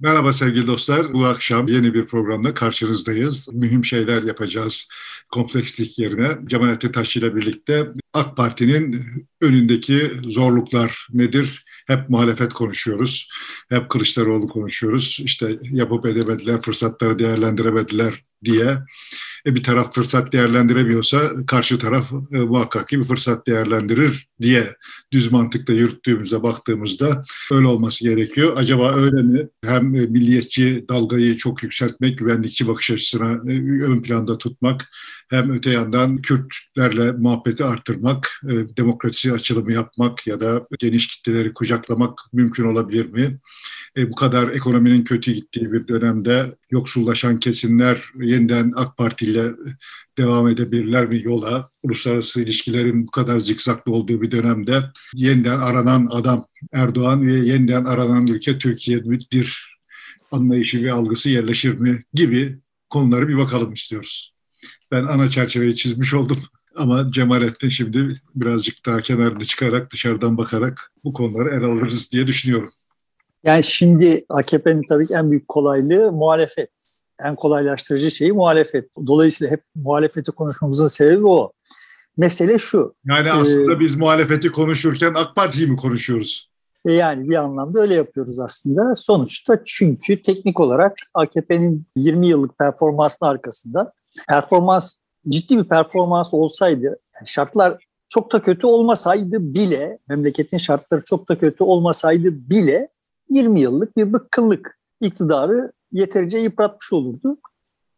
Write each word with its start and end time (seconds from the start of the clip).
Merhaba 0.00 0.32
sevgili 0.32 0.66
dostlar. 0.66 1.12
Bu 1.12 1.26
akşam 1.26 1.68
yeni 1.68 1.94
bir 1.94 2.06
programda 2.06 2.54
karşınızdayız. 2.54 3.48
Mühim 3.52 3.84
şeyler 3.84 4.22
yapacağız 4.22 4.88
komplekslik 5.32 5.98
yerine. 5.98 6.38
Cemalettin 6.46 6.92
Taş 6.92 7.16
ile 7.16 7.36
birlikte 7.36 7.88
AK 8.12 8.36
Parti'nin 8.36 9.04
önündeki 9.40 10.12
zorluklar 10.24 11.06
nedir? 11.12 11.64
Hep 11.86 12.08
muhalefet 12.08 12.52
konuşuyoruz. 12.52 13.28
Hep 13.68 13.88
Kılıçdaroğlu 13.88 14.46
konuşuyoruz. 14.46 15.18
İşte 15.24 15.58
yapıp 15.62 16.06
edemediler, 16.06 16.60
fırsatları 16.60 17.18
değerlendiremediler 17.18 18.24
diye. 18.44 18.78
E 19.46 19.54
bir 19.54 19.62
taraf 19.62 19.94
fırsat 19.94 20.32
değerlendiremiyorsa 20.32 21.46
karşı 21.46 21.78
taraf 21.78 22.12
e, 22.32 22.36
muhakkak 22.38 22.88
ki 22.88 22.98
bir 22.98 23.04
fırsat 23.04 23.46
değerlendirir 23.46 24.28
diye 24.40 24.72
düz 25.12 25.32
mantıkta 25.32 25.72
yürüttüğümüzde 25.72 26.42
baktığımızda 26.42 27.24
öyle 27.52 27.66
olması 27.66 28.04
gerekiyor. 28.04 28.52
Acaba 28.56 28.94
öyle 28.94 29.22
mi? 29.22 29.48
Hem 29.64 29.86
milliyetçi 29.86 30.84
dalgayı 30.88 31.36
çok 31.36 31.62
yükseltmek, 31.62 32.18
güvenlikçi 32.18 32.68
bakış 32.68 32.90
açısına 32.90 33.32
e, 33.32 33.82
ön 33.82 34.02
planda 34.02 34.38
tutmak, 34.38 34.88
hem 35.30 35.50
öte 35.50 35.70
yandan 35.70 36.16
Kürtlerle 36.22 37.12
muhabbeti 37.12 37.64
arttırmak, 37.64 38.40
e, 38.48 38.76
demokrasi 38.76 39.32
açılımı 39.32 39.72
yapmak 39.72 40.26
ya 40.26 40.40
da 40.40 40.66
geniş 40.78 41.06
kitleleri 41.06 41.54
kucaklamak 41.54 42.20
mümkün 42.32 42.64
olabilir 42.64 43.06
mi? 43.06 43.38
E, 43.96 44.10
bu 44.10 44.14
kadar 44.14 44.48
ekonominin 44.48 45.04
kötü 45.04 45.32
gittiği 45.32 45.72
bir 45.72 45.88
dönemde 45.88 46.56
yoksullaşan 46.70 47.38
kesimler 47.38 48.02
yeniden 48.20 48.72
AK 48.76 48.96
Parti 48.96 49.27
ile 49.30 49.52
devam 50.18 50.48
edebilirler 50.48 51.06
mi 51.06 51.20
yola? 51.24 51.70
Uluslararası 51.82 52.42
ilişkilerin 52.42 53.06
bu 53.06 53.10
kadar 53.10 53.40
zikzaklı 53.40 53.92
olduğu 53.92 54.22
bir 54.22 54.30
dönemde 54.30 54.82
yeniden 55.14 55.58
aranan 55.58 56.08
adam 56.10 56.46
Erdoğan 56.72 57.26
ve 57.26 57.32
yeniden 57.32 57.84
aranan 57.84 58.26
ülke 58.26 58.58
Türkiye'dir 58.58 59.78
anlayışı 60.30 60.84
ve 60.84 60.92
algısı 60.92 61.30
yerleşir 61.30 61.74
mi 61.74 62.02
gibi 62.14 62.58
konuları 62.90 63.28
bir 63.28 63.38
bakalım 63.38 63.72
istiyoruz. 63.72 64.34
Ben 64.90 65.04
ana 65.04 65.30
çerçeveyi 65.30 65.74
çizmiş 65.74 66.14
oldum. 66.14 66.38
Ama 66.76 67.12
Cemalettin 67.12 67.68
şimdi 67.68 68.20
birazcık 68.34 68.86
daha 68.86 69.00
kenarda 69.00 69.44
çıkarak 69.44 69.92
dışarıdan 69.92 70.38
bakarak 70.38 70.92
bu 71.04 71.12
konuları 71.12 71.48
ele 71.48 71.66
alırız 71.66 72.12
diye 72.12 72.26
düşünüyorum. 72.26 72.70
Yani 73.44 73.64
şimdi 73.64 74.24
AKP'nin 74.28 74.82
tabii 74.88 75.06
ki 75.06 75.14
en 75.14 75.30
büyük 75.30 75.48
kolaylığı 75.48 76.12
muhalefet. 76.12 76.70
En 77.24 77.34
kolaylaştırıcı 77.36 78.10
şeyi 78.10 78.32
muhalefet. 78.32 78.90
Dolayısıyla 79.06 79.52
hep 79.52 79.62
muhalefeti 79.74 80.32
konuşmamızın 80.32 80.88
sebebi 80.88 81.26
o. 81.26 81.52
Mesele 82.16 82.58
şu. 82.58 82.94
Yani 83.04 83.32
aslında 83.32 83.72
ee, 83.72 83.80
biz 83.80 83.96
muhalefeti 83.96 84.50
konuşurken 84.50 85.14
AK 85.14 85.36
Parti'yi 85.36 85.66
mi 85.66 85.76
konuşuyoruz? 85.76 86.50
E 86.86 86.92
yani 86.92 87.28
bir 87.28 87.34
anlamda 87.36 87.80
öyle 87.80 87.94
yapıyoruz 87.94 88.38
aslında. 88.38 88.94
Sonuçta 88.94 89.62
çünkü 89.64 90.22
teknik 90.22 90.60
olarak 90.60 90.96
AKP'nin 91.14 91.86
20 91.96 92.28
yıllık 92.28 92.58
performansının 92.58 93.30
arkasında 93.30 93.92
performans 94.28 94.98
ciddi 95.28 95.58
bir 95.58 95.64
performans 95.64 96.34
olsaydı, 96.34 96.98
yani 97.14 97.26
şartlar 97.26 97.86
çok 98.08 98.32
da 98.32 98.42
kötü 98.42 98.66
olmasaydı 98.66 99.54
bile, 99.54 99.98
memleketin 100.08 100.58
şartları 100.58 101.02
çok 101.04 101.28
da 101.28 101.38
kötü 101.38 101.64
olmasaydı 101.64 102.50
bile 102.50 102.88
20 103.30 103.60
yıllık 103.60 103.96
bir 103.96 104.12
bıkkınlık 104.12 104.78
iktidarı 105.00 105.72
yeterince 105.92 106.38
yıpratmış 106.38 106.92
olurdu. 106.92 107.38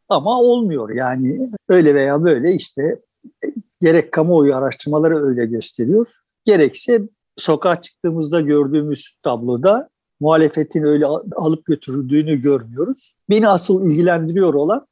Ama 0.08 0.40
olmuyor 0.40 0.90
yani 0.94 1.50
öyle 1.68 1.94
veya 1.94 2.24
böyle 2.24 2.54
işte 2.54 3.00
gerek 3.80 4.12
kamuoyu 4.12 4.56
araştırmaları 4.56 5.26
öyle 5.26 5.46
gösteriyor. 5.46 6.06
Gerekse 6.44 7.02
sokağa 7.36 7.80
çıktığımızda 7.80 8.40
gördüğümüz 8.40 9.16
tabloda 9.22 9.88
muhalefetin 10.20 10.82
öyle 10.82 11.06
alıp 11.36 11.66
götürüldüğünü 11.66 12.36
görmüyoruz. 12.36 13.16
Beni 13.30 13.48
asıl 13.48 13.86
ilgilendiriyor 13.86 14.54
olan 14.54 14.86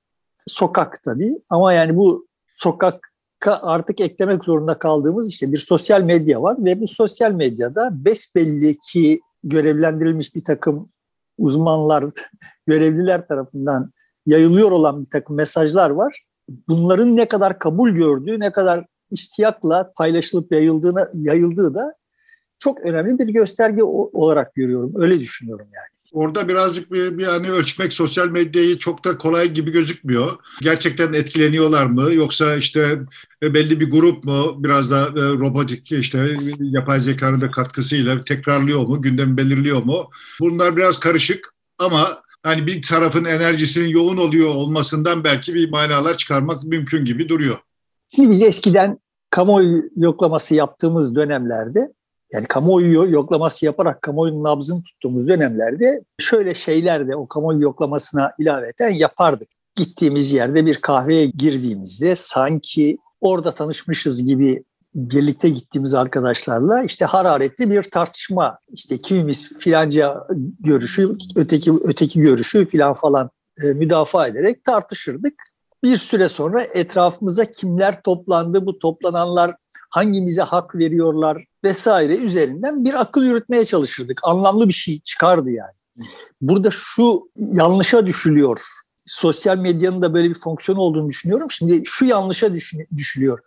sokak 0.47 1.01
tabii 1.05 1.39
ama 1.49 1.73
yani 1.73 1.97
bu 1.97 2.27
sokak 2.55 3.13
artık 3.47 4.01
eklemek 4.01 4.45
zorunda 4.45 4.79
kaldığımız 4.79 5.31
işte 5.31 5.53
bir 5.53 5.57
sosyal 5.57 6.03
medya 6.03 6.43
var 6.43 6.57
ve 6.65 6.81
bu 6.81 6.89
sosyal 6.89 7.33
medyada 7.33 7.91
besbelli 7.93 8.79
ki 8.79 9.21
görevlendirilmiş 9.45 10.35
bir 10.35 10.45
takım 10.45 10.89
uzmanlar, 11.39 12.05
görevliler 12.67 13.29
tarafından 13.29 13.93
yayılıyor 14.27 14.71
olan 14.71 15.05
bir 15.05 15.11
takım 15.11 15.37
mesajlar 15.37 15.91
var. 15.91 16.25
Bunların 16.69 17.17
ne 17.17 17.29
kadar 17.29 17.59
kabul 17.59 17.91
gördüğü, 17.91 18.41
ne 18.41 18.53
kadar 18.53 18.85
istiyakla 19.11 19.93
paylaşılıp 19.97 20.53
yayıldığına, 20.53 21.09
yayıldığı 21.15 21.75
da 21.75 21.95
çok 22.59 22.81
önemli 22.81 23.19
bir 23.19 23.29
gösterge 23.29 23.83
olarak 23.83 24.55
görüyorum. 24.55 24.93
Öyle 24.97 25.21
düşünüyorum 25.21 25.67
yani. 25.73 25.98
Orada 26.13 26.49
birazcık 26.49 26.93
bir, 26.93 27.19
bir 27.19 27.25
hani 27.25 27.51
ölçmek 27.51 27.93
sosyal 27.93 28.29
medyayı 28.29 28.79
çok 28.79 29.05
da 29.05 29.19
kolay 29.19 29.53
gibi 29.53 29.73
gözükmüyor. 29.73 30.37
Gerçekten 30.61 31.13
etkileniyorlar 31.13 31.87
mı? 31.87 32.15
Yoksa 32.15 32.57
işte 32.57 32.99
e, 33.43 33.55
belli 33.55 33.81
bir 33.81 33.91
grup 33.91 34.25
mu 34.25 34.55
biraz 34.59 34.91
da 34.91 35.01
e, 35.01 35.23
robotik 35.23 35.93
işte 35.93 36.37
yapay 36.61 37.01
zekanın 37.01 37.41
da 37.41 37.51
katkısıyla 37.51 38.21
tekrarlıyor 38.21 38.81
mu? 38.81 39.03
Gündemi 39.03 39.37
belirliyor 39.37 39.83
mu? 39.83 40.11
Bunlar 40.41 40.77
biraz 40.77 41.01
karışık 41.01 41.55
ama 41.79 42.19
hani 42.43 42.67
bir 42.67 42.83
tarafın 42.83 43.25
enerjisinin 43.25 43.89
yoğun 43.89 44.17
oluyor 44.17 44.49
olmasından 44.49 45.25
belki 45.25 45.55
bir 45.55 45.71
manalar 45.71 46.17
çıkarmak 46.17 46.65
mümkün 46.65 47.05
gibi 47.05 47.29
duruyor. 47.29 47.59
Şimdi 48.11 48.31
biz 48.31 48.43
eskiden 48.43 48.99
kamuoyu 49.31 49.83
yoklaması 49.97 50.55
yaptığımız 50.55 51.17
dönemlerde 51.17 51.93
yani 52.33 52.47
kamuoyu 52.47 53.11
yoklaması 53.11 53.67
yaparak 53.67 54.03
kamuoyunun 54.03 54.45
nabzını 54.45 54.83
tuttuğumuz 54.83 55.29
dönemlerde 55.29 56.03
şöyle 56.19 56.55
şeyler 56.55 57.09
de 57.09 57.17
o 57.17 57.29
kamuoyu 57.29 57.63
yoklamasına 57.63 58.33
ilaveten 58.39 58.91
yapardık. 58.91 59.49
Gittiğimiz 59.77 60.33
yerde 60.33 60.67
bir 60.67 60.81
kahveye 60.81 61.27
girdiğimizde 61.27 62.15
sanki 62.15 62.99
orada 63.21 63.55
tanışmışız 63.55 64.25
gibi 64.25 64.65
birlikte 64.95 65.49
gittiğimiz 65.49 65.95
arkadaşlarla 65.95 66.83
işte 66.83 67.05
hararetli 67.05 67.71
bir 67.71 67.83
tartışma 67.83 68.59
işte 68.73 68.99
kimimiz 68.99 69.59
filanca 69.59 70.27
görüşü 70.61 71.17
öteki 71.37 71.73
öteki 71.85 72.21
görüşü 72.21 72.67
filan 72.67 72.95
falan 72.95 73.31
e, 73.63 73.67
müdafaa 73.67 74.27
ederek 74.27 74.65
tartışırdık. 74.65 75.35
Bir 75.85 75.97
süre 75.97 76.29
sonra 76.29 76.63
etrafımıza 76.63 77.45
kimler 77.45 78.03
toplandı 78.03 78.67
bu 78.67 78.79
toplananlar 78.79 79.55
hangimize 79.91 80.43
hak 80.43 80.75
veriyorlar 80.75 81.45
vesaire 81.65 82.17
üzerinden 82.17 82.85
bir 82.85 83.01
akıl 83.01 83.23
yürütmeye 83.23 83.65
çalışırdık. 83.65 84.21
Anlamlı 84.23 84.69
bir 84.69 84.73
şey 84.73 85.01
çıkardı 85.01 85.51
yani. 85.51 85.73
Burada 86.41 86.69
şu 86.73 87.31
yanlışa 87.37 88.07
düşülüyor. 88.07 88.61
Sosyal 89.07 89.59
medyanın 89.59 90.03
da 90.03 90.15
böyle 90.15 90.29
bir 90.29 90.35
fonksiyon 90.35 90.79
olduğunu 90.79 91.09
düşünüyorum. 91.09 91.51
Şimdi 91.51 91.83
şu 91.85 92.05
yanlışa 92.05 92.55
düşülüyor. 92.97 93.39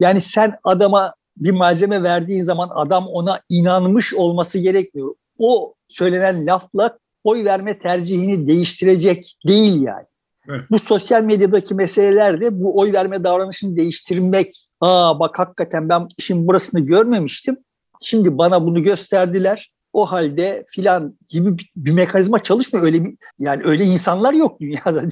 Yani 0.00 0.20
sen 0.20 0.52
adama 0.64 1.14
bir 1.36 1.50
malzeme 1.50 2.02
verdiğin 2.02 2.42
zaman 2.42 2.70
adam 2.74 3.06
ona 3.06 3.40
inanmış 3.48 4.14
olması 4.14 4.58
gerekmiyor. 4.58 5.14
O 5.38 5.74
söylenen 5.88 6.46
lafla 6.46 6.98
oy 7.24 7.44
verme 7.44 7.78
tercihini 7.78 8.48
değiştirecek 8.48 9.36
değil 9.48 9.82
yani. 9.82 10.06
Evet. 10.48 10.60
Bu 10.70 10.78
sosyal 10.78 11.22
medyadaki 11.22 11.74
meseleler 11.74 12.40
de 12.40 12.60
bu 12.62 12.78
oy 12.78 12.92
verme 12.92 13.24
davranışını 13.24 13.76
değiştirmek. 13.76 14.66
Aa 14.80 15.20
bak 15.20 15.38
hakikaten 15.38 15.88
ben 15.88 16.08
işin 16.18 16.46
burasını 16.46 16.80
görmemiştim. 16.80 17.56
Şimdi 18.00 18.38
bana 18.38 18.66
bunu 18.66 18.82
gösterdiler. 18.82 19.72
O 19.92 20.06
halde 20.06 20.64
filan 20.68 21.18
gibi 21.28 21.58
bir, 21.58 21.72
bir 21.76 21.90
mekanizma 21.90 22.42
çalışmıyor. 22.42 22.86
Öyle 22.86 23.04
bir, 23.04 23.16
yani 23.38 23.62
öyle 23.64 23.84
insanlar 23.84 24.32
yok 24.34 24.60
dünyada. 24.60 25.02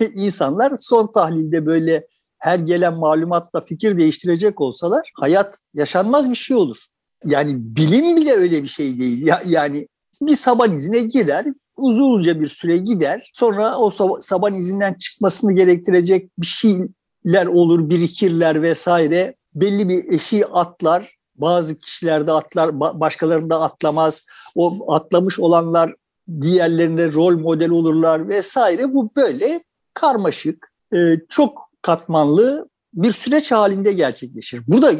İnsanlar 0.14 0.72
son 0.78 1.12
tahlilde 1.12 1.66
böyle 1.66 2.06
her 2.38 2.58
gelen 2.58 2.94
malumatla 2.94 3.60
fikir 3.60 3.98
değiştirecek 3.98 4.60
olsalar 4.60 5.10
hayat 5.14 5.58
yaşanmaz 5.74 6.30
bir 6.30 6.36
şey 6.36 6.56
olur. 6.56 6.76
Yani 7.24 7.52
bilim 7.56 8.16
bile 8.16 8.32
öyle 8.32 8.62
bir 8.62 8.68
şey 8.68 8.98
değil. 8.98 9.26
Ya, 9.26 9.42
yani 9.46 9.88
bir 10.20 10.34
saban 10.34 10.76
izine 10.76 10.98
girer, 10.98 11.46
uzunca 11.76 12.40
bir 12.40 12.48
süre 12.48 12.76
gider. 12.76 13.30
Sonra 13.32 13.78
o 13.78 14.20
saban 14.20 14.54
izinden 14.54 14.94
çıkmasını 14.94 15.52
gerektirecek 15.52 16.30
bir 16.38 16.46
şeyler 16.46 17.46
olur, 17.46 17.90
birikirler 17.90 18.62
vesaire. 18.62 19.34
Belli 19.54 19.88
bir 19.88 20.12
eşiği 20.12 20.46
atlar. 20.46 21.14
Bazı 21.36 21.78
kişilerde 21.78 22.32
atlar, 22.32 22.80
başkalarında 22.80 23.60
atlamaz. 23.60 24.26
O 24.54 24.92
atlamış 24.92 25.40
olanlar 25.40 25.94
diğerlerine 26.40 27.12
rol 27.12 27.38
model 27.38 27.70
olurlar 27.70 28.28
vesaire. 28.28 28.94
Bu 28.94 29.10
böyle 29.16 29.64
karmaşık, 29.94 30.72
e, 30.96 31.20
çok 31.28 31.70
katmanlı 31.82 32.68
bir 32.94 33.12
süreç 33.12 33.52
halinde 33.52 33.92
gerçekleşir. 33.92 34.62
Burada 34.66 34.92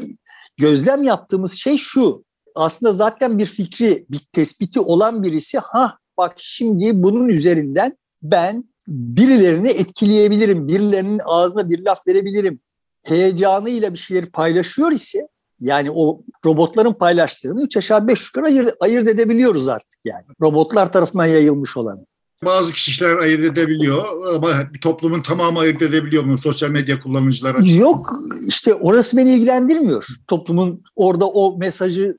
gözlem 0.56 1.02
yaptığımız 1.02 1.52
şey 1.52 1.78
şu. 1.78 2.24
Aslında 2.54 2.92
zaten 2.92 3.38
bir 3.38 3.46
fikri, 3.46 4.06
bir 4.10 4.20
tespiti 4.32 4.80
olan 4.80 5.22
birisi 5.22 5.58
ha 5.58 5.98
bak 6.18 6.34
şimdi 6.38 7.02
bunun 7.02 7.28
üzerinden 7.28 7.98
ben 8.22 8.64
birilerini 8.88 9.68
etkileyebilirim, 9.68 10.68
birilerinin 10.68 11.20
ağzına 11.24 11.68
bir 11.70 11.84
laf 11.84 12.06
verebilirim. 12.06 12.60
Heyecanıyla 13.02 13.92
bir 13.92 13.98
şeyleri 13.98 14.26
paylaşıyor 14.26 14.92
ise 14.92 15.28
yani 15.60 15.90
o 15.94 16.20
robotların 16.44 16.92
paylaştığını 16.92 17.62
üç 17.62 17.76
aşağı 17.76 18.08
beş 18.08 18.26
yukarı 18.26 18.46
ayırt, 18.46 18.74
ayırt 18.80 19.08
edebiliyoruz 19.08 19.68
artık 19.68 20.00
yani. 20.04 20.24
Robotlar 20.42 20.92
tarafından 20.92 21.26
yayılmış 21.26 21.76
olanı. 21.76 22.06
bazı 22.44 22.72
kişiler 22.72 23.16
ayırt 23.16 23.44
edebiliyor 23.44 24.34
ama 24.34 24.48
toplumun 24.80 25.22
tamamı 25.22 25.58
ayırt 25.58 25.82
edebiliyor 25.82 26.24
mu 26.24 26.38
sosyal 26.38 26.70
medya 26.70 27.00
kullanıcıları? 27.00 27.68
Yok 27.68 28.20
işte 28.46 28.74
orası 28.74 29.16
beni 29.16 29.34
ilgilendirmiyor. 29.34 30.06
Toplumun 30.28 30.82
orada 30.96 31.28
o 31.28 31.58
mesajı 31.58 32.18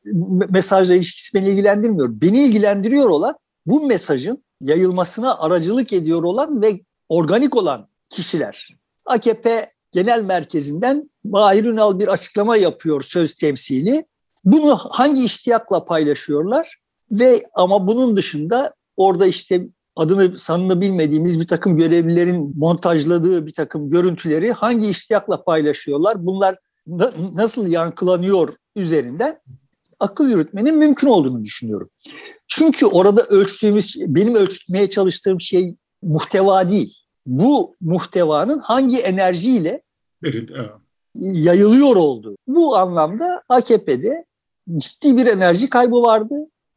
mesajla 0.49 0.95
ilişkisi 0.95 1.33
beni 1.33 1.49
ilgilendirmiyor. 1.49 2.09
Beni 2.11 2.43
ilgilendiriyor 2.43 3.09
olan 3.09 3.35
bu 3.65 3.85
mesajın 3.85 4.43
yayılmasına 4.61 5.37
aracılık 5.37 5.93
ediyor 5.93 6.23
olan 6.23 6.61
ve 6.61 6.81
organik 7.09 7.55
olan 7.55 7.87
kişiler. 8.09 8.75
AKP 9.05 9.69
Genel 9.91 10.23
Merkezi'nden 10.23 11.09
Mahir 11.23 11.63
Ünal 11.63 11.99
bir 11.99 12.07
açıklama 12.07 12.57
yapıyor 12.57 13.01
söz 13.01 13.35
temsili. 13.35 14.05
Bunu 14.43 14.77
hangi 14.77 15.25
iştiyakla 15.25 15.85
paylaşıyorlar? 15.85 16.79
Ve 17.11 17.43
ama 17.53 17.87
bunun 17.87 18.17
dışında 18.17 18.73
orada 18.97 19.25
işte 19.27 19.67
adını 19.95 20.39
sanını 20.39 20.81
bilmediğimiz 20.81 21.39
bir 21.39 21.47
takım 21.47 21.77
görevlilerin 21.77 22.53
montajladığı 22.59 23.45
bir 23.45 23.53
takım 23.53 23.89
görüntüleri 23.89 24.51
hangi 24.51 24.89
iştiyakla 24.89 25.43
paylaşıyorlar? 25.43 26.25
Bunlar 26.25 26.55
na- 26.87 27.11
nasıl 27.33 27.67
yankılanıyor 27.67 28.53
üzerinden 28.75 29.39
akıl 29.99 30.29
yürütmenin 30.29 30.77
mümkün 30.77 31.07
olduğunu 31.07 31.43
düşünüyorum. 31.43 31.89
Çünkü 32.57 32.85
orada 32.85 33.21
ölçtüğümüz, 33.21 33.95
benim 33.99 34.35
ölçmeye 34.35 34.89
çalıştığım 34.89 35.41
şey 35.41 35.75
muhteva 36.01 36.69
değil. 36.71 36.97
Bu 37.25 37.75
muhtevanın 37.81 38.59
hangi 38.59 38.97
enerjiyle 38.97 39.81
yayılıyor 41.15 41.95
olduğu. 41.95 42.35
Bu 42.47 42.77
anlamda 42.77 43.43
AKP'de 43.49 44.25
ciddi 44.77 45.17
bir 45.17 45.25
enerji 45.25 45.69
kaybı 45.69 46.01
vardı. 46.01 46.35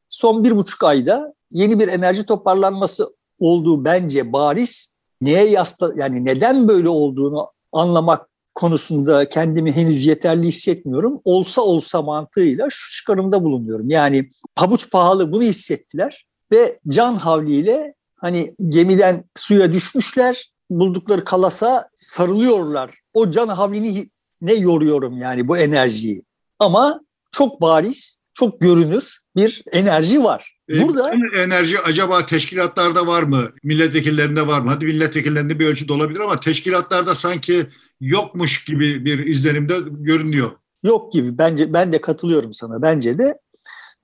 Son 0.08 0.44
bir 0.44 0.56
buçuk 0.56 0.84
ayda 0.84 1.34
yeni 1.50 1.78
bir 1.78 1.88
enerji 1.88 2.26
toparlanması 2.26 3.16
olduğu 3.38 3.84
bence 3.84 4.32
bariz. 4.32 4.92
Neye 5.20 5.44
yasta 5.44 5.92
yani 5.96 6.24
neden 6.24 6.68
böyle 6.68 6.88
olduğunu 6.88 7.50
anlamak 7.72 8.27
konusunda 8.58 9.24
kendimi 9.24 9.72
henüz 9.72 10.06
yeterli 10.06 10.46
hissetmiyorum. 10.46 11.20
Olsa 11.24 11.62
olsa 11.62 12.02
mantığıyla 12.02 12.66
şu 12.70 12.96
çıkarımda 12.96 13.44
bulunuyorum. 13.44 13.90
Yani 13.90 14.28
pabuç 14.56 14.90
pahalı 14.90 15.32
bunu 15.32 15.42
hissettiler 15.42 16.26
ve 16.52 16.78
can 16.88 17.16
havliyle 17.16 17.94
hani 18.16 18.54
gemiden 18.68 19.24
suya 19.36 19.72
düşmüşler 19.72 20.50
buldukları 20.70 21.24
kalasa 21.24 21.88
sarılıyorlar. 21.96 22.94
O 23.14 23.30
can 23.30 23.48
havlini 23.48 24.10
ne 24.40 24.54
yoruyorum 24.54 25.18
yani 25.18 25.48
bu 25.48 25.58
enerjiyi. 25.58 26.22
Ama 26.58 27.00
çok 27.32 27.60
bariz, 27.60 28.22
çok 28.34 28.60
görünür 28.60 29.04
bir 29.36 29.62
enerji 29.72 30.24
var. 30.24 30.58
E, 30.70 30.82
Burada 30.82 31.12
e, 31.36 31.42
enerji 31.42 31.80
acaba 31.80 32.26
teşkilatlarda 32.26 33.06
var 33.06 33.22
mı? 33.22 33.50
Milletvekillerinde 33.62 34.46
var 34.46 34.60
mı? 34.60 34.70
Hadi 34.70 34.86
milletvekillerinde 34.86 35.58
bir 35.58 35.66
ölçüde 35.66 35.92
olabilir 35.92 36.20
ama 36.20 36.40
teşkilatlarda 36.40 37.14
sanki 37.14 37.66
yokmuş 38.00 38.64
gibi 38.64 39.04
bir 39.04 39.26
izlenimde 39.26 39.78
görünüyor. 39.90 40.50
Yok 40.82 41.12
gibi. 41.12 41.38
Bence 41.38 41.72
ben 41.72 41.92
de 41.92 42.00
katılıyorum 42.00 42.52
sana. 42.52 42.82
Bence 42.82 43.18
de 43.18 43.38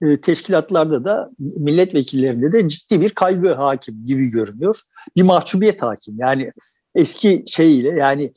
e, 0.03 0.21
teşkilatlarda 0.21 1.05
da 1.05 1.31
milletvekillerinde 1.39 2.53
de 2.53 2.69
ciddi 2.69 3.01
bir 3.01 3.11
kaygı 3.11 3.53
hakim 3.53 4.07
gibi 4.07 4.31
görünüyor. 4.31 4.81
Bir 5.17 5.23
mahcubiyet 5.23 5.83
hakim. 5.83 6.15
Yani 6.19 6.53
eski 6.95 7.45
şeyiyle 7.47 7.89
yani 7.89 8.33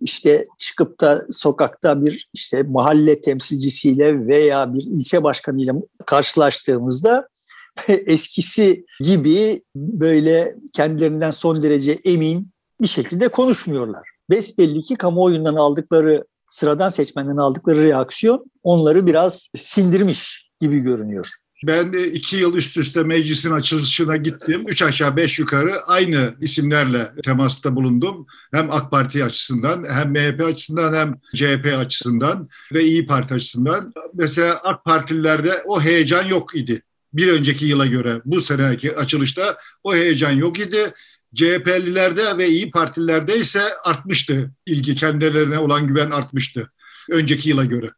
işte 0.00 0.46
çıkıp 0.58 1.00
da 1.00 1.26
sokakta 1.30 2.04
bir 2.04 2.28
işte 2.32 2.62
mahalle 2.62 3.20
temsilcisiyle 3.20 4.26
veya 4.26 4.74
bir 4.74 4.82
ilçe 4.82 5.22
başkanıyla 5.22 5.74
karşılaştığımızda 6.06 7.28
eskisi 7.88 8.84
gibi 9.00 9.62
böyle 9.76 10.56
kendilerinden 10.72 11.30
son 11.30 11.62
derece 11.62 11.92
emin 11.92 12.50
bir 12.80 12.86
şekilde 12.86 13.28
konuşmuyorlar. 13.28 14.15
Besbelli 14.30 14.82
ki 14.82 14.94
kamuoyundan 14.94 15.54
aldıkları, 15.54 16.24
sıradan 16.48 16.88
seçmenden 16.88 17.36
aldıkları 17.36 17.84
reaksiyon 17.84 18.50
onları 18.62 19.06
biraz 19.06 19.50
sindirmiş 19.56 20.50
gibi 20.60 20.78
görünüyor. 20.78 21.28
Ben 21.66 21.92
iki 21.92 22.36
yıl 22.36 22.56
üst 22.56 22.76
üste 22.76 23.02
meclisin 23.02 23.50
açılışına 23.50 24.16
gittim. 24.16 24.64
Üç 24.66 24.82
aşağı 24.82 25.16
beş 25.16 25.38
yukarı 25.38 25.82
aynı 25.86 26.34
isimlerle 26.40 27.12
temasta 27.24 27.76
bulundum. 27.76 28.26
Hem 28.52 28.70
AK 28.70 28.90
Parti 28.90 29.24
açısından 29.24 29.84
hem 29.90 30.10
MHP 30.10 30.44
açısından 30.44 30.94
hem 30.94 31.14
CHP 31.34 31.74
açısından 31.78 32.48
ve 32.74 32.84
İyi 32.84 33.06
Parti 33.06 33.34
açısından. 33.34 33.92
Mesela 34.14 34.54
AK 34.64 34.84
Partililerde 34.84 35.62
o 35.66 35.80
heyecan 35.80 36.26
yok 36.26 36.54
idi. 36.54 36.82
Bir 37.12 37.28
önceki 37.32 37.66
yıla 37.66 37.86
göre 37.86 38.20
bu 38.24 38.40
seneki 38.40 38.96
açılışta 38.96 39.56
o 39.84 39.94
heyecan 39.94 40.30
yok 40.30 40.58
idi. 40.58 40.92
CHP'lilerde 41.36 42.38
ve 42.38 42.48
İyi 42.48 42.70
Partililerde 42.70 43.38
ise 43.38 43.62
artmıştı 43.84 44.50
ilgi. 44.66 44.94
Kendilerine 44.94 45.58
olan 45.58 45.86
güven 45.86 46.10
artmıştı 46.10 46.72
önceki 47.10 47.48
yıla 47.48 47.64
göre. 47.64 47.90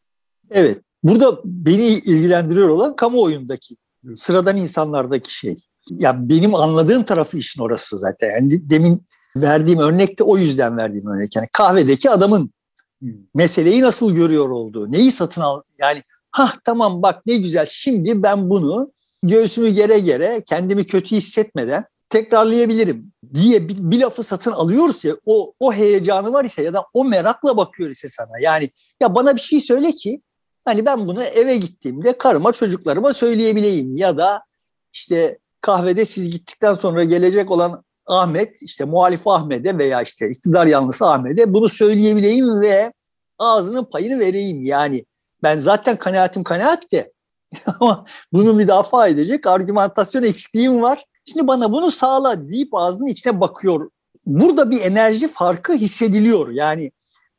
Evet. 0.50 0.82
Burada 1.02 1.40
beni 1.44 1.87
ilgilendiriyor 1.87 2.69
olan 2.69 2.96
kamuoyundaki, 2.96 3.76
sıradan 4.14 4.56
insanlardaki 4.56 5.35
şey. 5.35 5.56
Ya 5.90 6.29
benim 6.29 6.55
anladığım 6.55 7.02
tarafı 7.02 7.38
işin 7.38 7.62
orası 7.62 7.99
zaten. 7.99 8.31
Yani 8.31 8.70
demin 8.70 9.06
verdiğim 9.37 9.79
örnek 9.79 10.19
de 10.19 10.23
o 10.23 10.38
yüzden 10.38 10.76
verdiğim 10.76 11.06
örnek. 11.06 11.37
Yani 11.37 11.49
kahvedeki 11.52 12.11
adamın 12.11 12.52
meseleyi 13.34 13.82
nasıl 13.82 14.14
görüyor 14.14 14.50
olduğu, 14.50 14.93
neyi 14.93 15.12
satın 15.12 15.41
al 15.41 15.62
yani 15.79 16.02
ha 16.31 16.52
tamam 16.64 17.02
bak 17.02 17.26
ne 17.26 17.37
güzel 17.37 17.67
şimdi 17.67 18.23
ben 18.23 18.50
bunu 18.50 18.93
göğsümü 19.23 19.69
gere 19.69 19.99
gere 19.99 20.43
kendimi 20.49 20.87
kötü 20.87 21.17
hissetmeden 21.17 21.84
tekrarlayabilirim 22.10 23.12
diye 23.34 23.69
bir, 23.69 23.76
bir 23.78 24.00
lafı 24.00 24.22
satın 24.22 24.52
alıyoruz 24.52 25.05
ya 25.05 25.16
o, 25.26 25.55
o 25.60 25.72
heyecanı 25.72 26.32
var 26.32 26.44
ise 26.44 26.62
ya 26.62 26.75
da 26.75 26.84
o 26.93 27.05
merakla 27.05 27.56
bakıyor 27.56 27.90
ise 27.90 28.08
sana 28.08 28.38
yani 28.40 28.70
ya 29.00 29.14
bana 29.14 29.37
bir 29.37 29.40
şey 29.40 29.60
söyle 29.60 29.93
ki 29.93 30.22
Hani 30.69 30.87
ben 30.87 31.06
bunu 31.06 31.22
eve 31.22 31.56
gittiğimde 31.56 32.19
karıma 32.19 32.52
çocuklarıma 32.52 33.12
söyleyebileyim 33.12 33.96
ya 33.96 34.19
da 34.19 34.43
işte 34.93 35.38
kahvede 35.60 36.05
siz 36.05 36.31
gittikten 36.31 36.75
sonra 36.75 37.05
gelecek 37.05 37.50
olan 37.50 37.84
Ahmet 38.06 38.62
işte 38.62 38.84
muhalif 38.84 39.26
Ahmet'e 39.26 39.78
veya 39.78 40.02
işte 40.02 40.31
iktidar 40.31 40.66
yanlısı 40.66 41.06
Ahmet'e 41.06 41.52
bunu 41.55 41.69
söyleyebileyim 41.69 42.60
ve 42.60 42.93
ağzının 43.38 43.84
payını 43.84 44.20
vereyim 44.20 44.62
yani. 44.62 45.05
Ben 45.43 45.58
zaten 45.58 45.96
kanaatim 45.96 46.44
kanaat 46.44 46.93
de 46.93 47.12
ama 47.81 48.05
bunu 48.32 48.55
müdafaa 48.55 49.08
edecek 49.08 49.46
argümantasyon 49.46 50.22
eksikliğim 50.22 50.82
var. 50.82 51.05
Şimdi 51.33 51.47
bana 51.47 51.73
bunu 51.73 51.91
sağla 51.91 52.49
deyip 52.49 52.75
ağzının 52.75 53.07
içine 53.07 53.41
bakıyor. 53.41 53.91
Burada 54.27 54.70
bir 54.70 54.81
enerji 54.81 55.29
farkı 55.29 55.73
hissediliyor. 55.73 56.49
Yani 56.49 56.93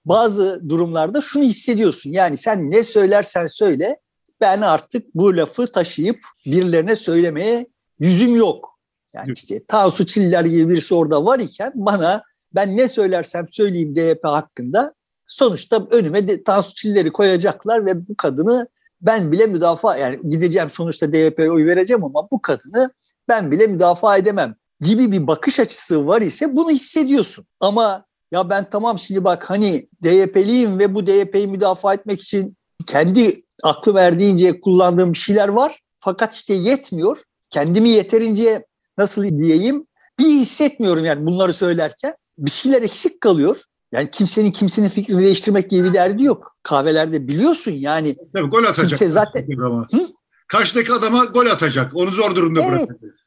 bazı 0.05 0.69
durumlarda 0.69 1.21
şunu 1.21 1.43
hissediyorsun. 1.43 2.09
Yani 2.09 2.37
sen 2.37 2.71
ne 2.71 2.83
söylersen 2.83 3.47
söyle 3.47 3.99
ben 4.41 4.61
artık 4.61 5.15
bu 5.15 5.37
lafı 5.37 5.67
taşıyıp 5.67 6.19
birilerine 6.45 6.95
söylemeye 6.95 7.67
yüzüm 7.99 8.35
yok. 8.35 8.79
Yani 9.13 9.33
işte 9.35 9.65
Tansu 9.65 10.05
Çiller 10.05 10.45
gibi 10.45 10.69
birisi 10.69 10.95
orada 10.95 11.25
var 11.25 11.39
iken 11.39 11.71
bana 11.75 12.23
ben 12.55 12.77
ne 12.77 12.87
söylersem 12.87 13.45
söyleyeyim 13.49 13.95
DYP 13.95 14.23
hakkında 14.23 14.93
sonuçta 15.27 15.87
önüme 15.91 16.27
de 16.27 16.43
Tansu 16.43 16.73
Çiller'i 16.73 17.11
koyacaklar 17.11 17.85
ve 17.85 18.07
bu 18.07 18.17
kadını 18.17 18.67
ben 19.01 19.31
bile 19.31 19.45
müdafaa 19.45 19.97
yani 19.97 20.19
gideceğim 20.29 20.69
sonuçta 20.69 21.13
DYP'ye 21.13 21.51
oy 21.51 21.65
vereceğim 21.65 22.03
ama 22.03 22.27
bu 22.31 22.41
kadını 22.41 22.91
ben 23.29 23.51
bile 23.51 23.67
müdafaa 23.67 24.17
edemem 24.17 24.55
gibi 24.81 25.11
bir 25.11 25.27
bakış 25.27 25.59
açısı 25.59 26.07
var 26.07 26.21
ise 26.21 26.55
bunu 26.55 26.69
hissediyorsun. 26.69 27.45
Ama 27.59 28.05
ya 28.31 28.49
ben 28.49 28.69
tamam 28.69 28.99
şimdi 28.99 29.23
bak 29.23 29.49
hani 29.49 29.89
DYP'liyim 30.03 30.79
ve 30.79 30.95
bu 30.95 31.07
DYP'yi 31.07 31.47
müdafaa 31.47 31.93
etmek 31.93 32.21
için 32.21 32.57
kendi 32.85 33.41
aklı 33.63 33.93
verdiğince 33.93 34.59
kullandığım 34.59 35.13
bir 35.13 35.17
şeyler 35.17 35.47
var. 35.47 35.79
Fakat 35.99 36.35
işte 36.35 36.53
yetmiyor. 36.53 37.17
Kendimi 37.49 37.89
yeterince 37.89 38.65
nasıl 38.97 39.23
diyeyim 39.23 39.85
iyi 40.19 40.39
hissetmiyorum 40.39 41.05
yani 41.05 41.25
bunları 41.25 41.53
söylerken. 41.53 42.15
Bir 42.37 42.51
şeyler 42.51 42.81
eksik 42.81 43.21
kalıyor. 43.21 43.57
Yani 43.91 44.11
kimsenin 44.11 44.51
kimsenin 44.51 44.89
fikrini 44.89 45.21
değiştirmek 45.21 45.69
gibi 45.69 45.89
bir 45.89 45.93
derdi 45.93 46.23
yok. 46.23 46.55
Kahvelerde 46.63 47.27
biliyorsun 47.27 47.71
yani. 47.71 48.15
Tabii 48.33 48.49
gol 48.49 48.63
atacak. 48.63 48.89
Kimse 48.89 49.09
zaten... 49.09 49.47
Hı? 49.91 50.07
Karşıdaki 50.47 50.93
adama 50.93 51.25
gol 51.25 51.45
atacak. 51.45 51.91
Onu 51.95 52.09
zor 52.09 52.35
durumda 52.35 52.61
evet. 52.61 52.71
bırakacak. 52.71 53.18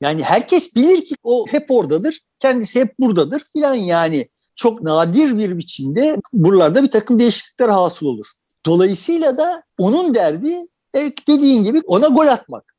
Yani 0.00 0.22
herkes 0.22 0.76
bilir 0.76 1.04
ki 1.04 1.14
o 1.22 1.44
hep 1.50 1.70
oradadır, 1.70 2.20
kendisi 2.38 2.80
hep 2.80 2.98
buradadır 2.98 3.42
filan 3.52 3.74
yani. 3.74 4.28
Çok 4.56 4.82
nadir 4.82 5.38
bir 5.38 5.58
biçimde 5.58 6.16
buralarda 6.32 6.82
bir 6.82 6.90
takım 6.90 7.18
değişiklikler 7.18 7.68
hasıl 7.68 8.06
olur. 8.06 8.26
Dolayısıyla 8.66 9.38
da 9.38 9.62
onun 9.78 10.14
derdi 10.14 10.66
e, 10.94 11.00
dediğin 11.28 11.62
gibi 11.62 11.82
ona 11.86 12.08
gol 12.08 12.26
atmak. 12.26 12.76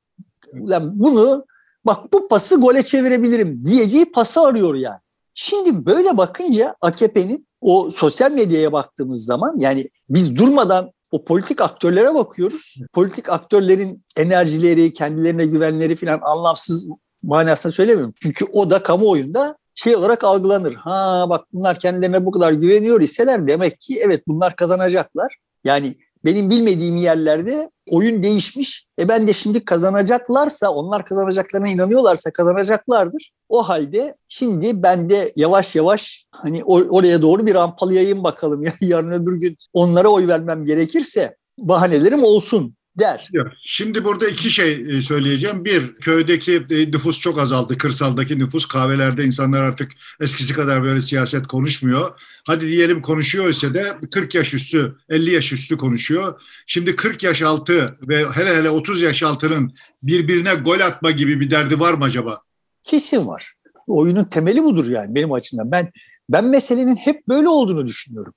Yani 0.54 0.90
bunu 0.94 1.46
bak 1.86 2.14
bu 2.14 2.28
pası 2.28 2.56
gole 2.56 2.84
çevirebilirim 2.84 3.66
diyeceği 3.66 4.12
pası 4.12 4.42
arıyor 4.42 4.76
yani. 4.76 5.00
Şimdi 5.36 5.86
böyle 5.86 6.18
bakınca 6.18 6.76
AKP'nin 6.82 7.48
o 7.62 7.92
sosyal 7.92 8.32
medyaya 8.32 8.72
baktığımız 8.72 9.26
zaman 9.26 9.56
yani 9.60 9.90
biz 10.10 10.36
durmadan 10.36 10.92
o 11.14 11.26
politik 11.26 11.62
aktörlere 11.62 12.14
bakıyoruz. 12.14 12.78
Politik 12.94 13.30
aktörlerin 13.30 14.06
enerjileri, 14.18 14.94
kendilerine 14.94 15.46
güvenleri 15.46 15.96
falan 15.96 16.20
anlamsız 16.24 16.88
manasında 17.24 17.74
söylemiyorum. 17.74 18.14
Çünkü 18.22 18.46
o 18.46 18.70
da 18.70 18.84
kamuoyunda 18.84 19.58
şey 19.76 19.96
olarak 19.96 20.24
algılanır. 20.24 20.74
Ha 20.74 21.26
bak 21.30 21.46
bunlar 21.54 21.80
kendilerine 21.80 22.26
bu 22.26 22.32
kadar 22.32 22.52
güveniyor 22.52 23.02
iseler 23.02 23.48
demek 23.48 23.80
ki 23.80 24.00
evet 24.06 24.24
bunlar 24.28 24.56
kazanacaklar. 24.56 25.38
Yani 25.64 25.96
benim 26.26 26.50
bilmediğim 26.50 26.96
yerlerde 26.96 27.72
oyun 27.90 28.24
değişmiş. 28.24 28.86
E 29.00 29.08
ben 29.08 29.28
de 29.28 29.34
şimdi 29.34 29.66
kazanacaklarsa, 29.66 30.70
onlar 30.70 31.06
kazanacaklarına 31.06 31.68
inanıyorlarsa 31.68 32.32
kazanacaklardır. 32.32 33.32
O 33.50 33.70
halde 33.70 34.16
şimdi 34.28 34.84
ben 34.84 35.10
de 35.10 35.32
yavaş 35.36 35.76
yavaş 35.76 36.26
hani 36.32 36.60
or- 36.60 36.90
oraya 36.90 37.22
doğru 37.22 37.46
bir 37.46 37.54
rampalayayım 37.54 38.24
bakalım. 38.24 38.64
Ya 38.64 38.74
yarın 38.82 39.12
öbür 39.12 39.40
gün 39.40 39.58
onlara 39.74 40.08
oy 40.08 40.28
vermem 40.28 40.66
gerekirse 40.66 41.36
bahanelerim 41.58 42.24
olsun 42.24 42.76
der. 43.00 43.30
Şimdi 43.62 44.04
burada 44.04 44.28
iki 44.28 44.52
şey 44.52 44.98
e, 44.98 45.02
söyleyeceğim. 45.02 45.66
Bir, 45.66 45.96
köydeki 45.96 46.66
e, 46.72 46.92
nüfus 46.92 47.20
çok 47.20 47.40
azaldı. 47.40 47.78
Kırsaldaki 47.78 48.40
nüfus 48.40 48.66
kahvelerde 48.66 49.26
insanlar 49.26 49.62
artık 49.62 49.92
eskisi 50.22 50.54
kadar 50.54 50.84
böyle 50.84 51.02
siyaset 51.02 51.48
konuşmuyor. 51.48 52.22
Hadi 52.46 52.68
diyelim 52.68 53.02
konuşuyor 53.02 53.50
ise 53.50 53.74
de 53.74 53.98
40 54.12 54.36
yaş 54.36 54.54
üstü, 54.54 54.98
50 55.10 55.32
yaş 55.32 55.54
üstü 55.54 55.78
konuşuyor. 55.78 56.42
Şimdi 56.68 56.96
40 56.96 57.24
yaş 57.24 57.42
altı 57.42 57.86
ve 58.08 58.26
hele 58.26 58.56
hele 58.56 58.70
30 58.70 59.02
yaş 59.02 59.24
altının 59.24 59.74
birbirine 60.04 60.54
gol 60.54 60.80
atma 60.80 61.12
gibi 61.12 61.40
bir 61.40 61.52
derdi 61.52 61.80
var 61.80 61.94
mı 61.94 62.04
acaba? 62.04 62.42
Kesin 62.84 63.28
var. 63.28 63.54
Oyunun 63.88 64.26
temeli 64.26 64.64
budur 64.64 64.90
yani 64.90 65.16
benim 65.16 65.32
açımdan. 65.32 65.72
Ben 65.72 65.92
ben 66.30 66.46
meselenin 66.46 66.96
hep 66.96 67.28
böyle 67.28 67.48
olduğunu 67.48 67.88
düşünüyorum. 67.88 68.34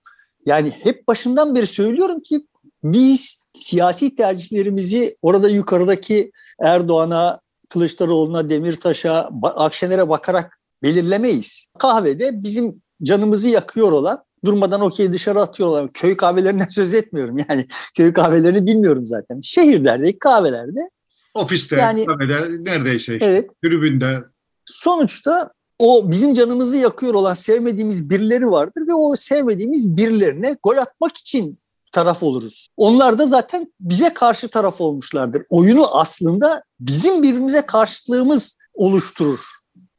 Yani 0.46 0.70
hep 0.82 1.08
başından 1.08 1.54
beri 1.54 1.66
söylüyorum 1.66 2.20
ki 2.20 2.46
biz 2.84 3.45
siyasi 3.56 4.16
tercihlerimizi 4.16 5.16
orada 5.22 5.48
yukarıdaki 5.48 6.32
Erdoğan'a, 6.60 7.40
Kılıçdaroğlu'na, 7.68 8.48
Demirtaş'a, 8.50 9.30
Akşener'e 9.42 10.08
bakarak 10.08 10.60
belirlemeyiz. 10.82 11.66
Kahvede 11.78 12.42
bizim 12.42 12.82
canımızı 13.02 13.48
yakıyor 13.48 13.92
olan, 13.92 14.24
durmadan 14.44 14.80
okey 14.80 15.12
dışarı 15.12 15.40
atıyorlar. 15.40 15.92
Köy 15.92 16.16
kahvelerinden 16.16 16.68
söz 16.70 16.94
etmiyorum 16.94 17.36
yani. 17.48 17.66
Köy 17.94 18.12
kahvelerini 18.12 18.66
bilmiyorum 18.66 19.06
zaten. 19.06 19.40
Şehirlerdeki 19.40 20.18
kahvelerde. 20.18 20.90
Ofiste, 21.34 21.76
yani, 21.76 22.04
kahvede, 22.06 22.64
neredeyse. 22.64 23.18
Evet. 23.20 23.50
Tribünde. 23.64 24.24
Sonuçta 24.64 25.50
o 25.78 26.10
bizim 26.10 26.34
canımızı 26.34 26.76
yakıyor 26.76 27.14
olan 27.14 27.34
sevmediğimiz 27.34 28.10
birileri 28.10 28.50
vardır 28.50 28.86
ve 28.88 28.94
o 28.94 29.16
sevmediğimiz 29.16 29.96
birilerine 29.96 30.56
gol 30.62 30.76
atmak 30.76 31.16
için 31.16 31.58
taraf 31.96 32.22
oluruz. 32.22 32.68
Onlar 32.76 33.18
da 33.18 33.26
zaten 33.26 33.72
bize 33.80 34.14
karşı 34.14 34.48
taraf 34.48 34.80
olmuşlardır. 34.80 35.42
Oyunu 35.48 35.96
aslında 35.96 36.62
bizim 36.80 37.22
birbirimize 37.22 37.62
karşıtlığımız 37.62 38.58
oluşturur. 38.74 39.40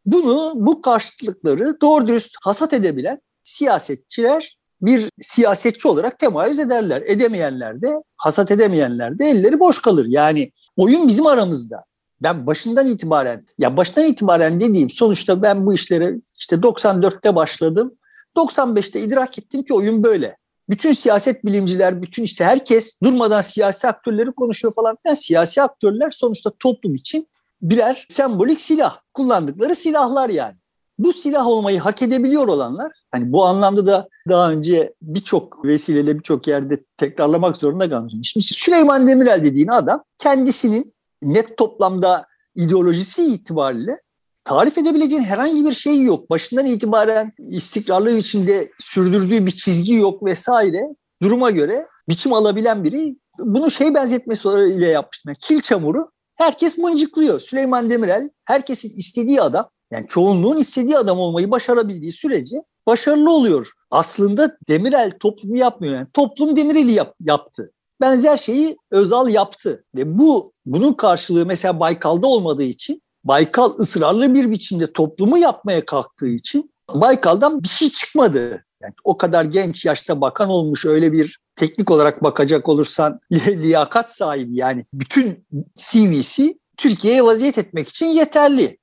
Bunu, 0.06 0.54
bu 0.56 0.82
karşıtlıkları 0.82 1.82
doğru 1.82 2.08
dürüst 2.08 2.36
hasat 2.42 2.74
edebilen 2.74 3.20
siyasetçiler 3.44 4.58
bir 4.82 5.10
siyasetçi 5.22 5.88
olarak 5.88 6.20
temayüz 6.20 6.60
ederler. 6.60 7.04
Edemeyenler 7.06 7.82
de, 7.82 8.04
hasat 8.18 8.52
edemeyenler 8.52 9.20
de 9.20 9.26
elleri 9.26 9.60
boş 9.60 9.82
kalır. 9.82 10.06
Yani 10.10 10.52
oyun 10.76 11.08
bizim 11.08 11.28
aramızda. 11.28 11.84
Ben 12.22 12.48
başından 12.48 12.88
itibaren, 12.88 13.46
ya 13.58 13.78
baştan 13.78 14.06
itibaren 14.06 14.62
dediğim 14.62 14.90
sonuçta 14.90 15.42
ben 15.42 15.66
bu 15.66 15.74
işlere 15.74 16.16
işte 16.40 16.56
94'te 16.56 17.36
başladım. 17.36 17.94
95'te 18.36 19.00
idrak 19.02 19.38
ettim 19.38 19.64
ki 19.64 19.74
oyun 19.74 20.04
böyle 20.04 20.38
bütün 20.70 20.92
siyaset 20.92 21.46
bilimciler, 21.46 22.02
bütün 22.02 22.24
işte 22.24 22.46
herkes 22.46 23.02
durmadan 23.04 23.42
siyasi 23.42 23.88
aktörleri 23.88 24.32
konuşuyor 24.32 24.74
falan 24.74 24.98
filan. 25.04 25.16
Siyasi 25.16 25.62
aktörler 25.62 26.12
sonuçta 26.12 26.52
toplum 26.60 26.96
için 26.96 27.28
birer 27.62 28.06
sembolik 28.10 28.62
silah. 28.62 29.00
Kullandıkları 29.14 29.76
silahlar 29.76 30.30
yani. 30.30 30.56
Bu 31.00 31.14
silah 31.14 31.48
olmayı 31.48 31.80
hak 31.80 32.02
edebiliyor 32.02 32.48
olanlar, 32.48 32.92
hani 33.12 33.32
bu 33.32 33.46
anlamda 33.46 33.88
da 33.88 34.10
daha 34.30 34.52
önce 34.52 34.94
birçok 35.02 35.66
vesileyle 35.66 36.18
birçok 36.18 36.48
yerde 36.48 36.84
tekrarlamak 36.98 37.58
zorunda 37.58 37.90
kalmışım. 37.90 38.24
Şimdi 38.24 38.46
Süleyman 38.46 39.08
Demirel 39.08 39.46
dediğin 39.46 39.68
adam 39.68 40.04
kendisinin 40.18 40.94
net 41.22 41.58
toplamda 41.58 42.26
ideolojisi 42.56 43.24
itibariyle 43.24 44.02
tarif 44.48 44.78
edebileceğin 44.78 45.24
herhangi 45.24 45.66
bir 45.66 45.74
şey 45.74 46.02
yok. 46.02 46.30
Başından 46.30 46.66
itibaren 46.66 47.34
istikrarlı 47.50 48.18
içinde 48.18 48.72
sürdürdüğü 48.80 49.46
bir 49.46 49.52
çizgi 49.52 49.94
yok 49.94 50.24
vesaire. 50.24 50.84
Duruma 51.22 51.52
göre 51.52 51.88
biçim 52.10 52.34
alabilen 52.34 52.84
biri 52.84 53.18
bunu 53.40 53.72
şey 53.72 53.94
benzetmesi 53.94 54.48
ile 54.48 54.88
yapmıştım. 54.88 55.30
Yani 55.30 55.38
kil 55.42 55.62
çamuru 55.62 56.12
herkes 56.36 56.78
mıncıklıyor. 56.78 57.40
Süleyman 57.40 57.90
Demirel 57.90 58.30
herkesin 58.46 58.98
istediği 58.98 59.42
adam 59.42 59.70
yani 59.92 60.08
çoğunluğun 60.08 60.58
istediği 60.58 60.98
adam 60.98 61.20
olmayı 61.20 61.52
başarabildiği 61.52 62.12
sürece 62.12 62.58
başarılı 62.88 63.32
oluyor. 63.32 63.72
Aslında 63.92 64.58
Demirel 64.70 65.12
toplumu 65.20 65.58
yapmıyor. 65.58 65.96
Yani 65.96 66.08
toplum 66.14 66.56
Demirel'i 66.56 66.92
yap, 66.92 67.16
yaptı. 67.20 67.72
Benzer 68.02 68.38
şeyi 68.38 68.78
Özal 68.92 69.30
yaptı. 69.30 69.86
Ve 69.96 70.18
bu 70.18 70.54
bunun 70.66 70.94
karşılığı 70.94 71.46
mesela 71.46 71.80
Baykal'da 71.80 72.28
olmadığı 72.28 72.64
için 72.64 73.02
Baykal 73.28 73.80
ısrarlı 73.80 74.34
bir 74.34 74.52
biçimde 74.52 74.94
toplumu 74.94 75.38
yapmaya 75.38 75.86
kalktığı 75.86 76.28
için 76.28 76.72
Baykal'dan 76.94 77.64
bir 77.64 77.68
şey 77.68 77.90
çıkmadı. 77.90 78.66
Yani 78.82 78.94
o 79.04 79.18
kadar 79.18 79.46
genç 79.46 79.86
yaşta 79.86 80.22
bakan 80.22 80.50
olmuş 80.50 80.86
öyle 80.86 81.12
bir 81.12 81.40
teknik 81.56 81.92
olarak 81.92 82.24
bakacak 82.24 82.70
olursan 82.70 83.20
liyakat 83.32 84.16
sahibi 84.16 84.56
yani 84.56 84.86
bütün 84.94 85.46
CV'si 85.76 86.60
Türkiye'ye 86.78 87.24
vaziyet 87.24 87.58
etmek 87.58 87.90
için 87.90 88.06
yeterli. 88.06 88.78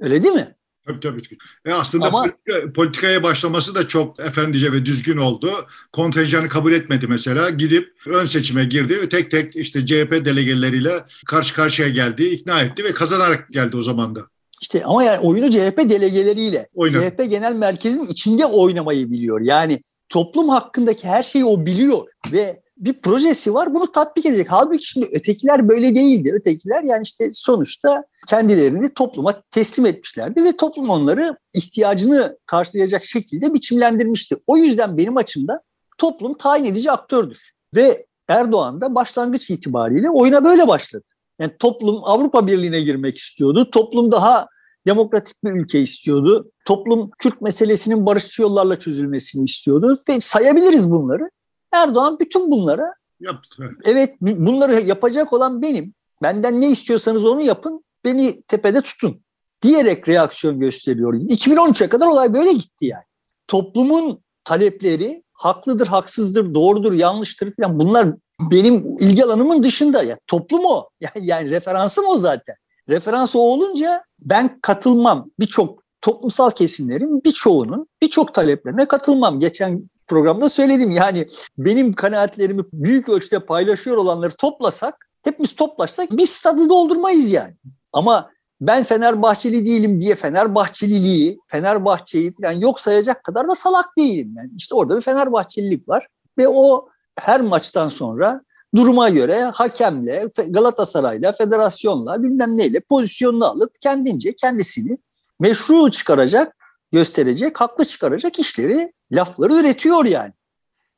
Öyle 0.00 0.22
değil 0.22 0.34
mi? 0.34 0.55
Tabii 0.86 1.00
tabii. 1.00 1.22
E 1.64 1.72
aslında 1.72 2.06
Ama, 2.06 2.26
politikaya 2.74 3.22
başlaması 3.22 3.74
da 3.74 3.88
çok 3.88 4.20
efendice 4.20 4.72
ve 4.72 4.86
düzgün 4.86 5.16
oldu. 5.16 5.50
Kontenjanı 5.92 6.48
kabul 6.48 6.72
etmedi 6.72 7.06
mesela. 7.06 7.50
Gidip 7.50 7.92
ön 8.06 8.26
seçime 8.26 8.64
girdi 8.64 9.00
ve 9.00 9.08
tek 9.08 9.30
tek 9.30 9.56
işte 9.56 9.86
CHP 9.86 10.12
delegeleriyle 10.24 11.04
karşı 11.26 11.54
karşıya 11.54 11.88
geldi, 11.88 12.24
ikna 12.24 12.62
etti 12.62 12.84
ve 12.84 12.94
kazanarak 12.94 13.48
geldi 13.52 13.76
o 13.76 13.82
zaman 13.82 14.14
da. 14.16 14.20
İşte 14.62 14.84
ama 14.84 15.02
yani 15.02 15.18
oyunu 15.18 15.50
CHP 15.50 15.78
delegeleriyle, 15.90 16.68
Oynar. 16.74 17.10
CHP 17.10 17.30
genel 17.30 17.52
merkezin 17.52 18.04
içinde 18.04 18.46
oynamayı 18.46 19.10
biliyor. 19.10 19.40
Yani 19.40 19.82
toplum 20.08 20.48
hakkındaki 20.48 21.08
her 21.08 21.22
şeyi 21.22 21.44
o 21.44 21.66
biliyor 21.66 22.08
ve 22.32 22.60
bir 22.76 22.92
projesi 22.92 23.54
var 23.54 23.74
bunu 23.74 23.92
tatbik 23.92 24.26
edecek. 24.26 24.46
Halbuki 24.50 24.86
şimdi 24.86 25.06
ötekiler 25.12 25.68
böyle 25.68 25.94
değildi. 25.94 26.32
Ötekiler 26.34 26.82
yani 26.82 27.02
işte 27.02 27.30
sonuçta 27.32 28.04
kendilerini 28.28 28.94
topluma 28.94 29.42
teslim 29.50 29.86
etmişlerdi 29.86 30.44
ve 30.44 30.56
toplum 30.56 30.90
onları 30.90 31.36
ihtiyacını 31.54 32.38
karşılayacak 32.46 33.04
şekilde 33.04 33.54
biçimlendirmişti. 33.54 34.36
O 34.46 34.56
yüzden 34.56 34.98
benim 34.98 35.16
açımda 35.16 35.60
toplum 35.98 36.38
tayin 36.38 36.64
edici 36.64 36.90
aktördür. 36.90 37.38
Ve 37.74 38.06
Erdoğan 38.28 38.80
da 38.80 38.94
başlangıç 38.94 39.50
itibariyle 39.50 40.10
oyuna 40.10 40.44
böyle 40.44 40.68
başladı. 40.68 41.04
Yani 41.40 41.52
toplum 41.58 42.04
Avrupa 42.04 42.46
Birliği'ne 42.46 42.80
girmek 42.80 43.16
istiyordu. 43.16 43.70
Toplum 43.70 44.12
daha 44.12 44.46
demokratik 44.86 45.44
bir 45.44 45.50
ülke 45.50 45.80
istiyordu. 45.80 46.50
Toplum 46.64 47.10
Kürt 47.18 47.40
meselesinin 47.40 48.06
barışçı 48.06 48.42
yollarla 48.42 48.78
çözülmesini 48.78 49.44
istiyordu 49.44 49.98
ve 50.08 50.20
sayabiliriz 50.20 50.90
bunları. 50.90 51.30
Erdoğan 51.72 52.18
bütün 52.20 52.50
bunları 52.50 52.84
yaptı. 53.20 53.70
Evet 53.84 54.14
bunları 54.20 54.80
yapacak 54.80 55.32
olan 55.32 55.62
benim. 55.62 55.94
Benden 56.22 56.60
ne 56.60 56.70
istiyorsanız 56.70 57.24
onu 57.24 57.40
yapın. 57.40 57.84
Beni 58.04 58.42
tepede 58.42 58.80
tutun 58.80 59.20
diyerek 59.62 60.08
reaksiyon 60.08 60.60
gösteriyor. 60.60 61.14
2013'e 61.14 61.88
kadar 61.88 62.06
olay 62.06 62.34
böyle 62.34 62.52
gitti 62.52 62.86
yani. 62.86 63.04
Toplumun 63.46 64.20
talepleri 64.44 65.22
haklıdır, 65.32 65.86
haksızdır, 65.86 66.54
doğrudur, 66.54 66.92
yanlıştır 66.92 67.52
falan 67.52 67.80
bunlar 67.80 68.08
benim 68.40 68.96
ilgi 69.00 69.24
alanımın 69.24 69.62
dışında. 69.62 70.02
Ya, 70.02 70.18
toplum 70.26 70.64
o. 70.64 70.88
Yani, 71.00 71.26
yani 71.26 71.50
referansım 71.50 72.06
o 72.06 72.18
zaten. 72.18 72.56
Referans 72.88 73.36
o 73.36 73.38
olunca 73.38 74.04
ben 74.18 74.58
katılmam. 74.60 75.30
Birçok 75.40 75.82
toplumsal 76.00 76.50
kesimlerin 76.50 77.24
birçoğunun 77.24 77.86
birçok 78.02 78.34
taleplerine 78.34 78.88
katılmam. 78.88 79.40
Geçen 79.40 79.90
programda 80.06 80.48
söyledim. 80.48 80.90
Yani 80.90 81.26
benim 81.58 81.92
kanaatlerimi 81.92 82.64
büyük 82.72 83.08
ölçüde 83.08 83.40
paylaşıyor 83.46 83.96
olanları 83.96 84.32
toplasak, 84.32 85.08
hepimiz 85.24 85.56
toplaşsak 85.56 86.08
biz 86.10 86.30
stadı 86.30 86.68
doldurmayız 86.68 87.30
yani. 87.30 87.54
Ama 87.92 88.30
ben 88.60 88.84
Fenerbahçeli 88.84 89.66
değilim 89.66 90.00
diye 90.00 90.14
Fenerbahçeliliği, 90.14 91.38
Fenerbahçe'yi 91.48 92.32
falan 92.32 92.52
yok 92.52 92.80
sayacak 92.80 93.24
kadar 93.24 93.48
da 93.48 93.54
salak 93.54 93.86
değilim. 93.98 94.34
Yani 94.36 94.50
işte 94.56 94.74
orada 94.74 94.96
bir 94.96 95.00
Fenerbahçelilik 95.00 95.88
var 95.88 96.06
ve 96.38 96.48
o 96.48 96.88
her 97.18 97.40
maçtan 97.40 97.88
sonra 97.88 98.40
duruma 98.74 99.08
göre 99.08 99.42
hakemle, 99.42 100.28
Galatasaray'la, 100.48 101.32
federasyonla 101.32 102.22
bilmem 102.22 102.56
neyle 102.56 102.80
pozisyonunu 102.80 103.46
alıp 103.46 103.80
kendince 103.80 104.32
kendisini 104.32 104.98
meşru 105.40 105.90
çıkaracak, 105.90 106.55
gösterecek, 106.92 107.60
haklı 107.60 107.84
çıkaracak 107.84 108.38
işleri 108.38 108.92
lafları 109.12 109.54
üretiyor 109.54 110.04
yani. 110.04 110.32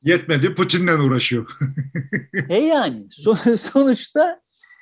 Yetmedi 0.03 0.55
Putin'le 0.55 0.99
uğraşıyor. 0.99 1.59
e 2.49 2.57
yani 2.57 3.07
sonuçta 3.57 4.41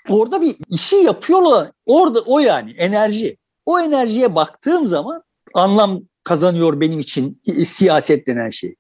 orada 0.09 0.41
bir 0.41 0.57
işi 0.71 0.97
yapıyorlar. 0.97 1.69
Orada 1.87 2.21
o 2.21 2.39
yani 2.39 2.71
enerji. 2.71 3.37
o 3.67 3.81
enerjiye 3.81 4.35
baktığım 4.35 4.87
zaman 4.87 5.23
anlam 5.55 6.03
kazanıyor 6.25 6.81
benim 6.81 7.01
için 7.01 7.43
siyaset 7.65 8.27
denen 8.27 8.51
şey. 8.51 8.75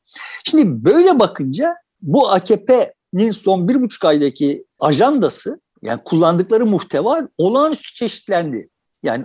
Şimdi 0.45 0.85
böyle 0.85 1.18
bakınca 1.18 1.75
bu 2.02 2.30
AKP'nin 2.30 3.30
son 3.30 3.68
bir 3.68 3.80
buçuk 3.83 4.04
aydaki 4.04 4.64
ajandası 4.78 5.61
yani 5.83 6.00
kullandıkları 6.04 6.66
muhteva 6.66 7.28
olağanüstü 7.38 7.95
çeşitlendi. 7.95 8.68
Yani 9.02 9.25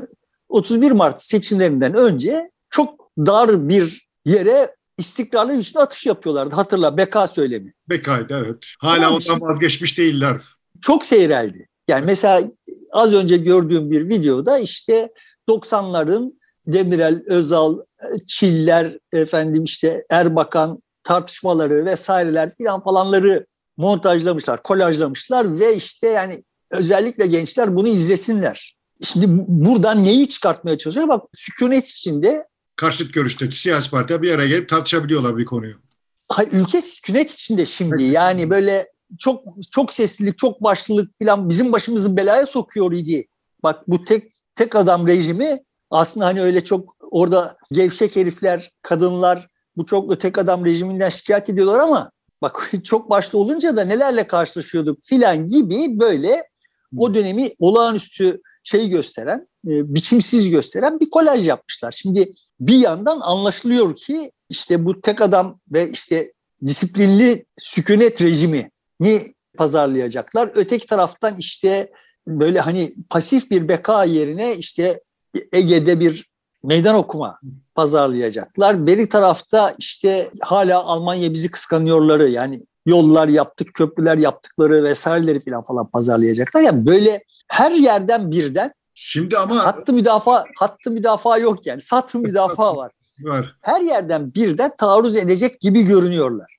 31 0.50 0.92
Mart 0.92 1.24
seçimlerinden 1.24 1.94
önce 1.94 2.51
çok 2.72 3.12
dar 3.18 3.70
bir 3.70 4.08
yere 4.26 4.76
istikrarlı 4.98 5.56
için 5.56 5.80
atış 5.80 6.06
yapıyorlardı. 6.06 6.56
Hatırla 6.56 6.98
Beka 6.98 7.28
söylemi. 7.28 7.74
Bekaydı 7.90 8.44
evet. 8.46 8.66
Hala 8.80 9.02
tamam, 9.02 9.14
ondan 9.14 9.42
vazgeçmiş 9.42 9.98
değiller. 9.98 10.42
Çok 10.82 11.06
seyreldi. 11.06 11.68
Yani 11.88 12.06
mesela 12.06 12.52
az 12.92 13.14
önce 13.14 13.38
gördüğüm 13.38 13.92
bir 13.92 14.10
videoda 14.10 14.60
işte 14.60 15.12
90'ların 15.50 16.34
Demirel, 16.68 17.24
Özal, 17.28 17.80
Çiller, 18.28 18.98
efendim 19.14 19.64
işte 19.64 20.04
Erbakan 20.10 20.82
tartışmaları 21.04 21.86
vesaireler 21.86 22.56
filan 22.58 22.84
falanları 22.84 23.46
montajlamışlar, 23.78 24.64
kolajlamışlar 24.64 25.60
ve 25.60 25.76
işte 25.76 26.08
yani 26.08 26.44
özellikle 26.72 27.28
gençler 27.28 27.76
bunu 27.76 27.88
izlesinler. 27.88 28.78
Şimdi 29.04 29.26
buradan 29.48 30.04
neyi 30.04 30.30
çıkartmaya 30.30 30.78
çalışıyor? 30.78 31.08
Bak 31.08 31.24
sükunet 31.34 31.88
içinde 31.88 32.46
karşıt 32.82 33.14
görüşteki 33.14 33.62
siyasi 33.62 33.92
partiler 33.92 34.22
bir 34.22 34.32
araya 34.32 34.48
gelip 34.48 34.70
tartışabiliyorlar 34.70 35.38
bir 35.38 35.46
konuyu. 35.46 35.76
Hay, 36.30 36.48
ülke 36.52 36.82
sükunet 36.82 37.32
içinde 37.32 37.66
şimdi 37.66 38.04
yani 38.04 38.50
böyle 38.50 38.88
çok 39.20 39.44
çok 39.72 39.94
seslilik, 39.94 40.38
çok 40.38 40.64
başlılık 40.64 41.20
falan 41.20 41.50
bizim 41.50 41.72
başımızı 41.72 42.18
belaya 42.18 42.46
sokuyor 42.46 42.92
idi. 42.92 43.28
Bak 43.64 43.88
bu 43.88 44.06
tek 44.06 44.32
tek 44.56 44.76
adam 44.76 45.08
rejimi 45.08 45.60
aslında 45.90 46.26
hani 46.26 46.42
öyle 46.42 46.64
çok 46.64 46.96
orada 47.12 47.58
gevşek 47.72 48.16
herifler, 48.16 48.72
kadınlar 48.82 49.48
bu 49.78 49.86
çok 49.86 50.22
tek 50.22 50.38
adam 50.38 50.66
rejiminden 50.66 51.10
şikayet 51.10 51.50
ediyorlar 51.50 51.80
ama 51.80 52.12
bak 52.42 52.72
çok 52.84 53.10
başlı 53.10 53.40
olunca 53.40 53.78
da 53.78 53.86
nelerle 53.86 54.28
karşılaşıyorduk 54.28 55.04
filan 55.04 55.48
gibi 55.48 56.00
böyle 56.00 56.44
o 56.98 57.14
dönemi 57.14 57.50
olağanüstü 57.60 58.42
şey 58.64 58.90
gösteren, 58.90 59.48
e, 59.68 59.96
biçimsiz 59.96 60.50
gösteren 60.50 61.00
bir 61.00 61.10
kolaj 61.10 61.48
yapmışlar. 61.48 61.92
Şimdi 61.92 62.32
bir 62.62 62.78
yandan 62.78 63.20
anlaşılıyor 63.20 63.96
ki 63.96 64.32
işte 64.50 64.86
bu 64.86 65.02
tek 65.02 65.22
adam 65.22 65.60
ve 65.72 65.90
işte 65.90 66.34
disiplinli 66.68 67.46
sükunet 67.58 68.22
rejimi 68.22 68.72
ni 69.00 69.36
pazarlayacaklar. 69.58 70.50
Öteki 70.56 70.88
taraftan 70.88 71.38
işte 71.38 71.92
böyle 72.28 72.60
hani 72.60 72.92
pasif 73.10 73.52
bir 73.52 73.68
beka 73.68 74.04
yerine 74.04 74.56
işte 74.56 75.02
Ege'de 75.54 76.00
bir 76.00 76.32
meydan 76.64 76.96
okuma 76.96 77.40
pazarlayacaklar. 77.76 78.88
Beri 78.88 79.10
tarafta 79.10 79.76
işte 79.80 80.32
hala 80.42 80.84
Almanya 80.84 81.34
bizi 81.34 81.52
kıskanıyorları 81.52 82.30
yani 82.30 82.64
yollar 82.86 83.28
yaptık, 83.28 83.74
köprüler 83.74 84.18
yaptıkları 84.18 84.84
vesaireleri 84.84 85.40
falan 85.40 85.64
falan 85.64 85.88
pazarlayacaklar. 85.90 86.62
Yani 86.62 86.86
böyle 86.86 87.24
her 87.48 87.72
yerden 87.72 88.32
birden 88.32 88.74
Şimdi 89.04 89.38
ama 89.38 89.66
hattı 89.66 89.94
müdafaa 89.94 90.44
hattı 90.56 90.92
müdafaa 90.92 91.38
yok 91.38 91.66
yani. 91.66 91.82
Satı 91.82 92.18
müdafaa 92.20 92.78
var. 92.78 92.92
var. 93.24 93.56
Her 93.62 93.82
yerden 93.82 94.34
birden 94.34 94.72
taarruz 94.78 95.16
edecek 95.16 95.62
gibi 95.62 95.84
görünüyorlar. 95.84 96.58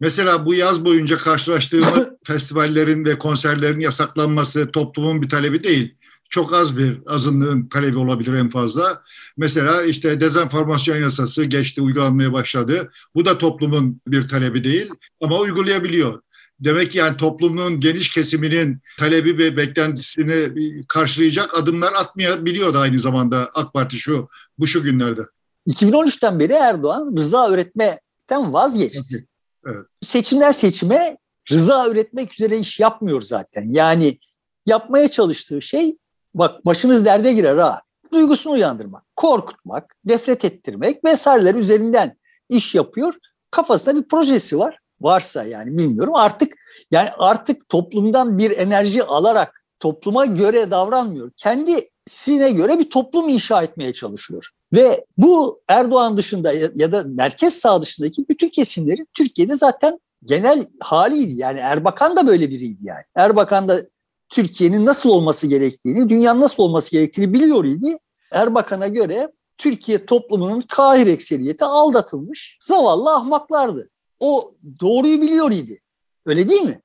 Mesela 0.00 0.46
bu 0.46 0.54
yaz 0.54 0.84
boyunca 0.84 1.18
karşılaştığımız 1.18 2.08
festivallerin 2.24 3.04
ve 3.04 3.18
konserlerin 3.18 3.80
yasaklanması 3.80 4.70
toplumun 4.70 5.22
bir 5.22 5.28
talebi 5.28 5.64
değil. 5.64 5.94
Çok 6.30 6.52
az 6.52 6.78
bir 6.78 6.98
azınlığın 7.06 7.68
talebi 7.68 7.98
olabilir 7.98 8.34
en 8.34 8.48
fazla. 8.48 9.02
Mesela 9.36 9.82
işte 9.82 10.20
dezenformasyon 10.20 10.96
yasası 10.96 11.44
geçti, 11.44 11.82
uygulanmaya 11.82 12.32
başladı. 12.32 12.90
Bu 13.14 13.24
da 13.24 13.38
toplumun 13.38 14.00
bir 14.06 14.28
talebi 14.28 14.64
değil 14.64 14.90
ama 15.20 15.38
uygulayabiliyor. 15.38 16.20
Demek 16.60 16.90
ki 16.90 16.98
yani 16.98 17.16
toplumun 17.16 17.80
geniş 17.80 18.10
kesiminin 18.10 18.78
talebi 18.98 19.38
ve 19.38 19.56
beklentisini 19.56 20.54
karşılayacak 20.88 21.58
adımlar 21.58 21.92
atmayabiliyor 21.92 22.74
da 22.74 22.78
aynı 22.78 22.98
zamanda 22.98 23.50
AK 23.54 23.72
Parti 23.74 23.96
şu 23.96 24.28
bu 24.58 24.66
şu 24.66 24.82
günlerde. 24.82 25.20
2013'ten 25.68 26.40
beri 26.40 26.52
Erdoğan 26.52 27.14
rıza 27.18 27.50
üretmekten 27.50 28.52
vazgeçti. 28.52 29.26
Evet. 29.66 29.86
Seçimden 30.02 30.52
seçime 30.52 31.16
rıza 31.50 31.88
üretmek 31.88 32.34
üzere 32.34 32.58
iş 32.58 32.80
yapmıyor 32.80 33.22
zaten. 33.22 33.64
Yani 33.70 34.18
yapmaya 34.66 35.08
çalıştığı 35.08 35.62
şey 35.62 35.96
bak 36.34 36.66
başınız 36.66 37.04
derde 37.04 37.32
girer 37.32 37.56
ha. 37.56 37.82
Duygusunu 38.12 38.52
uyandırmak, 38.52 39.02
korkutmak, 39.16 39.96
nefret 40.04 40.44
ettirmek 40.44 41.04
vesaireler 41.04 41.54
üzerinden 41.54 42.16
iş 42.48 42.74
yapıyor. 42.74 43.14
Kafasında 43.50 43.96
bir 43.96 44.08
projesi 44.08 44.58
var. 44.58 44.78
Varsa 45.04 45.44
yani 45.44 45.78
bilmiyorum. 45.78 46.14
Artık 46.14 46.54
yani 46.90 47.08
artık 47.18 47.68
toplumdan 47.68 48.38
bir 48.38 48.50
enerji 48.50 49.04
alarak 49.04 49.64
topluma 49.80 50.26
göre 50.26 50.70
davranmıyor. 50.70 51.30
Kendisine 51.36 52.50
göre 52.50 52.78
bir 52.78 52.90
toplum 52.90 53.28
inşa 53.28 53.62
etmeye 53.62 53.92
çalışıyor. 53.92 54.48
Ve 54.72 55.04
bu 55.18 55.62
Erdoğan 55.68 56.16
dışında 56.16 56.52
ya 56.52 56.92
da 56.92 57.04
merkez 57.06 57.54
sağ 57.54 57.82
dışındaki 57.82 58.28
bütün 58.28 58.48
kesimlerin 58.48 59.08
Türkiye'de 59.14 59.56
zaten 59.56 59.98
genel 60.24 60.66
haliydi. 60.80 61.40
Yani 61.40 61.58
Erbakan 61.58 62.16
da 62.16 62.26
böyle 62.26 62.50
biriydi 62.50 62.78
yani. 62.80 63.04
Erbakan 63.14 63.68
da 63.68 63.82
Türkiye'nin 64.28 64.86
nasıl 64.86 65.10
olması 65.10 65.46
gerektiğini, 65.46 66.08
dünyanın 66.08 66.40
nasıl 66.40 66.62
olması 66.62 66.90
gerektiğini 66.90 67.34
biliyor 67.34 67.64
idi. 67.64 67.96
Erbakan'a 68.32 68.88
göre 68.88 69.32
Türkiye 69.58 70.06
toplumunun 70.06 70.64
kahir 70.68 71.06
ekseriyeti 71.06 71.64
aldatılmış 71.64 72.58
zavallı 72.60 73.14
ahmaklardı. 73.14 73.90
O 74.20 74.54
doğruyu 74.80 75.22
biliyor 75.22 75.50
idi. 75.50 75.80
Öyle 76.26 76.48
değil 76.48 76.62
mi? 76.62 76.80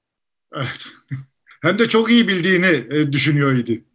Evet. 0.55 0.85
Hem 1.61 1.79
de 1.79 1.89
çok 1.89 2.11
iyi 2.11 2.27
bildiğini 2.27 2.95
e, 2.95 3.11
düşünüyor 3.11 3.53
idi. 3.53 3.85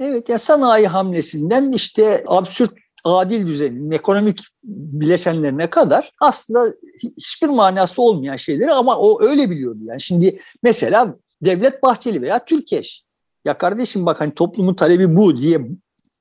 Evet 0.00 0.28
ya 0.28 0.38
sanayi 0.38 0.86
hamlesinden 0.86 1.72
işte 1.72 2.24
absürt 2.26 2.72
adil 3.04 3.46
düzenin 3.46 3.90
ekonomik 3.90 4.40
bileşenlerine 4.64 5.70
kadar 5.70 6.12
aslında 6.20 6.74
hiçbir 7.16 7.48
manası 7.48 8.02
olmayan 8.02 8.36
şeyleri 8.36 8.72
ama 8.72 8.96
o 8.96 9.22
öyle 9.22 9.50
biliyordu. 9.50 9.78
Yani 9.82 10.00
şimdi 10.00 10.40
mesela 10.62 11.16
Devlet 11.42 11.82
Bahçeli 11.82 12.22
veya 12.22 12.44
Türkeş 12.44 13.04
ya 13.44 13.58
kardeşim 13.58 14.06
bak 14.06 14.20
hani 14.20 14.34
toplumun 14.34 14.74
talebi 14.74 15.16
bu 15.16 15.36
diye 15.36 15.60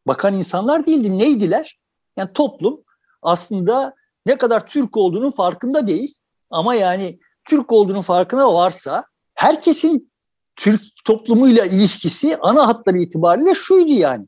bakan 0.07 0.33
insanlar 0.33 0.85
değildi. 0.85 1.17
Neydiler? 1.17 1.79
Yani 2.17 2.33
toplum 2.33 2.83
aslında 3.21 3.93
ne 4.25 4.37
kadar 4.37 4.67
Türk 4.67 4.97
olduğunun 4.97 5.31
farkında 5.31 5.87
değil 5.87 6.15
ama 6.51 6.75
yani 6.75 7.19
Türk 7.45 7.71
olduğunun 7.71 8.01
farkına 8.01 8.53
varsa 8.53 9.03
herkesin 9.33 10.11
Türk 10.55 10.81
toplumuyla 11.05 11.65
ilişkisi 11.65 12.37
ana 12.37 12.67
hatları 12.67 12.97
itibariyle 12.97 13.55
şuydu 13.55 13.91
yani. 13.93 14.27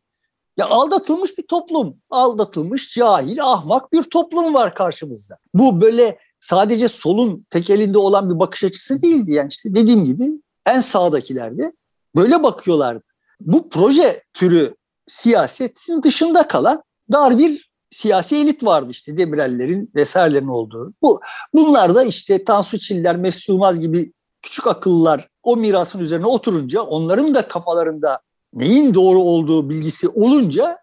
Ya 0.57 0.65
aldatılmış 0.65 1.37
bir 1.37 1.47
toplum, 1.47 1.97
aldatılmış, 2.09 2.93
cahil, 2.93 3.43
ahmak 3.43 3.93
bir 3.93 4.03
toplum 4.03 4.53
var 4.53 4.75
karşımızda. 4.75 5.37
Bu 5.53 5.81
böyle 5.81 6.17
sadece 6.39 6.87
solun 6.87 7.45
tek 7.49 7.69
elinde 7.69 7.97
olan 7.97 8.29
bir 8.29 8.39
bakış 8.39 8.63
açısı 8.63 9.01
değildi. 9.01 9.31
Yani 9.31 9.47
işte 9.47 9.75
dediğim 9.75 10.05
gibi 10.05 10.29
en 10.65 10.81
sağdakilerde 10.81 11.73
böyle 12.15 12.43
bakıyorlardı. 12.43 13.03
Bu 13.39 13.69
proje 13.69 14.23
türü 14.33 14.75
siyasetin 15.07 16.03
dışında 16.03 16.47
kalan 16.47 16.83
dar 17.11 17.37
bir 17.37 17.72
siyasi 17.93 18.35
elit 18.35 18.63
vardı 18.63 18.87
işte 18.91 19.17
Demirel'lerin 19.17 19.91
vesairelerin 19.95 20.47
olduğu. 20.47 20.93
Bu, 21.01 21.21
bunlar 21.53 21.95
da 21.95 22.03
işte 22.03 22.43
Tansu 22.43 22.79
Çiller, 22.79 23.15
Mesut 23.15 23.81
gibi 23.81 24.13
küçük 24.41 24.67
akıllılar 24.67 25.27
o 25.43 25.57
mirasın 25.57 25.99
üzerine 25.99 26.27
oturunca 26.27 26.81
onların 26.81 27.35
da 27.35 27.47
kafalarında 27.47 28.19
neyin 28.53 28.93
doğru 28.93 29.19
olduğu 29.19 29.69
bilgisi 29.69 30.09
olunca 30.09 30.77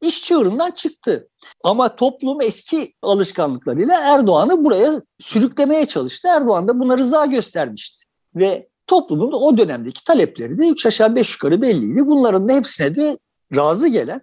iş 0.00 0.24
çığırından 0.24 0.70
çıktı. 0.70 1.28
Ama 1.64 1.96
toplum 1.96 2.40
eski 2.40 2.94
alışkanlıklarıyla 3.02 4.00
Erdoğan'ı 4.00 4.64
buraya 4.64 5.02
sürüklemeye 5.20 5.86
çalıştı. 5.86 6.28
Erdoğan 6.28 6.68
da 6.68 6.80
buna 6.80 6.98
rıza 6.98 7.26
göstermişti. 7.26 8.04
Ve 8.34 8.68
toplumun 8.86 9.32
o 9.32 9.58
dönemdeki 9.58 10.04
talepleri 10.04 10.58
de 10.58 10.68
üç 10.68 10.86
aşağı 10.86 11.14
beş 11.14 11.32
yukarı 11.32 11.62
belliydi. 11.62 12.06
Bunların 12.06 12.48
da 12.48 12.52
hepsine 12.52 12.96
de 12.96 13.18
razı 13.56 13.88
gelen 13.88 14.20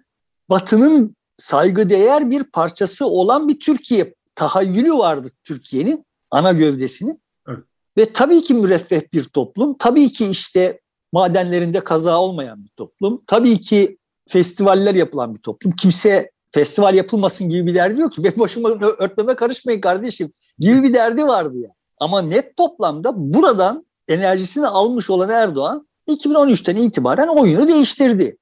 Batı'nın 0.50 1.16
saygıdeğer 1.40 2.30
bir 2.30 2.44
parçası 2.44 3.06
olan 3.06 3.48
bir 3.48 3.60
Türkiye 3.60 4.14
tahayyülü 4.34 4.92
vardı 4.92 5.30
Türkiye'nin 5.44 6.06
ana 6.30 6.52
gövdesinin. 6.52 7.22
Evet. 7.48 7.64
Ve 7.98 8.12
tabii 8.12 8.42
ki 8.42 8.54
müreffeh 8.54 9.00
bir 9.12 9.24
toplum. 9.24 9.76
Tabii 9.78 10.12
ki 10.12 10.26
işte 10.26 10.80
madenlerinde 11.12 11.80
kaza 11.80 12.20
olmayan 12.20 12.64
bir 12.64 12.70
toplum. 12.76 13.22
Tabii 13.26 13.60
ki 13.60 13.98
festivaller 14.28 14.94
yapılan 14.94 15.34
bir 15.34 15.40
toplum. 15.40 15.72
Kimse 15.72 16.30
festival 16.52 16.94
yapılmasın 16.94 17.50
gibi 17.50 17.66
bir 17.66 17.74
derdi 17.74 18.00
yok 18.00 18.12
ki. 18.12 18.24
Benim 18.24 18.38
başıma 18.38 18.68
örtmeme 18.98 19.34
karışmayın 19.34 19.80
kardeşim 19.80 20.32
gibi 20.58 20.82
bir 20.82 20.94
derdi 20.94 21.26
vardı 21.26 21.56
ya. 21.56 21.62
Yani. 21.62 21.74
Ama 22.00 22.22
net 22.22 22.56
toplamda 22.56 23.12
buradan 23.16 23.86
enerjisini 24.08 24.66
almış 24.66 25.10
olan 25.10 25.28
Erdoğan 25.28 25.88
2013'ten 26.08 26.76
itibaren 26.76 27.28
oyunu 27.28 27.68
değiştirdi. 27.68 28.38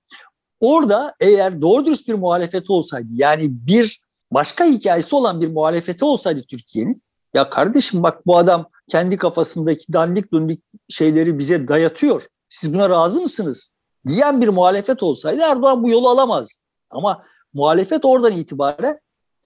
Orada 0.60 1.14
eğer 1.20 1.62
doğru 1.62 1.86
dürüst 1.86 2.08
bir 2.08 2.14
muhalefeti 2.14 2.72
olsaydı 2.72 3.08
yani 3.10 3.48
bir 3.50 4.00
başka 4.30 4.64
hikayesi 4.64 5.16
olan 5.16 5.40
bir 5.40 5.48
muhalefeti 5.48 6.04
olsaydı 6.04 6.42
Türkiye'nin 6.48 7.02
ya 7.34 7.50
kardeşim 7.50 8.02
bak 8.02 8.26
bu 8.26 8.38
adam 8.38 8.66
kendi 8.88 9.16
kafasındaki 9.16 9.92
dandik 9.92 10.32
dundik 10.32 10.62
şeyleri 10.88 11.38
bize 11.38 11.68
dayatıyor. 11.68 12.22
Siz 12.48 12.74
buna 12.74 12.90
razı 12.90 13.20
mısınız? 13.20 13.74
Diyen 14.06 14.40
bir 14.40 14.48
muhalefet 14.48 15.02
olsaydı 15.02 15.42
Erdoğan 15.42 15.82
bu 15.82 15.90
yolu 15.90 16.08
alamaz. 16.08 16.60
Ama 16.90 17.24
muhalefet 17.54 18.04
oradan 18.04 18.32
itibaren 18.32 19.00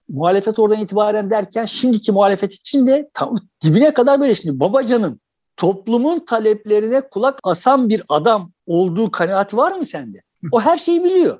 muhalefet 0.09 0.59
oradan 0.59 0.81
itibaren 0.81 1.29
derken 1.29 1.65
şimdiki 1.65 2.11
muhalefet 2.11 2.53
için 2.53 2.87
de 2.87 3.09
tam 3.13 3.35
dibine 3.63 3.93
kadar 3.93 4.21
böyle 4.21 4.35
şimdi 4.35 4.59
Babacan'ın 4.59 5.21
toplumun 5.57 6.19
taleplerine 6.19 7.09
kulak 7.09 7.39
asan 7.43 7.89
bir 7.89 8.03
adam 8.09 8.51
olduğu 8.65 9.11
kanaati 9.11 9.57
var 9.57 9.71
mı 9.71 9.85
sende? 9.85 10.21
O 10.51 10.61
her 10.61 10.77
şeyi 10.77 11.03
biliyor. 11.03 11.39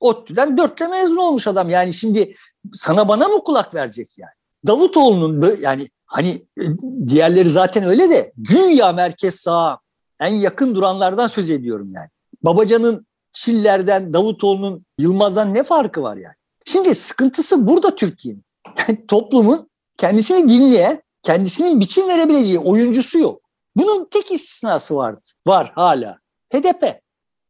ODTÜ'den 0.00 0.58
dörtle 0.58 0.86
mezun 0.88 1.16
olmuş 1.16 1.46
adam. 1.46 1.70
Yani 1.70 1.94
şimdi 1.94 2.36
sana 2.72 3.08
bana 3.08 3.28
mı 3.28 3.44
kulak 3.44 3.74
verecek 3.74 4.18
yani? 4.18 4.32
Davutoğlu'nun 4.66 5.56
yani 5.60 5.88
hani 6.06 6.46
e, 6.58 6.62
diğerleri 7.08 7.50
zaten 7.50 7.84
öyle 7.84 8.10
de 8.10 8.32
güya 8.36 8.92
merkez 8.92 9.34
sağa 9.34 9.78
en 10.20 10.34
yakın 10.34 10.74
duranlardan 10.74 11.26
söz 11.26 11.50
ediyorum 11.50 11.92
yani. 11.94 12.08
Babacan'ın 12.42 13.06
Çiller'den, 13.32 14.12
Davutoğlu'nun, 14.12 14.86
Yılmaz'dan 14.98 15.54
ne 15.54 15.62
farkı 15.62 16.02
var 16.02 16.16
yani? 16.16 16.34
Şimdi 16.64 16.94
sıkıntısı 16.94 17.66
burada 17.66 17.96
Türkiye'nin. 17.96 18.44
Yani 18.78 19.06
toplumun 19.06 19.70
kendisini 19.96 20.48
dinleyen, 20.48 21.02
kendisinin 21.22 21.80
biçim 21.80 22.08
verebileceği 22.08 22.58
oyuncusu 22.58 23.18
yok. 23.18 23.40
Bunun 23.76 24.08
tek 24.10 24.32
istisnası 24.32 24.96
vardı. 24.96 25.20
Var 25.46 25.72
hala. 25.74 26.18
HDP. 26.54 27.01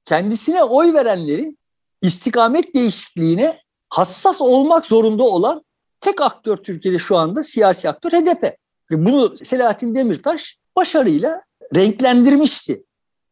Kendisine 0.05 0.65
oy 0.65 0.95
verenleri 0.95 1.57
istikamet 2.03 2.75
değişikliğine 2.75 3.61
hassas 3.88 4.41
olmak 4.41 4.87
zorunda 4.87 5.23
olan 5.23 5.65
tek 6.01 6.21
aktör 6.21 6.57
Türkiye'de 6.57 6.99
şu 6.99 7.17
anda 7.17 7.43
siyasi 7.43 7.88
aktör 7.88 8.11
HDP. 8.11 8.43
Ve 8.91 9.07
bunu 9.07 9.38
Selahattin 9.38 9.95
Demirtaş 9.95 10.59
başarıyla 10.77 11.43
renklendirmişti. 11.75 12.85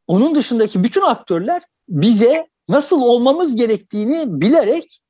Onun 0.07 0.35
dışındaki 0.35 0.85
bütün 0.85 1.01
aktörler 1.03 1.63
bize 1.89 2.47
nasıl 2.69 3.03
olmamız 3.03 3.57
gerektiğini 3.57 4.41
bilerek 4.41 5.01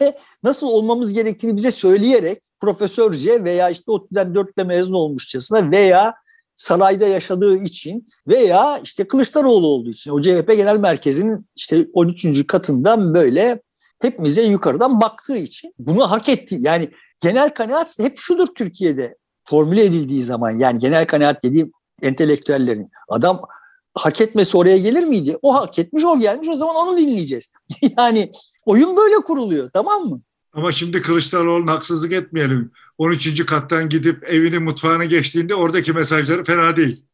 ve 0.00 0.18
nasıl 0.42 0.66
olmamız 0.66 1.12
gerektiğini 1.12 1.56
bize 1.56 1.70
söyleyerek 1.70 2.38
profesörce 2.60 3.44
veya 3.44 3.70
işte 3.70 3.90
ODTÜ'den 3.90 4.34
dörtle 4.34 4.64
mezun 4.64 4.94
olmuşçasına 4.94 5.70
veya 5.70 6.14
sarayda 6.60 7.06
yaşadığı 7.06 7.56
için 7.56 8.06
veya 8.28 8.80
işte 8.84 9.08
Kılıçdaroğlu 9.08 9.66
olduğu 9.66 9.90
için 9.90 10.10
o 10.10 10.20
CHP 10.20 10.52
Genel 10.56 10.78
Merkezi'nin 10.78 11.46
işte 11.56 11.86
13. 11.92 12.46
katından 12.46 13.14
böyle 13.14 13.62
hepimize 14.02 14.42
yukarıdan 14.42 15.00
baktığı 15.00 15.36
için 15.36 15.74
bunu 15.78 16.10
hak 16.10 16.28
etti. 16.28 16.56
Yani 16.60 16.90
genel 17.20 17.54
kanaat 17.54 17.98
hep 17.98 18.18
şudur 18.18 18.46
Türkiye'de 18.46 19.16
formüle 19.44 19.84
edildiği 19.84 20.22
zaman 20.22 20.50
yani 20.50 20.78
genel 20.78 21.06
kanaat 21.06 21.42
dediğim 21.42 21.72
entelektüellerin 22.02 22.90
adam 23.08 23.40
hak 23.94 24.20
etmesi 24.20 24.56
oraya 24.56 24.78
gelir 24.78 25.04
miydi? 25.04 25.36
O 25.42 25.54
hak 25.54 25.78
etmiş, 25.78 26.04
o 26.04 26.18
gelmiş. 26.18 26.48
O 26.48 26.56
zaman 26.56 26.76
onu 26.76 26.98
dinleyeceğiz. 26.98 27.52
yani 27.98 28.32
oyun 28.66 28.96
böyle 28.96 29.16
kuruluyor. 29.16 29.70
Tamam 29.74 30.02
mı? 30.02 30.20
Ama 30.52 30.72
şimdi 30.72 31.02
Kılıçdaroğlu'na 31.02 31.72
haksızlık 31.72 32.12
etmeyelim. 32.12 32.72
13. 33.00 33.46
kattan 33.46 33.88
gidip 33.88 34.28
evini 34.28 34.58
mutfağına 34.58 35.04
geçtiğinde 35.04 35.54
oradaki 35.54 35.92
mesajları 35.92 36.44
fena 36.44 36.76
değil. 36.76 37.04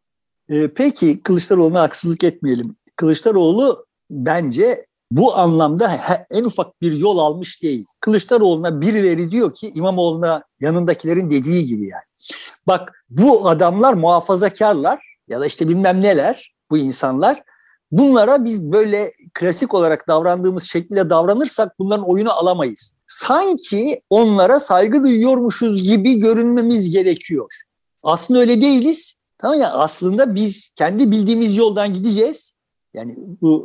Ee, 0.49 0.69
peki 0.75 1.23
Kılıçdaroğlu'na 1.23 1.83
haksızlık 1.83 2.25
etmeyelim. 2.25 2.77
Kılıçdaroğlu 2.97 3.87
bence 4.11 4.87
bu 5.11 5.37
anlamda 5.37 6.01
en 6.31 6.45
ufak 6.45 6.83
bir 6.83 6.93
yol 6.93 7.19
almış 7.19 7.63
değil. 7.63 7.87
Kılıçdaroğlu'na 8.01 8.81
birileri 8.81 9.31
diyor 9.31 9.55
ki 9.55 9.73
İmamoğlu'na 9.75 10.43
yanındakilerin 10.61 11.31
dediği 11.31 11.67
gibi 11.67 11.89
yani. 11.89 12.37
Bak 12.67 13.05
bu 13.11 13.49
adamlar 13.49 13.95
muhafazakarlar 13.95 15.19
ya 15.29 15.41
da 15.41 15.47
işte 15.47 15.69
bilmem 15.69 16.01
neler 16.01 16.55
bu 16.71 16.79
insanlar. 16.79 17.43
Bunlara 17.91 18.45
biz 18.45 18.73
böyle 18.73 19.13
klasik 19.35 19.75
olarak 19.75 20.09
davrandığımız 20.09 20.63
şekilde 20.63 21.11
davranırsak 21.11 21.79
bunların 21.79 22.09
oyunu 22.09 22.33
alamayız. 22.33 22.95
Sanki 23.09 24.03
onlara 24.11 24.61
saygı 24.61 25.03
duyuyormuşuz 25.03 25.83
gibi 25.83 26.15
görünmemiz 26.15 26.91
gerekiyor. 26.91 27.63
Aslında 28.03 28.41
öyle 28.41 28.61
değiliz. 28.61 29.21
Tamam 29.39 29.61
ya 29.61 29.73
aslında 29.73 30.35
biz 30.35 30.69
kendi 30.77 31.11
bildiğimiz 31.11 31.57
yoldan 31.57 31.95
gideceğiz. 31.95 32.57
Yani 32.95 33.15
bu 33.43 33.65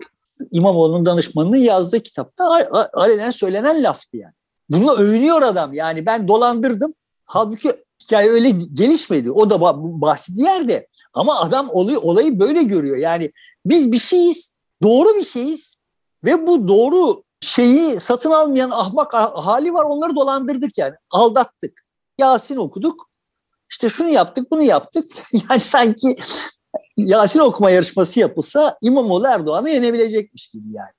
İmamoğlu'nun 0.51 1.05
danışmanının 1.05 1.57
yazdığı 1.57 1.99
kitapta 1.99 2.49
alenen 2.93 3.31
söylenen 3.31 3.83
laftı 3.83 4.17
yani. 4.17 4.33
Bununla 4.69 4.95
övünüyor 4.95 5.41
adam. 5.41 5.73
Yani 5.73 6.05
ben 6.05 6.27
dolandırdım. 6.27 6.93
Halbuki 7.25 7.71
hikaye 8.03 8.29
öyle 8.29 8.49
gelişmedi. 8.49 9.31
O 9.31 9.49
da 9.49 9.61
bahsi 10.01 10.41
yerde. 10.41 10.87
Ama 11.13 11.39
adam 11.39 11.69
olayı, 11.69 11.99
olayı 11.99 12.39
böyle 12.39 12.63
görüyor. 12.63 12.97
Yani 12.97 13.31
biz 13.65 13.91
bir 13.91 13.99
şeyiz, 13.99 14.55
doğru 14.83 15.15
bir 15.15 15.25
şeyiz 15.25 15.77
ve 16.23 16.47
bu 16.47 16.67
doğru 16.67 17.23
şeyi 17.41 17.99
satın 17.99 18.31
almayan 18.31 18.71
ahmak 18.71 19.13
hali 19.13 19.73
var. 19.73 19.83
Onları 19.83 20.15
dolandırdık 20.15 20.77
yani. 20.77 20.95
Aldattık. 21.09 21.85
Yasin 22.17 22.57
okuduk. 22.57 23.09
İşte 23.69 23.89
şunu 23.89 24.09
yaptık, 24.09 24.51
bunu 24.51 24.63
yaptık. 24.63 25.05
Yani 25.49 25.59
sanki 25.59 26.17
Yasin 26.97 27.39
okuma 27.39 27.71
yarışması 27.71 28.19
yapılsa 28.19 28.77
İmamoğlu 28.81 29.27
Erdoğan'ı 29.27 29.69
yenebilecekmiş 29.69 30.47
gibi 30.47 30.73
yani. 30.73 30.91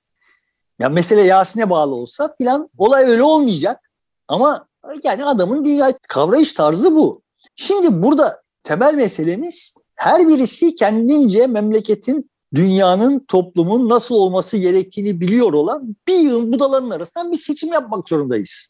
Ya 0.79 0.89
mesele 0.89 1.21
Yasin'e 1.21 1.69
bağlı 1.69 1.95
olsa 1.95 2.35
filan 2.37 2.69
olay 2.77 3.03
öyle 3.03 3.23
olmayacak. 3.23 3.91
Ama 4.27 4.67
yani 5.03 5.25
adamın 5.25 5.65
dünya 5.65 5.93
kavrayış 6.07 6.53
tarzı 6.53 6.95
bu. 6.95 7.21
Şimdi 7.55 8.03
burada 8.03 8.41
temel 8.63 8.93
meselemiz 8.93 9.75
her 9.95 10.27
birisi 10.27 10.75
kendince 10.75 11.47
memleketin, 11.47 12.31
dünyanın, 12.55 13.25
toplumun 13.27 13.89
nasıl 13.89 14.15
olması 14.15 14.57
gerektiğini 14.57 15.21
biliyor 15.21 15.53
olan 15.53 15.95
bir 16.07 16.15
yığın 16.15 16.53
budaların 16.53 16.89
arasından 16.89 17.31
bir 17.31 17.37
seçim 17.37 17.73
yapmak 17.73 18.09
zorundayız. 18.09 18.67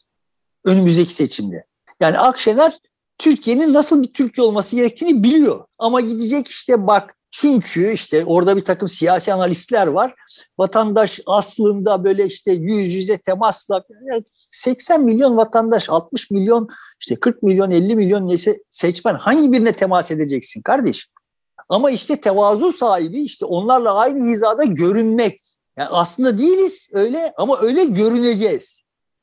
Önümüzdeki 0.64 1.14
seçimde. 1.14 1.64
Yani 2.00 2.18
Akşener 2.18 2.78
Türkiye'nin 3.18 3.74
nasıl 3.74 4.02
bir 4.02 4.12
Türkiye 4.12 4.46
olması 4.46 4.76
gerektiğini 4.76 5.22
biliyor. 5.22 5.64
Ama 5.78 6.00
gidecek 6.00 6.48
işte 6.48 6.86
bak 6.86 7.16
çünkü 7.30 7.92
işte 7.92 8.24
orada 8.24 8.56
bir 8.56 8.64
takım 8.64 8.88
siyasi 8.88 9.32
analistler 9.32 9.86
var. 9.86 10.14
Vatandaş 10.58 11.20
aslında 11.26 12.04
böyle 12.04 12.26
işte 12.26 12.52
yüz 12.52 12.94
yüze 12.94 13.18
temasla 13.18 13.84
80 14.50 15.04
milyon 15.04 15.36
vatandaş, 15.36 15.90
60 15.90 16.30
milyon, 16.30 16.68
işte 17.00 17.16
40 17.16 17.42
milyon, 17.42 17.70
50 17.70 17.96
milyon 17.96 18.28
neyse 18.28 18.62
seçmen 18.70 19.14
hangi 19.14 19.52
birine 19.52 19.72
temas 19.72 20.10
edeceksin 20.10 20.62
kardeşim? 20.62 21.13
Ama 21.68 21.90
işte 21.90 22.20
tevazu 22.20 22.72
sahibi 22.72 23.22
işte 23.22 23.44
onlarla 23.44 23.94
aynı 23.94 24.30
hizada 24.30 24.64
görünmek. 24.64 25.40
Yani 25.76 25.88
aslında 25.88 26.38
değiliz 26.38 26.90
öyle 26.92 27.34
ama 27.36 27.58
öyle 27.60 27.84
görüneceğiz. 27.84 28.82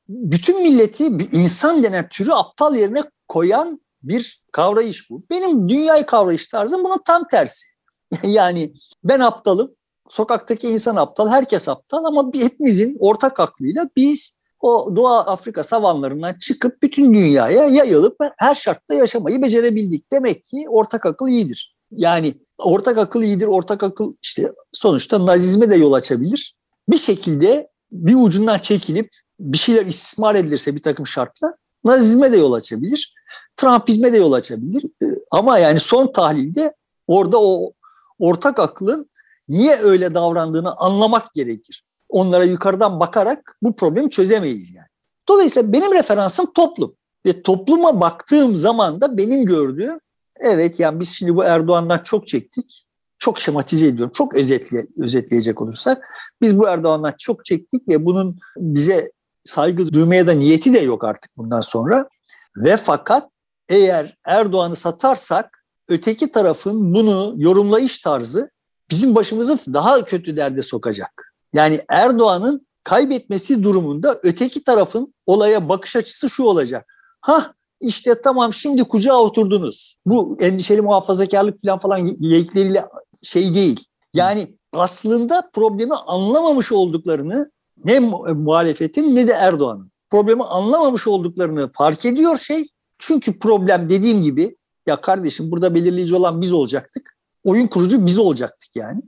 Bütün 0.10 0.62
milleti 0.62 1.04
insan 1.32 1.84
denen 1.84 2.10
türü 2.10 2.32
aptal 2.32 2.76
yerine 2.76 3.04
koyan 3.28 3.82
bir 4.04 4.44
kavrayış 4.52 5.10
bu. 5.10 5.24
Benim 5.30 5.70
dünyayı 5.70 6.06
kavrayış 6.06 6.48
tarzım 6.48 6.84
bunun 6.84 7.02
tam 7.06 7.28
tersi. 7.28 7.66
yani 8.24 8.74
ben 9.04 9.20
aptalım, 9.20 9.76
sokaktaki 10.10 10.70
insan 10.70 10.96
aptal, 10.96 11.30
herkes 11.30 11.70
aptal 11.70 12.04
ama 12.04 12.32
hepimizin 12.34 12.98
ortak 13.00 13.40
aklıyla 13.40 13.90
biz 13.96 14.36
o 14.60 14.96
Doğu 14.96 15.08
Afrika 15.08 15.64
savanlarından 15.64 16.34
çıkıp 16.34 16.84
bütün 16.84 17.14
dünyaya 17.14 17.66
yayılıp 17.66 18.18
her 18.38 18.56
şartta 18.56 18.94
yaşamayı 18.94 19.42
becerebildik. 19.42 20.12
Demek 20.12 20.44
ki 20.44 20.66
ortak 20.70 21.06
akıl 21.06 21.28
iyidir. 21.28 21.76
Yani 21.92 22.34
ortak 22.58 22.98
akıl 22.98 23.24
iyidir, 23.24 23.48
ortak 23.48 23.84
akıl 23.84 24.14
işte 24.22 24.52
sonuçta 24.74 25.26
nazizme 25.26 25.72
de 25.72 25.76
yol 25.76 25.94
açabilir. 25.94 26.56
Bir 26.90 26.98
şekilde 26.98 27.70
bir 27.92 28.16
ucundan 28.16 28.60
çekilip 28.60 29.10
bir 29.40 29.58
şeyler 29.58 29.86
istismar 29.86 30.36
edilirse 30.36 30.76
bir 30.76 30.84
takım 30.84 31.08
şartla 31.08 31.56
nazizme 31.84 32.32
de 32.32 32.38
yol 32.38 32.54
açabilir. 32.54 33.14
Trumpizme 33.58 34.14
de 34.14 34.18
yol 34.18 34.32
açabilir. 34.32 34.84
Ee, 35.04 35.06
ama 35.32 35.58
yani 35.58 35.80
son 35.80 36.12
tahlilde 36.12 36.74
orada 37.08 37.42
o 37.42 37.74
ortak 38.20 38.60
aklın 38.60 39.10
niye 39.50 39.78
öyle 39.78 40.14
davrandığını 40.14 40.76
anlamak 40.76 41.34
gerekir. 41.34 41.84
Onlara 42.10 42.44
yukarıdan 42.44 43.00
bakarak 43.00 43.58
bu 43.62 43.76
problemi 43.76 44.10
çözemeyiz 44.10 44.76
yani. 44.76 44.88
Dolayısıyla 45.30 45.74
benim 45.74 45.94
referansım 45.94 46.54
toplum. 46.54 46.96
Ve 47.26 47.42
topluma 47.42 48.02
baktığım 48.02 48.56
zaman 48.56 49.02
da 49.02 49.18
benim 49.18 49.46
gördüğüm 49.46 50.00
evet 50.40 50.80
yani 50.80 51.00
biz 51.00 51.10
şimdi 51.10 51.36
bu 51.36 51.44
Erdoğan'dan 51.44 51.98
çok 51.98 52.28
çektik. 52.28 52.86
Çok 53.20 53.40
şematize 53.40 53.88
ediyorum. 53.88 54.12
Çok 54.16 54.36
özetle, 54.36 54.86
özetleyecek 55.00 55.62
olursak 55.62 56.04
biz 56.42 56.58
bu 56.60 56.68
Erdoğan'dan 56.68 57.14
çok 57.20 57.46
çektik 57.46 57.88
ve 57.88 58.06
bunun 58.06 58.40
bize 58.58 59.12
saygı 59.44 59.94
duymaya 59.94 60.28
da 60.28 60.32
niyeti 60.32 60.74
de 60.74 60.80
yok 60.80 61.04
artık 61.04 61.38
bundan 61.38 61.62
sonra. 61.62 62.10
Ve 62.58 62.78
fakat 62.78 63.30
eğer 63.70 64.18
Erdoğan'ı 64.26 64.76
satarsak 64.76 65.66
öteki 65.88 66.32
tarafın 66.32 66.94
bunu 66.94 67.34
yorumlayış 67.38 68.00
tarzı 68.02 68.52
bizim 68.90 69.16
başımızı 69.16 69.58
daha 69.74 70.06
kötü 70.06 70.38
derde 70.38 70.62
sokacak. 70.62 71.34
Yani 71.54 71.82
Erdoğan'ın 71.90 72.68
kaybetmesi 72.84 73.64
durumunda 73.64 74.20
öteki 74.24 74.64
tarafın 74.64 75.14
olaya 75.26 75.70
bakış 75.70 75.96
açısı 75.96 76.30
şu 76.30 76.44
olacak. 76.44 76.94
Ha 77.22 77.54
işte 77.82 78.22
tamam 78.22 78.54
şimdi 78.54 78.84
kucağa 78.84 79.18
oturdunuz. 79.18 79.96
Bu 80.06 80.38
endişeli 80.40 80.82
muhafazakarlık 80.82 81.62
falan 81.66 81.80
falan 81.80 82.18
yeyikleriyle 82.20 82.86
şey 83.22 83.56
değil. 83.56 83.86
Yani 84.14 84.58
aslında 84.74 85.50
problemi 85.54 85.96
anlamamış 85.96 86.72
olduklarını 86.72 87.52
ne 87.86 88.00
muhalefetin 88.34 89.16
ne 89.16 89.28
de 89.28 89.32
Erdoğan'ın 89.32 89.92
problemi 90.12 90.44
anlamamış 90.44 91.08
olduklarını 91.08 91.72
fark 91.74 92.06
ediyor 92.06 92.38
şey. 92.38 92.68
Çünkü 93.00 93.40
problem 93.40 93.90
dediğim 93.90 94.22
gibi 94.22 94.58
ya 94.88 95.02
kardeşim 95.02 95.52
burada 95.52 95.76
belirleyici 95.76 96.16
olan 96.16 96.42
biz 96.42 96.54
olacaktık. 96.54 97.18
Oyun 97.44 97.68
kurucu 97.68 98.06
biz 98.06 98.18
olacaktık 98.18 98.76
yani. 98.76 99.02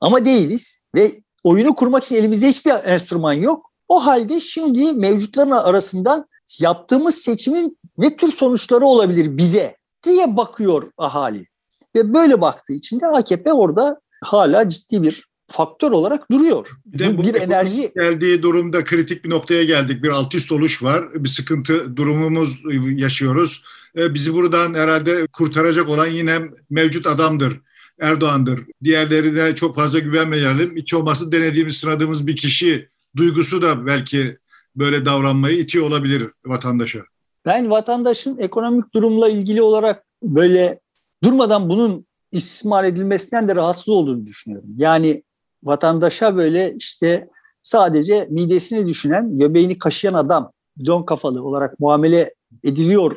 Ama 0.00 0.24
değiliz 0.24 0.82
ve 0.94 1.12
oyunu 1.44 1.74
kurmak 1.74 2.04
için 2.04 2.16
elimizde 2.16 2.48
hiçbir 2.48 2.70
enstrüman 2.84 3.32
yok. 3.32 3.72
O 3.88 4.06
halde 4.06 4.40
şimdi 4.40 4.92
mevcutların 4.92 5.50
arasından 5.50 6.26
yaptığımız 6.60 7.14
seçimin 7.14 7.78
ne 7.98 8.16
tür 8.16 8.32
sonuçları 8.32 8.84
olabilir 8.84 9.36
bize 9.36 9.76
diye 10.04 10.36
bakıyor 10.36 10.90
ahali. 10.98 11.46
Ve 11.96 12.14
böyle 12.14 12.40
baktığı 12.40 12.72
için 12.72 13.00
de 13.00 13.06
AKP 13.06 13.52
orada 13.52 14.00
hala 14.22 14.68
ciddi 14.68 15.02
bir 15.02 15.24
faktör 15.48 15.90
olarak 15.90 16.30
duruyor. 16.30 16.68
Bir 16.86 16.98
de 16.98 17.18
bu 17.18 17.22
bir 17.22 17.34
enerji 17.34 17.92
geldiği 17.96 18.42
durumda 18.42 18.84
kritik 18.84 19.24
bir 19.24 19.30
noktaya 19.30 19.64
geldik. 19.64 20.02
Bir 20.02 20.08
alt 20.08 20.34
üst 20.34 20.52
oluş 20.52 20.82
var. 20.82 21.24
Bir 21.24 21.28
sıkıntı 21.28 21.96
durumumuz 21.96 22.58
yaşıyoruz. 23.00 23.62
E, 23.96 24.14
bizi 24.14 24.34
buradan 24.34 24.74
herhalde 24.74 25.26
kurtaracak 25.26 25.88
olan 25.88 26.06
yine 26.06 26.40
mevcut 26.70 27.06
adamdır. 27.06 27.60
Erdoğan'dır. 28.00 28.60
Diğerlerine 28.84 29.54
çok 29.54 29.74
fazla 29.74 29.98
güvenmeyelim. 29.98 30.76
Hiç 30.76 30.94
olmazsa 30.94 31.32
denediğimiz, 31.32 31.76
sınadığımız 31.76 32.26
bir 32.26 32.36
kişi 32.36 32.88
duygusu 33.16 33.62
da 33.62 33.86
belki 33.86 34.38
böyle 34.76 35.04
davranmayı 35.04 35.58
itiyor 35.58 35.86
olabilir 35.86 36.30
vatandaşa. 36.46 37.00
Ben 37.46 37.70
vatandaşın 37.70 38.38
ekonomik 38.38 38.94
durumla 38.94 39.28
ilgili 39.28 39.62
olarak 39.62 40.04
böyle 40.22 40.80
durmadan 41.24 41.68
bunun 41.68 42.06
istismar 42.32 42.84
edilmesinden 42.84 43.48
de 43.48 43.54
rahatsız 43.54 43.88
olduğunu 43.88 44.26
düşünüyorum. 44.26 44.68
Yani 44.76 45.22
vatandaşa 45.64 46.36
böyle 46.36 46.74
işte 46.74 47.28
sadece 47.62 48.26
midesini 48.30 48.86
düşünen, 48.86 49.38
göbeğini 49.38 49.78
kaşıyan 49.78 50.14
adam, 50.14 50.52
don 50.86 51.02
kafalı 51.02 51.44
olarak 51.44 51.80
muamele 51.80 52.34
ediliyor 52.64 53.16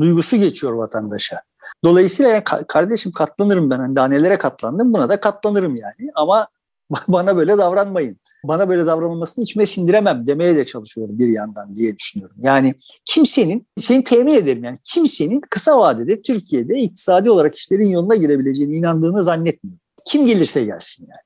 duygusu 0.00 0.36
geçiyor 0.36 0.72
vatandaşa. 0.72 1.42
Dolayısıyla 1.84 2.44
kardeşim 2.44 3.12
katlanırım 3.12 3.70
ben. 3.70 3.78
Hani 3.78 3.96
daha 3.96 4.08
nelere 4.08 4.38
katlandım 4.38 4.94
buna 4.94 5.08
da 5.08 5.20
katlanırım 5.20 5.76
yani. 5.76 6.10
Ama 6.14 6.46
bana 7.08 7.36
böyle 7.36 7.58
davranmayın. 7.58 8.16
Bana 8.44 8.68
böyle 8.68 8.86
davranılmasını 8.86 9.44
içime 9.44 9.66
sindiremem 9.66 10.26
demeye 10.26 10.56
de 10.56 10.64
çalışıyorum 10.64 11.18
bir 11.18 11.28
yandan 11.28 11.76
diye 11.76 11.98
düşünüyorum. 11.98 12.36
Yani 12.40 12.74
kimsenin, 13.04 13.66
seni 13.78 14.04
temin 14.04 14.34
ederim 14.34 14.64
yani 14.64 14.78
kimsenin 14.84 15.40
kısa 15.50 15.78
vadede 15.78 16.22
Türkiye'de 16.22 16.78
iktisadi 16.78 17.30
olarak 17.30 17.54
işlerin 17.54 17.88
yoluna 17.88 18.14
girebileceğine 18.14 18.76
inandığını 18.76 19.24
zannetmiyorum. 19.24 19.80
Kim 20.06 20.26
gelirse 20.26 20.64
gelsin 20.64 21.08
yani. 21.10 21.20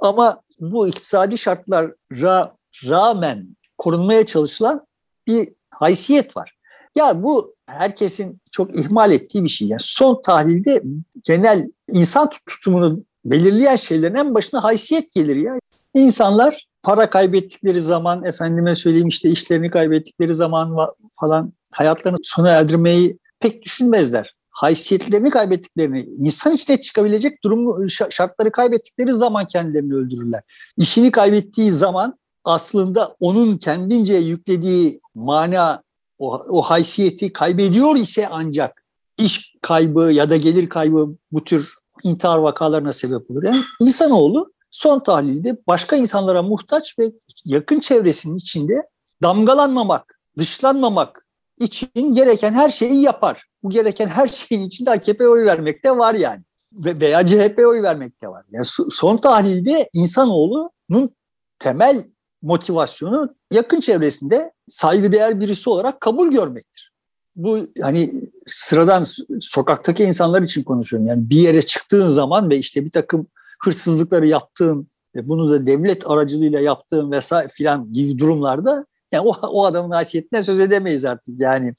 Ama 0.00 0.42
bu 0.60 0.88
iktisadi 0.88 1.38
şartlara 1.38 2.54
rağmen 2.88 3.56
korunmaya 3.78 4.26
çalışılan 4.26 4.86
bir 5.26 5.48
haysiyet 5.70 6.36
var. 6.36 6.56
Ya 6.96 7.22
bu 7.22 7.54
herkesin 7.66 8.40
çok 8.50 8.78
ihmal 8.78 9.12
ettiği 9.12 9.44
bir 9.44 9.48
şey. 9.48 9.68
Yani 9.68 9.80
son 9.82 10.22
tahlilde 10.22 10.82
genel 11.22 11.70
insan 11.92 12.30
tutumunu 12.46 13.04
belirleyen 13.30 13.76
şeylerin 13.76 14.14
en 14.14 14.34
başına 14.34 14.64
haysiyet 14.64 15.14
gelir 15.14 15.36
ya. 15.36 15.54
İnsanlar 15.94 16.66
para 16.82 17.10
kaybettikleri 17.10 17.82
zaman, 17.82 18.24
efendime 18.24 18.74
söyleyeyim 18.74 19.08
işte 19.08 19.30
işlerini 19.30 19.70
kaybettikleri 19.70 20.34
zaman 20.34 20.76
falan 21.20 21.52
hayatlarını 21.72 22.18
sona 22.22 22.50
erdirmeyi 22.50 23.18
pek 23.40 23.62
düşünmezler. 23.62 24.36
Haysiyetlerini 24.50 25.30
kaybettiklerini, 25.30 26.02
insan 26.02 26.52
içine 26.52 26.80
çıkabilecek 26.80 27.44
durumu, 27.44 27.90
şartları 27.90 28.52
kaybettikleri 28.52 29.14
zaman 29.14 29.44
kendilerini 29.44 29.94
öldürürler. 29.94 30.42
İşini 30.76 31.10
kaybettiği 31.10 31.72
zaman 31.72 32.18
aslında 32.44 33.14
onun 33.20 33.58
kendince 33.58 34.14
yüklediği 34.14 35.00
mana 35.14 35.82
o, 36.18 36.44
o 36.48 36.62
haysiyeti 36.62 37.32
kaybediyor 37.32 37.96
ise 37.96 38.28
ancak 38.30 38.84
iş 39.18 39.54
kaybı 39.62 40.12
ya 40.12 40.30
da 40.30 40.36
gelir 40.36 40.68
kaybı 40.68 41.08
bu 41.32 41.44
tür 41.44 41.68
intihar 42.02 42.38
vakalarına 42.38 42.92
sebep 42.92 43.30
olur. 43.30 43.42
Yani 43.42 43.60
insanoğlu 43.80 44.52
son 44.70 45.00
tahlilde 45.00 45.56
başka 45.66 45.96
insanlara 45.96 46.42
muhtaç 46.42 46.98
ve 46.98 47.12
yakın 47.44 47.80
çevresinin 47.80 48.36
içinde 48.36 48.82
damgalanmamak, 49.22 50.20
dışlanmamak 50.38 51.26
için 51.58 52.14
gereken 52.14 52.52
her 52.52 52.70
şeyi 52.70 53.02
yapar. 53.02 53.44
Bu 53.62 53.70
gereken 53.70 54.08
her 54.08 54.28
şeyin 54.28 54.64
içinde 54.64 54.90
AKP 54.90 55.28
oy 55.28 55.44
vermek 55.44 55.84
de 55.84 55.98
var 55.98 56.14
yani. 56.14 56.42
Ve 56.72 57.00
veya 57.00 57.26
CHP 57.26 57.58
oy 57.58 57.82
vermek 57.82 58.22
de 58.22 58.28
var. 58.28 58.44
Yani 58.50 58.66
son 58.90 59.16
tahlilde 59.16 59.90
insanoğlunun 59.92 61.10
temel 61.58 62.04
motivasyonu 62.42 63.34
yakın 63.52 63.80
çevresinde 63.80 64.52
saygıdeğer 64.68 65.40
birisi 65.40 65.70
olarak 65.70 66.00
kabul 66.00 66.30
görmektir. 66.30 66.92
Bu 67.36 67.66
hani 67.82 68.12
sıradan 68.46 69.04
sokaktaki 69.40 70.04
insanlar 70.04 70.42
için 70.42 70.62
konuşuyorum. 70.62 71.08
Yani 71.08 71.30
bir 71.30 71.36
yere 71.36 71.62
çıktığın 71.62 72.08
zaman 72.08 72.50
ve 72.50 72.58
işte 72.58 72.84
bir 72.84 72.90
takım 72.90 73.26
hırsızlıkları 73.62 74.26
yaptığın 74.26 74.88
ve 75.14 75.28
bunu 75.28 75.50
da 75.50 75.66
devlet 75.66 76.10
aracılığıyla 76.10 76.60
yaptığın 76.60 77.10
vesaire 77.10 77.48
filan 77.48 77.92
gibi 77.92 78.18
durumlarda 78.18 78.86
yani 79.12 79.28
o, 79.28 79.36
o 79.48 79.64
adamın 79.64 79.90
haysiyetine 79.90 80.42
söz 80.42 80.60
edemeyiz 80.60 81.04
artık. 81.04 81.40
Yani 81.40 81.74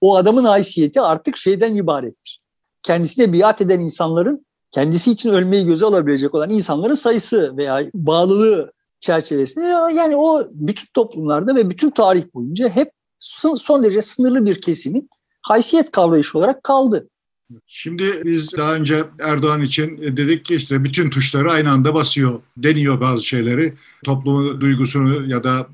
o 0.00 0.16
adamın 0.16 0.44
haysiyeti 0.44 1.00
artık 1.00 1.36
şeyden 1.36 1.74
ibarettir. 1.74 2.40
Kendisine 2.82 3.32
biat 3.32 3.60
eden 3.60 3.80
insanların 3.80 4.46
kendisi 4.70 5.12
için 5.12 5.30
ölmeyi 5.30 5.66
göze 5.66 5.86
alabilecek 5.86 6.34
olan 6.34 6.50
insanların 6.50 6.94
sayısı 6.94 7.56
veya 7.56 7.80
bağlılığı 7.94 8.72
çerçevesinde 9.00 9.66
yani 9.94 10.16
o 10.16 10.42
bütün 10.50 10.86
toplumlarda 10.94 11.54
ve 11.54 11.70
bütün 11.70 11.90
tarih 11.90 12.24
boyunca 12.34 12.68
hep 12.68 12.92
son 13.56 13.82
derece 13.82 14.02
sınırlı 14.02 14.46
bir 14.46 14.60
kesimin 14.60 15.08
haysiyet 15.42 15.90
kavrayışı 15.90 16.38
olarak 16.38 16.64
kaldı. 16.64 17.08
Şimdi 17.66 18.22
biz 18.24 18.56
daha 18.56 18.74
önce 18.74 19.04
Erdoğan 19.20 19.62
için 19.62 19.98
dedik 20.16 20.44
ki 20.44 20.54
işte 20.54 20.84
bütün 20.84 21.10
tuşları 21.10 21.52
aynı 21.52 21.70
anda 21.70 21.94
basıyor, 21.94 22.40
deniyor 22.56 23.00
bazı 23.00 23.24
şeyleri. 23.24 23.74
Toplumun 24.04 24.60
duygusunu 24.60 25.30
ya 25.30 25.44
da 25.44 25.68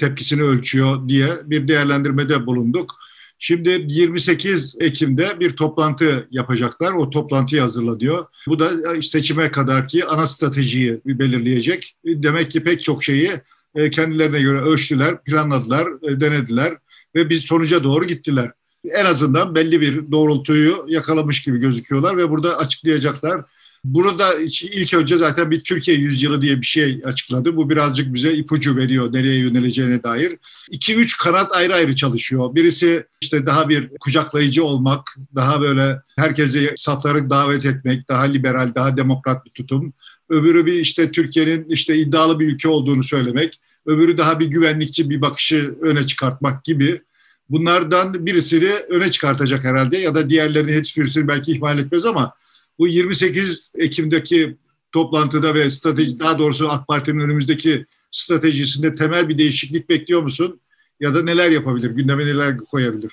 tepkisini 0.00 0.42
ölçüyor 0.42 1.08
diye 1.08 1.28
bir 1.44 1.68
değerlendirmede 1.68 2.46
bulunduk. 2.46 2.94
Şimdi 3.38 3.84
28 3.88 4.76
Ekim'de 4.80 5.40
bir 5.40 5.50
toplantı 5.50 6.28
yapacaklar. 6.30 6.92
O 6.92 7.10
toplantıyı 7.10 7.60
hazırlanıyor. 7.60 8.26
Bu 8.48 8.58
da 8.58 9.02
seçime 9.02 9.50
kadarki 9.50 10.04
ana 10.04 10.26
stratejiyi 10.26 11.00
belirleyecek. 11.04 11.96
Demek 12.04 12.50
ki 12.50 12.62
pek 12.62 12.82
çok 12.82 13.04
şeyi 13.04 13.32
e, 13.74 13.90
kendilerine 13.90 14.40
göre 14.40 14.60
ölçtüler, 14.60 15.22
planladılar, 15.24 15.88
e, 16.02 16.20
denediler 16.20 16.76
ve 17.16 17.30
bir 17.30 17.40
sonuca 17.40 17.84
doğru 17.84 18.04
gittiler. 18.04 18.50
En 18.90 19.04
azından 19.04 19.54
belli 19.54 19.80
bir 19.80 20.12
doğrultuyu 20.12 20.84
yakalamış 20.88 21.42
gibi 21.42 21.58
gözüküyorlar 21.58 22.16
ve 22.16 22.30
burada 22.30 22.58
açıklayacaklar. 22.58 23.44
Burada 23.84 24.34
ilk 24.72 24.94
önce 24.94 25.16
zaten 25.16 25.50
bir 25.50 25.60
Türkiye 25.60 25.96
yüzyılı 25.96 26.40
diye 26.40 26.60
bir 26.60 26.66
şey 26.66 27.02
açıkladı. 27.04 27.56
Bu 27.56 27.70
birazcık 27.70 28.14
bize 28.14 28.34
ipucu 28.34 28.76
veriyor 28.76 29.12
nereye 29.12 29.38
yöneleceğine 29.38 30.02
dair. 30.02 30.36
İki 30.70 30.94
üç 30.94 31.16
kanat 31.16 31.52
ayrı 31.52 31.74
ayrı 31.74 31.96
çalışıyor. 31.96 32.54
Birisi 32.54 33.04
işte 33.20 33.46
daha 33.46 33.68
bir 33.68 33.90
kucaklayıcı 34.00 34.64
olmak, 34.64 35.16
daha 35.34 35.60
böyle 35.60 36.00
herkese 36.16 36.74
safları 36.76 37.30
davet 37.30 37.64
etmek, 37.64 38.08
daha 38.08 38.22
liberal, 38.22 38.74
daha 38.74 38.96
demokrat 38.96 39.46
bir 39.46 39.50
tutum. 39.50 39.92
Öbürü 40.28 40.66
bir 40.66 40.72
işte 40.72 41.10
Türkiye'nin 41.10 41.68
işte 41.68 41.96
iddialı 41.96 42.40
bir 42.40 42.48
ülke 42.48 42.68
olduğunu 42.68 43.02
söylemek. 43.02 43.60
Öbürü 43.86 44.18
daha 44.18 44.40
bir 44.40 44.46
güvenlikçi 44.46 45.10
bir 45.10 45.20
bakışı 45.20 45.74
öne 45.80 46.06
çıkartmak 46.06 46.64
gibi. 46.64 47.02
Bunlardan 47.50 48.26
birisini 48.26 48.70
öne 48.70 49.10
çıkartacak 49.10 49.64
herhalde 49.64 49.98
ya 49.98 50.14
da 50.14 50.30
diğerlerini 50.30 50.78
hiçbirisini 50.78 51.28
belki 51.28 51.52
ihmal 51.52 51.78
etmez 51.78 52.06
ama 52.06 52.34
bu 52.78 52.88
28 52.88 53.72
Ekim'deki 53.78 54.56
toplantıda 54.92 55.54
ve 55.54 55.70
strateji 55.70 56.20
daha 56.20 56.38
doğrusu 56.38 56.68
AK 56.68 56.88
Parti'nin 56.88 57.20
önümüzdeki 57.20 57.86
stratejisinde 58.10 58.94
temel 58.94 59.28
bir 59.28 59.38
değişiklik 59.38 59.88
bekliyor 59.88 60.22
musun? 60.22 60.60
Ya 61.00 61.14
da 61.14 61.22
neler 61.22 61.50
yapabilir? 61.50 61.90
Gündeme 61.90 62.26
neler 62.26 62.56
koyabilir? 62.56 63.12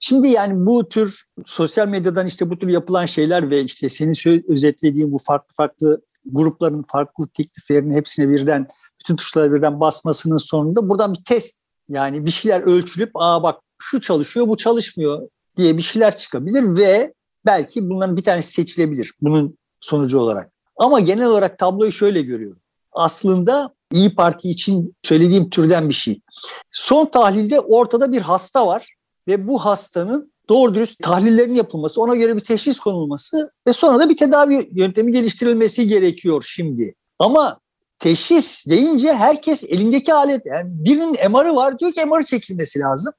Şimdi 0.00 0.28
yani 0.28 0.66
bu 0.66 0.88
tür 0.88 1.24
sosyal 1.46 1.88
medyadan 1.88 2.26
işte 2.26 2.50
bu 2.50 2.58
tür 2.58 2.68
yapılan 2.68 3.06
şeyler 3.06 3.50
ve 3.50 3.64
işte 3.64 3.88
senin 3.88 4.44
özetlediğin 4.48 5.12
bu 5.12 5.18
farklı 5.18 5.54
farklı 5.54 6.02
grupların 6.26 6.84
farklı 6.92 7.28
tekliflerinin 7.36 7.94
hepsine 7.94 8.28
birden 8.28 8.66
bütün 9.00 9.16
tuşlara 9.16 9.52
birden 9.52 9.80
basmasının 9.80 10.36
sonunda 10.36 10.88
buradan 10.88 11.14
bir 11.14 11.24
test 11.24 11.64
yani 11.88 12.26
bir 12.26 12.30
şeyler 12.30 12.60
ölçülüp 12.60 13.10
aa 13.14 13.42
bak 13.42 13.60
şu 13.78 14.00
çalışıyor 14.00 14.48
bu 14.48 14.56
çalışmıyor 14.56 15.28
diye 15.56 15.76
bir 15.76 15.82
şeyler 15.82 16.18
çıkabilir 16.18 16.76
ve 16.76 17.14
belki 17.46 17.88
bunların 17.90 18.16
bir 18.16 18.24
tanesi 18.24 18.52
seçilebilir 18.52 19.12
bunun 19.20 19.58
sonucu 19.80 20.18
olarak. 20.18 20.50
Ama 20.76 21.00
genel 21.00 21.26
olarak 21.26 21.58
tabloyu 21.58 21.92
şöyle 21.92 22.22
görüyorum. 22.22 22.58
Aslında 22.92 23.74
İyi 23.92 24.14
Parti 24.14 24.50
için 24.50 24.94
söylediğim 25.02 25.50
türden 25.50 25.88
bir 25.88 25.94
şey. 25.94 26.20
Son 26.70 27.06
tahlilde 27.06 27.60
ortada 27.60 28.12
bir 28.12 28.20
hasta 28.20 28.66
var 28.66 28.94
ve 29.28 29.48
bu 29.48 29.64
hastanın 29.64 30.32
doğru 30.48 30.74
dürüst 30.74 31.02
tahlillerin 31.02 31.54
yapılması, 31.54 32.00
ona 32.00 32.16
göre 32.16 32.36
bir 32.36 32.44
teşhis 32.44 32.80
konulması 32.80 33.50
ve 33.66 33.72
sonra 33.72 33.98
da 33.98 34.08
bir 34.08 34.16
tedavi 34.16 34.70
yöntemi 34.72 35.12
geliştirilmesi 35.12 35.88
gerekiyor 35.88 36.46
şimdi. 36.48 36.94
Ama 37.18 37.60
teşhis 38.04 38.66
deyince 38.66 39.14
herkes 39.14 39.64
elindeki 39.64 40.14
alet, 40.14 40.46
yani 40.46 40.66
birinin 40.68 41.16
MR'ı 41.30 41.56
var 41.56 41.78
diyor 41.78 41.92
ki 41.92 42.04
MR'ı 42.04 42.24
çekilmesi 42.24 42.78
lazım. 42.78 43.12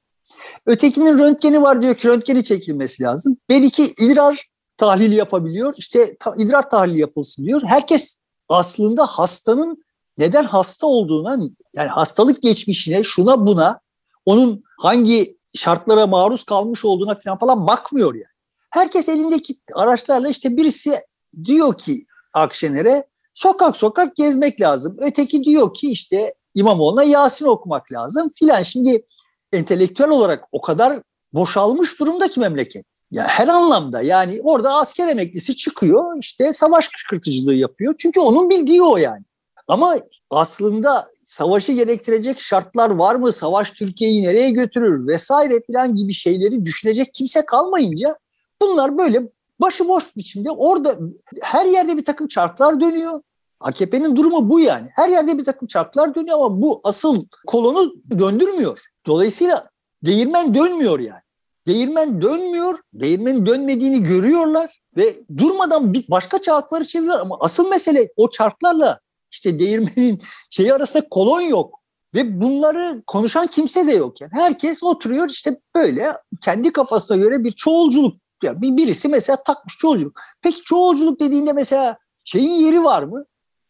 Ötekinin 0.66 1.18
röntgeni 1.18 1.62
var 1.62 1.82
diyor 1.82 1.94
ki 1.94 2.08
röntgeni 2.08 2.44
çekilmesi 2.44 3.02
lazım. 3.02 3.36
Belki 3.48 3.92
idrar 4.00 4.46
tahlili 4.76 5.14
yapabiliyor. 5.14 5.74
İşte 5.76 6.16
ta, 6.16 6.34
idrar 6.38 6.70
tahlili 6.70 7.00
yapılsın 7.00 7.44
diyor. 7.44 7.62
Herkes 7.66 8.22
aslında 8.48 9.06
hastanın 9.06 9.84
neden 10.18 10.44
hasta 10.44 10.86
olduğuna 10.86 11.38
yani 11.76 11.88
hastalık 11.88 12.42
geçmişine 12.42 13.04
şuna 13.04 13.46
buna 13.46 13.80
onun 14.24 14.64
hangi 14.78 15.38
şartlara 15.54 16.06
maruz 16.06 16.44
kalmış 16.44 16.84
olduğuna 16.84 17.14
falan 17.14 17.36
falan 17.36 17.66
bakmıyor 17.66 18.14
yani. 18.14 18.36
Herkes 18.70 19.08
elindeki 19.08 19.54
araçlarla 19.74 20.28
işte 20.28 20.56
birisi 20.56 21.00
diyor 21.44 21.78
ki 21.78 22.06
Akşener'e 22.32 23.06
sokak 23.36 23.76
sokak 23.76 24.16
gezmek 24.16 24.60
lazım. 24.60 24.96
Öteki 25.00 25.44
diyor 25.44 25.74
ki 25.74 25.90
işte 25.90 26.34
İmamoğlu'na 26.54 27.04
Yasin 27.04 27.46
okumak 27.46 27.92
lazım 27.92 28.30
filan. 28.38 28.62
Şimdi 28.62 29.06
entelektüel 29.52 30.08
olarak 30.08 30.44
o 30.52 30.60
kadar 30.60 31.02
boşalmış 31.32 32.00
durumda 32.00 32.28
ki 32.28 32.40
memleket. 32.40 32.84
Yani 33.10 33.28
her 33.28 33.48
anlamda 33.48 34.02
yani 34.02 34.40
orada 34.42 34.74
asker 34.74 35.08
emeklisi 35.08 35.56
çıkıyor 35.56 36.18
işte 36.20 36.52
savaş 36.52 36.88
kışkırtıcılığı 36.88 37.54
yapıyor. 37.54 37.94
Çünkü 37.98 38.20
onun 38.20 38.50
bildiği 38.50 38.82
o 38.82 38.96
yani. 38.96 39.24
Ama 39.68 39.96
aslında 40.30 41.08
savaşı 41.24 41.72
gerektirecek 41.72 42.40
şartlar 42.40 42.90
var 42.90 43.14
mı? 43.14 43.32
Savaş 43.32 43.70
Türkiye'yi 43.70 44.22
nereye 44.22 44.50
götürür 44.50 45.06
vesaire 45.06 45.60
filan 45.66 45.94
gibi 45.94 46.14
şeyleri 46.14 46.64
düşünecek 46.64 47.14
kimse 47.14 47.46
kalmayınca 47.46 48.16
bunlar 48.62 48.98
böyle 48.98 49.22
başıboş 49.60 50.16
biçimde 50.16 50.50
orada 50.50 50.98
her 51.42 51.66
yerde 51.66 51.96
bir 51.96 52.04
takım 52.04 52.28
çarklar 52.28 52.80
dönüyor. 52.80 53.20
AKP'nin 53.60 54.16
durumu 54.16 54.50
bu 54.50 54.60
yani. 54.60 54.88
Her 54.94 55.08
yerde 55.08 55.38
bir 55.38 55.44
takım 55.44 55.68
çarklar 55.68 56.14
dönüyor 56.14 56.38
ama 56.38 56.62
bu 56.62 56.80
asıl 56.84 57.26
kolonu 57.46 57.94
döndürmüyor. 58.18 58.80
Dolayısıyla 59.06 59.70
değirmen 60.02 60.54
dönmüyor 60.54 60.98
yani. 60.98 61.20
Değirmen 61.66 62.22
dönmüyor, 62.22 62.78
değirmenin 62.94 63.46
dönmediğini 63.46 64.02
görüyorlar 64.02 64.80
ve 64.96 65.16
durmadan 65.36 65.92
bir 65.92 66.10
başka 66.10 66.42
çarkları 66.42 66.84
çeviriyorlar 66.84 67.20
ama 67.22 67.36
asıl 67.40 67.68
mesele 67.68 68.08
o 68.16 68.30
çarklarla 68.30 69.00
işte 69.32 69.58
değirmenin 69.58 70.22
şeyi 70.50 70.74
arasında 70.74 71.08
kolon 71.08 71.40
yok. 71.40 71.80
Ve 72.14 72.40
bunları 72.40 73.02
konuşan 73.06 73.46
kimse 73.46 73.86
de 73.86 73.92
yok. 73.92 74.20
Yani 74.20 74.30
herkes 74.34 74.82
oturuyor 74.82 75.28
işte 75.28 75.60
böyle 75.74 76.12
kendi 76.40 76.72
kafasına 76.72 77.16
göre 77.16 77.44
bir 77.44 77.52
çoğulculuk. 77.52 78.16
Yani 78.42 78.76
birisi 78.76 79.08
mesela 79.08 79.42
takmış 79.42 79.78
çoğulculuk. 79.78 80.20
Peki 80.42 80.62
çoğulculuk 80.62 81.20
dediğinde 81.20 81.52
mesela 81.52 81.98
şeyin 82.24 82.50
yeri 82.50 82.84
var 82.84 83.02
mı? 83.02 83.24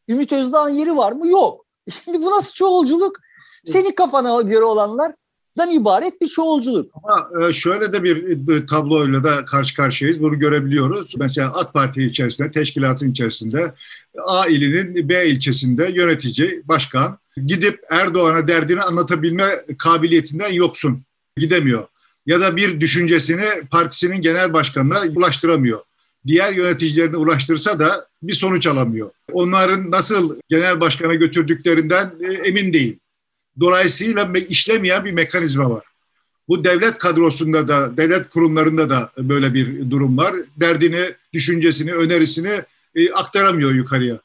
Ümit 0.09 0.33
Özdağ'ın 0.33 0.68
yeri 0.68 0.96
var 0.96 1.12
mı? 1.12 1.29
Yok. 1.29 1.66
E 1.87 1.90
şimdi 1.90 2.22
bu 2.22 2.31
nasıl 2.31 2.52
çoğulculuk? 2.52 3.16
Senin 3.64 3.92
kafana 3.92 4.42
göre 4.42 4.64
olanlar 4.64 5.12
dan 5.59 5.70
ibaret 5.70 6.20
bir 6.20 6.29
çoğulculuk. 6.29 6.92
Ama 6.94 7.46
e, 7.48 7.52
şöyle 7.52 7.92
de 7.92 8.05
bir 8.05 8.66
tabloyla 8.66 9.24
da 9.24 9.44
karşı 9.44 9.76
karşıyayız. 9.76 10.20
Bunu 10.20 10.38
görebiliyoruz. 10.38 11.14
Mesela 11.18 11.52
AK 11.55 11.72
Parti 11.72 12.05
içerisinde, 12.05 12.50
teşkilatın 12.50 13.11
içerisinde 13.11 13.74
A 14.26 14.46
ilinin 14.46 15.09
B 15.09 15.29
ilçesinde 15.29 15.90
yönetici, 15.94 16.62
başkan 16.64 17.18
gidip 17.46 17.81
Erdoğan'a 17.90 18.48
derdini 18.48 18.83
anlatabilme 18.83 19.48
kabiliyetinden 19.79 20.52
yoksun. 20.52 21.02
Gidemiyor. 21.37 21.88
Ya 22.27 22.41
da 22.41 22.57
bir 22.57 22.81
düşüncesini 22.81 23.45
partisinin 23.71 24.21
genel 24.21 24.53
başkanına 24.53 25.03
ulaştıramıyor. 25.15 25.81
Diğer 26.27 26.53
yöneticilerine 26.53 27.17
ulaştırsa 27.17 27.79
da 27.79 28.09
bir 28.23 28.33
sonuç 28.33 28.67
alamıyor. 28.67 29.11
Onların 29.33 29.91
nasıl 29.91 30.41
genel 30.49 30.81
başkana 30.81 31.15
götürdüklerinden 31.15 32.12
e, 32.21 32.33
emin 32.33 32.73
değil. 32.73 32.99
Dolayısıyla 33.61 34.33
işlemeyen 34.49 35.05
bir 35.05 35.12
mekanizma 35.12 35.71
var. 35.71 35.85
Bu 36.49 36.65
devlet 36.65 36.99
kadrosunda 36.99 37.69
da, 37.69 37.97
devlet 37.97 38.29
kurumlarında 38.29 38.89
da 38.89 39.12
böyle 39.19 39.55
bir 39.55 39.91
durum 39.91 40.19
var. 40.19 40.35
Derdini, 40.57 41.15
düşüncesini, 41.33 41.93
önerisini 41.93 42.61
e, 42.95 43.12
aktaramıyor 43.12 43.75
yukarıya. 43.75 44.21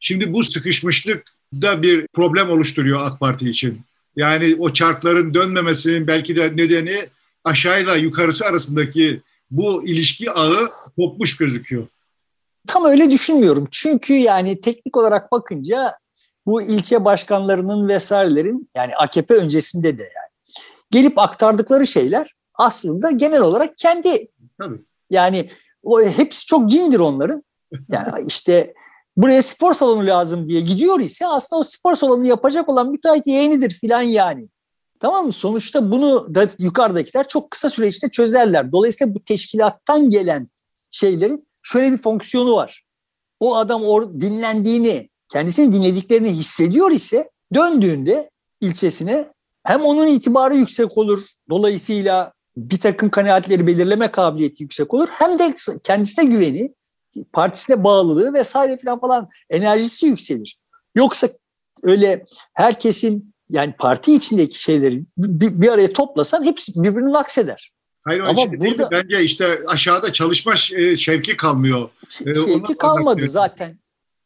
Şimdi 0.00 0.32
bu 0.32 0.44
sıkışmışlık 0.44 1.24
da 1.62 1.82
bir 1.82 2.06
problem 2.12 2.50
oluşturuyor 2.50 3.00
AK 3.02 3.20
Parti 3.20 3.50
için. 3.50 3.80
Yani 4.16 4.56
o 4.58 4.72
çarkların 4.72 5.34
dönmemesinin 5.34 6.06
belki 6.06 6.36
de 6.36 6.52
nedeni 6.52 7.08
aşağıyla 7.44 7.96
yukarısı 7.96 8.44
arasındaki 8.44 9.22
bu 9.50 9.84
ilişki 9.84 10.30
ağı 10.30 10.70
kopmuş 10.96 11.36
gözüküyor. 11.36 11.86
Tam 12.66 12.84
öyle 12.84 13.10
düşünmüyorum. 13.10 13.68
Çünkü 13.70 14.14
yani 14.14 14.60
teknik 14.60 14.96
olarak 14.96 15.32
bakınca 15.32 15.98
bu 16.46 16.62
ilçe 16.62 17.04
başkanlarının 17.04 17.88
vesairelerin 17.88 18.70
yani 18.74 18.96
AKP 18.96 19.34
öncesinde 19.34 19.98
de 19.98 20.02
yani 20.02 20.54
gelip 20.90 21.18
aktardıkları 21.18 21.86
şeyler 21.86 22.34
aslında 22.54 23.10
genel 23.10 23.40
olarak 23.40 23.78
kendi 23.78 24.28
Tabii. 24.58 24.78
yani 25.10 25.50
o 25.82 26.02
hepsi 26.02 26.46
çok 26.46 26.70
cindir 26.70 26.98
onların. 26.98 27.44
Yani 27.88 28.10
işte 28.26 28.74
buraya 29.16 29.42
spor 29.42 29.74
salonu 29.74 30.06
lazım 30.06 30.48
diye 30.48 30.60
gidiyor 30.60 31.00
ise 31.00 31.26
aslında 31.26 31.60
o 31.60 31.64
spor 31.64 31.96
salonu 31.96 32.26
yapacak 32.26 32.68
olan 32.68 32.90
müteahhit 32.90 33.26
yeğenidir 33.26 33.70
filan 33.70 34.02
yani. 34.02 34.48
Tamam 35.04 35.26
mı? 35.26 35.32
Sonuçta 35.32 35.90
bunu 35.90 36.34
da 36.34 36.48
yukarıdakiler 36.58 37.28
çok 37.28 37.50
kısa 37.50 37.70
süre 37.70 37.90
çözerler. 37.90 38.72
Dolayısıyla 38.72 39.14
bu 39.14 39.24
teşkilattan 39.24 40.10
gelen 40.10 40.48
şeylerin 40.90 41.48
şöyle 41.62 41.92
bir 41.92 41.96
fonksiyonu 41.96 42.54
var. 42.54 42.84
O 43.40 43.56
adam 43.56 43.84
or 43.84 44.20
dinlendiğini, 44.20 45.08
kendisini 45.28 45.72
dinlediklerini 45.72 46.30
hissediyor 46.30 46.90
ise 46.90 47.30
döndüğünde 47.54 48.30
ilçesine 48.60 49.28
hem 49.64 49.84
onun 49.84 50.06
itibarı 50.06 50.56
yüksek 50.56 50.98
olur. 50.98 51.22
Dolayısıyla 51.50 52.32
bir 52.56 52.80
takım 52.80 53.10
kanaatleri 53.10 53.66
belirleme 53.66 54.08
kabiliyeti 54.08 54.62
yüksek 54.62 54.94
olur. 54.94 55.08
Hem 55.10 55.38
de 55.38 55.54
kendisine 55.84 56.24
güveni, 56.24 56.74
partisine 57.32 57.84
bağlılığı 57.84 58.34
vesaire 58.34 58.78
falan 59.00 59.28
enerjisi 59.50 60.06
yükselir. 60.06 60.58
Yoksa 60.94 61.28
öyle 61.82 62.24
herkesin 62.54 63.33
yani 63.48 63.74
parti 63.78 64.14
içindeki 64.14 64.62
şeyleri 64.62 65.04
bir, 65.18 65.60
bir 65.60 65.68
araya 65.68 65.92
toplasan 65.92 66.44
hepsi 66.44 66.82
birbirini 66.82 67.18
akseder. 67.18 67.72
Hayır 68.02 68.20
Ama 68.20 68.34
şey 68.34 68.52
burada, 68.52 68.60
değil, 68.60 68.78
bence 68.90 69.24
işte 69.24 69.60
aşağıda 69.66 70.12
çalışma 70.12 70.52
e, 70.72 70.96
şevki 70.96 71.36
kalmıyor. 71.36 71.88
E, 72.26 72.34
şevki 72.34 72.78
kalmadı 72.78 73.28
zaten 73.28 73.78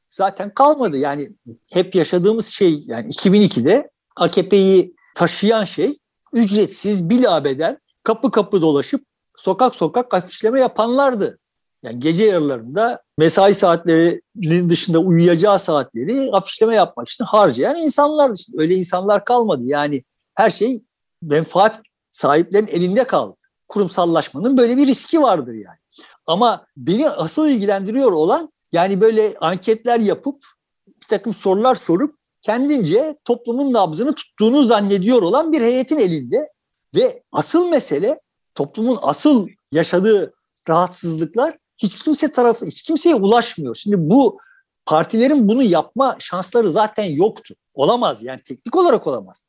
zaten 0.08 0.54
kalmadı. 0.54 0.96
Yani 0.96 1.30
hep 1.72 1.94
yaşadığımız 1.94 2.46
şey 2.46 2.82
yani 2.86 3.08
2002'de 3.08 3.90
AKP'yi 4.16 4.94
taşıyan 5.14 5.64
şey 5.64 5.98
ücretsiz, 6.32 7.10
bilabeden 7.10 7.78
kapı 8.02 8.30
kapı 8.30 8.60
dolaşıp 8.60 9.04
sokak 9.36 9.74
sokak 9.74 10.14
afişleme 10.14 10.60
yapanlardı. 10.60 11.38
Yani 11.82 12.00
gece 12.00 12.24
yarılarında 12.24 13.02
mesai 13.18 13.54
saatlerinin 13.54 14.70
dışında 14.70 14.98
uyuyacağı 14.98 15.58
saatleri 15.58 16.30
afişleme 16.32 16.74
yapmak 16.74 17.08
için 17.08 17.24
harcayan 17.24 17.76
insanlar. 17.76 18.30
Öyle 18.56 18.74
insanlar 18.74 19.24
kalmadı. 19.24 19.62
Yani 19.64 20.04
her 20.34 20.50
şey 20.50 20.82
menfaat 21.22 21.80
sahiplerinin 22.10 22.68
elinde 22.68 23.04
kaldı. 23.04 23.36
Kurumsallaşmanın 23.68 24.56
böyle 24.56 24.76
bir 24.76 24.86
riski 24.86 25.22
vardır 25.22 25.54
yani. 25.54 25.78
Ama 26.26 26.66
beni 26.76 27.10
asıl 27.10 27.48
ilgilendiriyor 27.48 28.12
olan 28.12 28.52
yani 28.72 29.00
böyle 29.00 29.34
anketler 29.40 30.00
yapıp 30.00 30.44
bir 30.86 31.06
takım 31.06 31.34
sorular 31.34 31.74
sorup 31.74 32.18
kendince 32.42 33.16
toplumun 33.24 33.72
nabzını 33.72 34.14
tuttuğunu 34.14 34.64
zannediyor 34.64 35.22
olan 35.22 35.52
bir 35.52 35.60
heyetin 35.60 35.98
elinde 35.98 36.52
ve 36.94 37.22
asıl 37.32 37.68
mesele 37.68 38.20
toplumun 38.54 38.98
asıl 39.02 39.48
yaşadığı 39.72 40.34
rahatsızlıklar 40.68 41.58
hiç 41.78 41.96
kimse 41.96 42.32
tarafı 42.32 42.66
hiç 42.66 42.82
kimseye 42.82 43.14
ulaşmıyor. 43.14 43.74
Şimdi 43.74 43.96
bu 43.98 44.38
partilerin 44.86 45.48
bunu 45.48 45.62
yapma 45.62 46.16
şansları 46.18 46.70
zaten 46.70 47.04
yoktu. 47.04 47.54
Olamaz 47.74 48.22
yani 48.22 48.40
teknik 48.42 48.76
olarak 48.76 49.06
olamaz. 49.06 49.44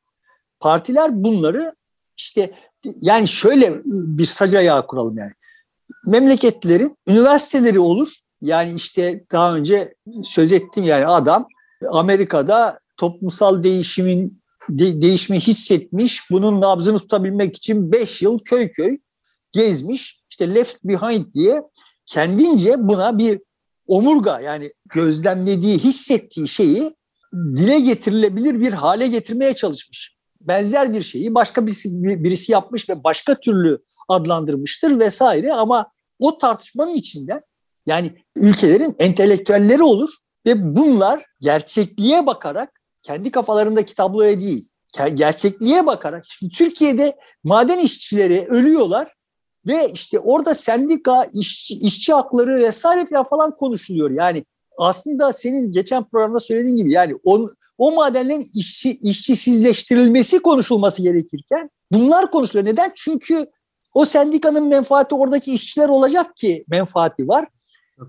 Partiler 0.60 1.24
bunları 1.24 1.76
işte 2.18 2.54
yani 2.84 3.28
şöyle 3.28 3.82
bir 3.86 4.26
sac 4.26 4.56
ayağı 4.56 4.88
kuralım 4.88 5.18
yani. 5.18 5.32
Memleketlerin 6.06 6.98
üniversiteleri 7.08 7.80
olur 7.80 8.10
yani 8.42 8.74
işte 8.76 9.26
daha 9.32 9.56
önce 9.56 9.96
söz 10.24 10.52
ettim 10.52 10.84
yani 10.84 11.06
adam 11.06 11.48
Amerika'da 11.92 12.80
toplumsal 12.98 13.64
değişimin 13.64 14.42
de, 14.70 15.02
değişimi 15.02 15.40
hissetmiş. 15.40 16.32
Bunun 16.32 16.62
nabzını 16.62 17.00
tutabilmek 17.00 17.58
için 17.58 17.92
5 17.92 18.22
yıl 18.22 18.40
köy 18.40 18.72
köy 18.72 18.98
gezmiş. 19.52 20.22
İşte 20.30 20.56
left 20.56 20.84
behind 20.84 21.34
diye 21.34 21.64
kendince 22.10 22.76
buna 22.78 23.18
bir 23.18 23.42
omurga 23.88 24.40
yani 24.40 24.74
gözlemlediği, 24.94 25.78
hissettiği 25.78 26.48
şeyi 26.48 26.96
dile 27.34 27.80
getirilebilir 27.80 28.60
bir 28.60 28.74
hale 28.74 29.08
getirmeye 29.08 29.54
çalışmış. 29.54 30.16
Benzer 30.42 30.94
bir 30.94 31.04
şeyi 31.04 31.36
başka 31.36 31.66
birisi, 31.66 31.90
birisi 32.04 32.52
yapmış 32.52 32.90
ve 32.90 33.04
başka 33.04 33.40
türlü 33.40 33.80
adlandırmıştır 34.08 35.00
vesaire 35.00 35.54
ama 35.54 35.92
o 36.20 36.38
tartışmanın 36.38 36.94
içinde 36.94 37.42
yani 37.86 38.12
ülkelerin 38.36 38.96
entelektüelleri 39.00 39.84
olur 39.84 40.10
ve 40.46 40.76
bunlar 40.76 41.26
gerçekliğe 41.42 42.28
bakarak 42.28 42.82
kendi 43.04 43.32
kafalarındaki 43.32 43.96
tabloya 43.96 44.40
değil 44.40 44.70
gerçekliğe 45.14 45.86
bakarak 45.86 46.26
şimdi 46.28 46.54
Türkiye'de 46.54 47.18
maden 47.44 47.80
işçileri 47.80 48.48
ölüyorlar 48.50 49.14
ve 49.68 49.92
işte 49.94 50.20
orada 50.20 50.56
sendika, 50.56 51.26
iş, 51.34 51.72
işçi 51.72 52.14
hakları 52.14 52.56
vesaire 52.58 53.24
falan 53.30 53.58
konuşuluyor. 53.58 54.12
Yani 54.12 54.46
aslında 54.78 55.34
senin 55.34 55.72
geçen 55.72 56.04
programda 56.04 56.40
söylediğin 56.40 56.76
gibi 56.76 56.92
yani 56.92 57.16
on, 57.24 57.50
o 57.78 57.92
madenlerin 57.92 58.50
işçi, 58.54 58.90
işçisizleştirilmesi 58.90 60.40
konuşulması 60.40 61.02
gerekirken 61.02 61.70
bunlar 61.92 62.32
konuşuluyor. 62.32 62.66
Neden? 62.66 62.92
Çünkü 62.96 63.48
o 63.94 64.06
sendikanın 64.06 64.68
menfaati 64.68 65.16
oradaki 65.16 65.54
işçiler 65.54 65.90
olacak 65.90 66.36
ki 66.36 66.66
menfaati 66.68 67.28
var. 67.28 67.48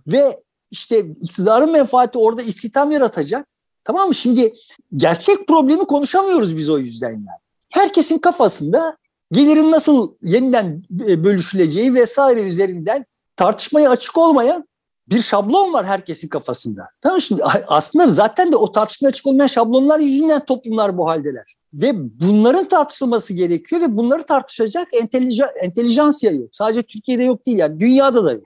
Ve 0.07 0.36
işte 0.70 0.98
iktidarın 0.98 1.70
menfaati 1.70 2.18
orada 2.18 2.42
istihdam 2.42 2.90
yaratacak. 2.90 3.46
Tamam 3.84 4.09
mı? 4.09 4.14
Şimdi 4.14 4.55
gerçek 4.96 5.48
problemi 5.48 5.84
konuşamıyoruz 5.84 6.57
biz 6.57 6.68
o 6.68 6.78
yüzden 6.78 7.11
yani. 7.11 7.40
Herkesin 7.68 8.18
kafasında 8.18 8.96
gelirin 9.33 9.70
nasıl 9.70 10.14
yeniden 10.22 10.83
e, 11.09 11.24
bölüşüleceği 11.24 11.95
vesaire 11.95 12.49
üzerinden 12.49 13.07
tartışmaya 13.37 13.91
açık 13.91 14.18
olmayan 14.18 14.68
bir 15.09 15.22
şablon 15.22 15.72
var 15.72 15.87
herkesin 15.87 16.28
kafasında. 16.28 16.89
Tamam 17.01 17.20
şimdi 17.20 17.43
aslında 17.66 18.11
zaten 18.11 18.53
de 18.53 18.57
o 18.57 18.72
tartışmaya 18.72 19.09
açık 19.09 19.26
olmayan 19.26 19.47
şablonlar 19.47 19.99
yüzünden 19.99 20.45
toplumlar 20.45 20.99
bu 20.99 21.09
haldeler. 21.09 21.57
Ve 21.74 21.93
bunların 22.20 22.68
tartışılması 22.68 23.35
gerekiyor 23.35 23.81
ve 23.81 23.97
bunları 23.97 24.22
tartışacak 24.22 24.89
entelijan, 24.95 25.49
entelijansiya 25.62 26.33
yok. 26.33 26.49
Sadece 26.53 26.83
Türkiye'de 26.83 27.22
yok 27.22 27.47
değil 27.47 27.59
yani 27.59 27.81
dünyada 27.81 28.24
da 28.24 28.33
yok. 28.33 28.45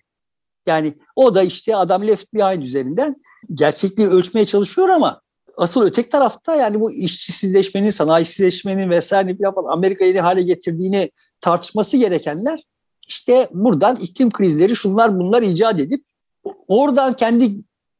Yani 0.66 0.94
o 1.16 1.34
da 1.34 1.42
işte 1.42 1.76
adam 1.76 2.06
left 2.06 2.34
behind 2.34 2.62
üzerinden 2.62 3.16
gerçekliği 3.54 4.08
ölçmeye 4.08 4.46
çalışıyor 4.46 4.88
ama 4.88 5.20
asıl 5.56 5.82
öteki 5.82 6.08
tarafta 6.08 6.56
yani 6.56 6.80
bu 6.80 6.92
işçisizleşmenin, 6.92 7.90
sanayisizleşmenin 7.90 8.90
vesaire 8.90 9.36
yapan 9.38 9.64
Amerika'yı 9.68 10.20
hale 10.20 10.42
getirdiğini 10.42 11.10
tartışması 11.40 11.96
gerekenler 11.96 12.64
işte 13.08 13.48
buradan 13.52 13.96
iklim 13.96 14.30
krizleri 14.30 14.76
şunlar 14.76 15.18
bunlar 15.18 15.42
icat 15.42 15.80
edip 15.80 16.04
oradan 16.68 17.16
kendi 17.16 17.54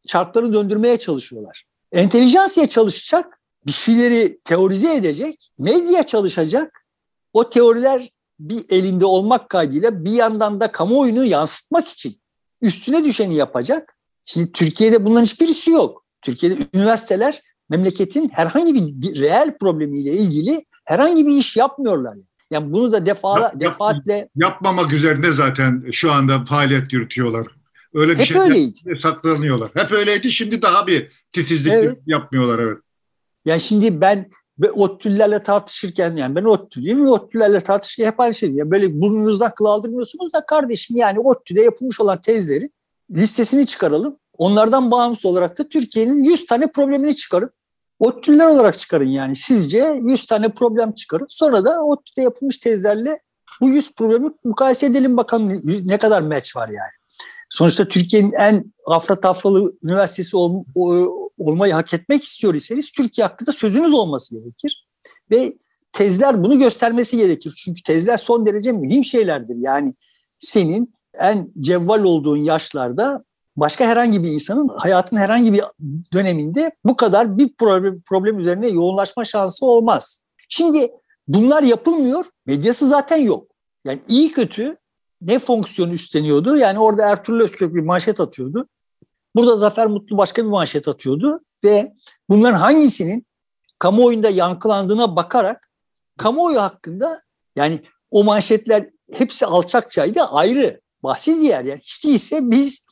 çarkları 0.07 0.55
döndürmeye 0.55 0.99
çalışıyorlar. 0.99 1.65
Entelijansiye 1.93 2.67
çalışacak, 2.67 3.41
bir 3.67 3.73
şeyleri 3.73 4.41
teorize 4.45 4.95
edecek, 4.95 5.51
medya 5.59 6.07
çalışacak. 6.07 6.87
O 7.33 7.51
teoriler 7.51 8.11
bir 8.41 8.65
elinde 8.69 9.07
olmak 9.07 9.49
kaydıyla 9.49 10.05
bir 10.05 10.13
yandan 10.13 10.61
da 10.61 10.73
kamuoyunu 10.73 11.25
yansıtmak 11.25 11.89
için 11.89 12.21
üstüne 12.61 13.05
düşeni 13.05 13.35
yapacak. 13.35 13.97
Şimdi 14.25 14.53
Türkiye'de 14.53 15.05
bunların 15.05 15.25
hiçbirisi 15.25 15.71
yok. 15.71 16.04
Türkiye'de 16.25 16.67
üniversiteler 16.75 17.43
memleketin 17.71 18.29
herhangi 18.29 18.75
bir 18.75 19.21
reel 19.21 19.59
problemiyle 19.59 20.13
ilgili 20.13 20.65
herhangi 20.85 21.27
bir 21.27 21.37
iş 21.37 21.57
yapmıyorlar. 21.57 22.17
Yani 22.51 22.73
bunu 22.73 22.93
da 22.93 23.07
defa, 23.07 23.41
Yap, 23.41 23.61
defaatle... 23.61 24.29
Yapmamak 24.37 24.93
üzerine 24.93 25.33
zaten 25.33 25.85
şu 25.93 26.13
anda 26.13 26.45
faaliyet 26.45 26.93
yürütüyorlar. 26.93 27.47
Öyle 27.95 28.13
bir 28.13 28.19
Hep 28.19 28.27
şey 28.27 28.41
öyleydi. 28.41 29.01
saklanıyorlar. 29.03 29.69
Hep 29.75 29.93
öyleydi 29.93 30.31
şimdi 30.31 30.63
daha 30.63 30.87
bir 30.87 31.25
titizlik 31.33 31.73
evet. 31.73 31.99
yapmıyorlar 32.07 32.59
evet. 32.59 32.79
Yani 33.45 33.61
şimdi 33.61 34.01
ben 34.01 34.31
ODTÜ'lerle 34.73 35.43
tartışırken 35.43 36.17
yani 36.17 36.35
ben 36.35 36.45
ODTÜ'lüyüm 36.45 37.05
ve 37.05 37.09
ODTÜ'lerle 37.09 37.61
tartışırken 37.61 38.11
hep 38.11 38.21
aynı 38.21 38.35
şey. 38.35 38.51
Yani 38.51 38.71
böyle 38.71 39.01
burnunuzdan 39.01 39.55
kıl 39.55 39.65
aldırmıyorsunuz 39.65 40.33
da 40.33 40.47
kardeşim 40.47 40.97
yani 40.97 41.19
ODTÜ'de 41.19 41.63
yapılmış 41.63 42.01
olan 42.01 42.23
tezlerin 42.23 42.73
listesini 43.11 43.67
çıkaralım. 43.67 44.19
Onlardan 44.39 44.91
bağımsız 44.91 45.27
olarak 45.27 45.59
da 45.59 45.69
Türkiye'nin 45.69 46.25
100 46.25 46.47
tane 46.47 46.67
problemini 46.67 47.17
çıkarın. 47.17 47.51
ODTÜ'ler 47.99 48.47
olarak 48.47 48.79
çıkarın 48.79 49.09
yani. 49.09 49.37
Sizce 49.37 50.01
100 50.03 50.27
tane 50.27 50.49
problem 50.49 50.93
çıkarın. 50.93 51.27
Sonra 51.29 51.65
da 51.65 51.85
ODTÜ'de 51.85 52.23
yapılmış 52.23 52.59
tezlerle 52.59 53.21
bu 53.61 53.69
100 53.69 53.95
problemi 53.95 54.31
mukayese 54.45 54.87
edelim 54.87 55.17
bakalım 55.17 55.61
ne 55.89 55.99
kadar 55.99 56.23
match 56.23 56.57
var 56.57 56.69
yani. 56.69 56.93
Sonuçta 57.51 57.89
Türkiye'nin 57.89 58.33
en 58.33 58.73
afra 58.87 59.21
tafralı 59.21 59.73
üniversitesi 59.83 60.37
ol, 60.37 60.65
olmayı 61.39 61.73
hak 61.73 61.95
etmek 61.95 62.25
istiyor 62.25 62.55
iseniz 62.55 62.93
Türkiye 62.93 63.27
hakkında 63.27 63.53
sözünüz 63.53 63.93
olması 63.93 64.35
gerekir. 64.41 64.87
Ve 65.31 65.53
tezler 65.93 66.45
bunu 66.45 66.59
göstermesi 66.59 67.17
gerekir. 67.17 67.55
Çünkü 67.65 67.83
tezler 67.83 68.17
son 68.17 68.47
derece 68.47 68.73
mühim 68.73 69.05
şeylerdir. 69.05 69.57
Yani 69.57 69.95
senin 70.39 70.95
en 71.19 71.53
cevval 71.61 72.05
olduğun 72.05 72.37
yaşlarda 72.37 73.25
başka 73.57 73.85
herhangi 73.85 74.23
bir 74.23 74.29
insanın 74.29 74.69
hayatın 74.69 75.17
herhangi 75.17 75.53
bir 75.53 75.65
döneminde 76.13 76.71
bu 76.85 76.97
kadar 76.97 77.39
bir 77.39 77.55
problem, 77.55 78.01
problem 78.01 78.39
üzerine 78.39 78.69
yoğunlaşma 78.69 79.25
şansı 79.25 79.67
olmaz. 79.67 80.23
Şimdi 80.49 80.91
bunlar 81.29 81.63
yapılmıyor, 81.63 82.25
medyası 82.47 82.89
zaten 82.89 83.17
yok. 83.17 83.47
Yani 83.85 84.01
iyi 84.09 84.33
kötü 84.33 84.77
ne 85.21 85.39
fonksiyon 85.39 85.91
üstleniyordu? 85.91 86.57
Yani 86.57 86.79
orada 86.79 87.09
Ertuğrul 87.09 87.41
Özkök 87.41 87.75
bir 87.75 87.81
manşet 87.81 88.21
atıyordu. 88.21 88.69
Burada 89.37 89.57
Zafer 89.57 89.87
Mutlu 89.87 90.19
başka 90.19 90.45
bir 90.45 90.49
manşet 90.49 90.89
atıyordu 90.89 91.41
ve 91.65 91.95
bunların 92.29 92.59
hangisinin 92.59 93.27
kamuoyunda 93.79 94.31
yankılandığına 94.31 95.17
bakarak 95.17 95.71
kamuoyu 96.19 96.63
hakkında 96.63 97.21
yani 97.57 97.81
o 98.11 98.25
manşetler 98.25 98.87
hepsi 99.13 99.47
alçakçaydı 99.47 100.23
ayrı 100.23 100.81
bahsi 101.03 101.41
diğer 101.41 101.65
yani 101.65 101.81
hiç 101.81 102.05
değilse 102.05 102.51
biz 102.51 102.84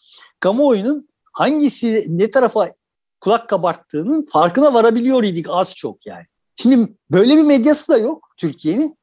kamuoyunun 0.42 1.08
hangisi 1.32 2.06
ne 2.08 2.30
tarafa 2.30 2.72
kulak 3.20 3.48
kabarttığının 3.48 4.26
farkına 4.32 4.74
varabiliyor 4.74 5.24
idik 5.24 5.46
az 5.48 5.74
çok 5.74 6.06
yani. 6.06 6.24
Şimdi 6.56 6.92
böyle 7.10 7.36
bir 7.36 7.42
medyası 7.42 7.92
da 7.92 7.98
yok 7.98 8.28
Türkiye'nin. 8.36 8.96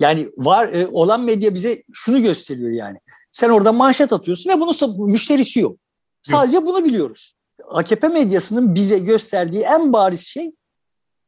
Yani 0.00 0.28
var 0.36 0.68
e, 0.68 0.86
olan 0.86 1.20
medya 1.20 1.54
bize 1.54 1.82
şunu 1.92 2.22
gösteriyor 2.22 2.70
yani. 2.70 2.98
Sen 3.30 3.48
orada 3.48 3.72
manşet 3.72 4.12
atıyorsun 4.12 4.50
ve 4.50 4.60
bunun 4.60 5.10
müşterisi 5.10 5.60
yok. 5.60 5.76
Sadece 6.22 6.56
yok. 6.56 6.66
bunu 6.66 6.84
biliyoruz. 6.84 7.36
AKP 7.68 8.08
medyasının 8.08 8.74
bize 8.74 8.98
gösterdiği 8.98 9.62
en 9.62 9.92
bariz 9.92 10.20
şey 10.20 10.52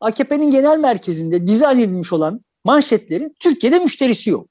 AKP'nin 0.00 0.50
genel 0.50 0.78
merkezinde 0.78 1.46
dizayn 1.46 1.78
edilmiş 1.78 2.12
olan 2.12 2.40
manşetlerin 2.64 3.34
Türkiye'de 3.40 3.78
müşterisi 3.78 4.30
yok. 4.30 4.48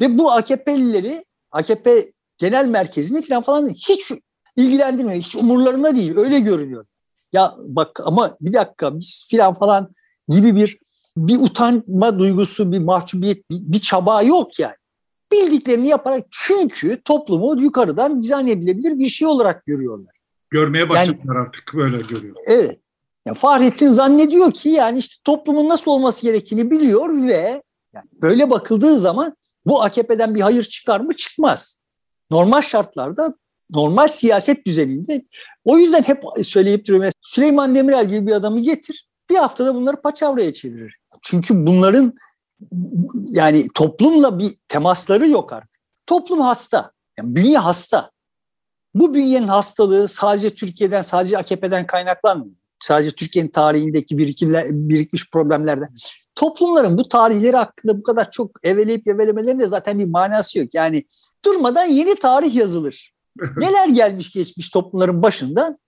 Ve 0.00 0.18
bu 0.18 0.32
AKP'lileri 0.32 1.24
AKP 1.50 2.13
genel 2.38 2.66
merkezini 2.66 3.22
falan 3.22 3.42
falan 3.42 3.68
hiç 3.68 4.12
ilgilendirmiyor. 4.56 5.18
Hiç 5.18 5.36
umurlarında 5.36 5.96
değil. 5.96 6.16
Öyle 6.16 6.40
görünüyor. 6.40 6.86
Ya 7.32 7.54
bak 7.58 8.00
ama 8.04 8.36
bir 8.40 8.52
dakika 8.52 8.98
biz 8.98 9.26
filan 9.30 9.54
falan 9.54 9.94
gibi 10.28 10.56
bir 10.56 10.78
bir 11.16 11.38
utanma 11.38 12.18
duygusu, 12.18 12.72
bir 12.72 12.78
mahcubiyet, 12.78 13.50
bir, 13.50 13.58
bir 13.60 13.78
çaba 13.78 14.22
yok 14.22 14.58
yani. 14.58 14.74
Bildiklerini 15.32 15.88
yaparak 15.88 16.26
çünkü 16.30 17.02
toplumu 17.04 17.62
yukarıdan 17.62 18.22
dizayn 18.22 18.46
edilebilir 18.46 18.98
bir 18.98 19.08
şey 19.08 19.28
olarak 19.28 19.66
görüyorlar. 19.66 20.14
Görmeye 20.50 20.88
başladılar 20.88 21.34
yani, 21.34 21.46
artık 21.46 21.72
böyle 21.74 21.96
görüyor. 21.96 22.36
Evet. 22.46 22.80
Yani 23.26 23.36
Fahrettin 23.36 23.88
zannediyor 23.88 24.52
ki 24.52 24.68
yani 24.68 24.98
işte 24.98 25.14
toplumun 25.24 25.68
nasıl 25.68 25.90
olması 25.90 26.22
gerektiğini 26.22 26.70
biliyor 26.70 27.22
ve 27.22 27.62
yani 27.94 28.06
böyle 28.12 28.50
bakıldığı 28.50 28.98
zaman 28.98 29.36
bu 29.66 29.82
AKP'den 29.82 30.34
bir 30.34 30.40
hayır 30.40 30.64
çıkar 30.64 31.00
mı? 31.00 31.16
Çıkmaz 31.16 31.78
normal 32.30 32.62
şartlarda 32.62 33.34
normal 33.70 34.08
siyaset 34.08 34.66
düzeninde 34.66 35.24
o 35.64 35.78
yüzden 35.78 36.02
hep 36.02 36.22
söyleyip 36.42 36.86
duruyorum. 36.86 37.10
Süleyman 37.22 37.74
Demirel 37.74 38.08
gibi 38.08 38.26
bir 38.26 38.32
adamı 38.32 38.60
getir 38.60 39.08
bir 39.30 39.36
haftada 39.36 39.74
bunları 39.74 40.02
paçavraya 40.02 40.52
çevirir. 40.52 40.96
Çünkü 41.22 41.66
bunların 41.66 42.14
yani 43.30 43.68
toplumla 43.74 44.38
bir 44.38 44.50
temasları 44.68 45.28
yok 45.28 45.52
artık. 45.52 45.80
Toplum 46.06 46.40
hasta. 46.40 46.92
Yani 47.18 47.36
bünye 47.36 47.58
hasta. 47.58 48.10
Bu 48.94 49.14
bünyenin 49.14 49.48
hastalığı 49.48 50.08
sadece 50.08 50.54
Türkiye'den, 50.54 51.02
sadece 51.02 51.38
AKP'den 51.38 51.86
kaynaklanmıyor. 51.86 52.56
Sadece 52.84 53.10
Türkiye'nin 53.10 53.50
tarihindeki 53.50 54.18
birikimler, 54.18 54.66
birikmiş 54.70 55.30
problemlerden. 55.30 55.94
Toplumların 56.34 56.98
bu 56.98 57.08
tarihleri 57.08 57.56
hakkında 57.56 57.98
bu 57.98 58.02
kadar 58.02 58.30
çok 58.30 58.50
eveleyip 58.66 59.08
evelemelerinin 59.08 59.60
de 59.60 59.66
zaten 59.66 59.98
bir 59.98 60.04
manası 60.04 60.58
yok. 60.58 60.74
Yani 60.74 61.04
durmadan 61.44 61.84
yeni 61.84 62.14
tarih 62.14 62.54
yazılır. 62.54 63.14
Neler 63.56 63.88
gelmiş 63.88 64.32
geçmiş 64.32 64.70
toplumların 64.70 65.22
başından 65.22 65.78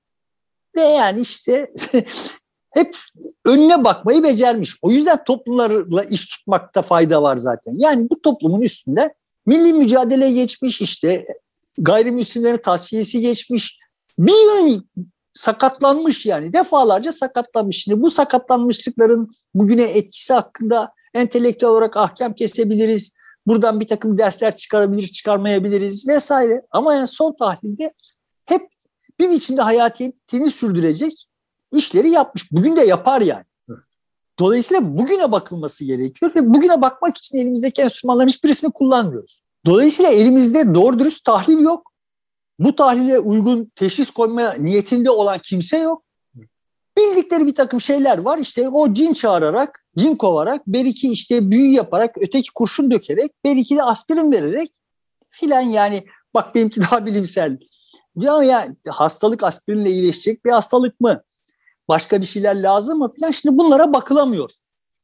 ve 0.77 0.81
yani 0.81 1.21
işte 1.21 1.73
hep 2.71 2.97
önüne 3.45 3.85
bakmayı 3.85 4.23
becermiş. 4.23 4.77
O 4.83 4.91
yüzden 4.91 5.25
toplumlarla 5.25 6.05
iş 6.05 6.27
tutmakta 6.29 6.83
fayda 6.83 7.23
var 7.23 7.37
zaten. 7.37 7.73
Yani 7.77 8.11
bu 8.11 8.23
toplumun 8.23 8.61
üstünde 8.61 9.15
milli 9.47 9.73
mücadele 9.73 10.33
geçmiş 10.33 10.81
işte 10.81 11.27
gayrimüslimlerin 11.79 12.57
tasfiyesi 12.59 13.21
geçmiş. 13.21 13.79
Bir 14.19 14.33
sakatlanmış 15.37 16.27
yani 16.27 16.53
defalarca 16.53 17.13
sakatlanmış. 17.13 17.83
Şimdi 17.83 18.03
bu 18.03 18.11
sakatlanmışlıkların 18.11 19.31
bugüne 19.55 19.83
etkisi 19.83 20.33
hakkında 20.33 20.93
entelektüel 21.15 21.71
olarak 21.71 21.97
ahkam 21.97 22.35
kesebiliriz. 22.35 23.13
Buradan 23.47 23.81
bir 23.81 23.89
takım 23.89 24.19
dersler 24.19 24.57
çıkarabilir, 24.57 25.09
çıkarmayabiliriz 25.09 26.09
vesaire. 26.09 26.63
Ama 26.71 26.95
yani 26.95 27.09
son 27.09 27.37
tahlilde 27.37 27.93
hep 28.47 28.63
bir 29.21 29.31
biçimde 29.31 29.63
hayatiyetini 29.63 30.51
sürdürecek 30.51 31.29
işleri 31.73 32.11
yapmış. 32.11 32.53
Bugün 32.53 32.77
de 32.77 32.85
yapar 32.85 33.21
yani. 33.21 33.45
Dolayısıyla 34.39 34.99
bugüne 34.99 35.33
bakılması 35.33 35.85
gerekiyor 35.85 36.33
ve 36.35 36.55
bugüne 36.55 36.83
bakmak 36.83 37.17
için 37.17 37.39
elimizdeki 37.39 37.83
enstrümanların 37.83 38.29
hiçbirisini 38.29 38.73
kullanmıyoruz. 38.73 39.43
Dolayısıyla 39.67 40.11
elimizde 40.11 40.75
doğru 40.75 40.99
dürüst 40.99 41.25
tahlil 41.25 41.59
yok. 41.59 41.93
Bu 42.59 42.77
tahlile 42.77 43.19
uygun 43.19 43.73
teşhis 43.75 44.11
koyma 44.11 44.53
niyetinde 44.53 45.11
olan 45.11 45.39
kimse 45.39 45.79
yok. 45.79 46.03
Bildikleri 46.99 47.47
bir 47.47 47.55
takım 47.55 47.81
şeyler 47.81 48.19
var. 48.19 48.39
İşte 48.39 48.69
o 48.69 48.95
cin 48.95 49.13
çağırarak, 49.13 49.85
cin 49.97 50.17
kovarak, 50.17 50.63
belki 50.67 51.13
işte 51.13 51.51
büyü 51.51 51.73
yaparak, 51.73 52.15
öteki 52.19 52.53
kurşun 52.55 52.91
dökerek, 52.91 53.33
belki 53.45 53.77
de 53.77 53.83
aspirin 53.83 54.33
vererek 54.33 54.71
filan 55.31 55.61
yani 55.61 56.05
bak 56.35 56.55
benimki 56.55 56.81
daha 56.91 57.07
bilimsel. 57.07 57.59
Ya, 58.17 58.43
ya 58.43 58.67
hastalık 58.89 59.43
aspirinle 59.43 59.91
iyileşecek 59.91 60.45
bir 60.45 60.51
hastalık 60.51 61.01
mı? 61.01 61.23
Başka 61.89 62.21
bir 62.21 62.27
şeyler 62.27 62.63
lazım 62.63 62.99
mı 62.99 63.13
filan? 63.13 63.31
Şimdi 63.31 63.59
bunlara 63.59 63.93
bakılamıyor. 63.93 64.51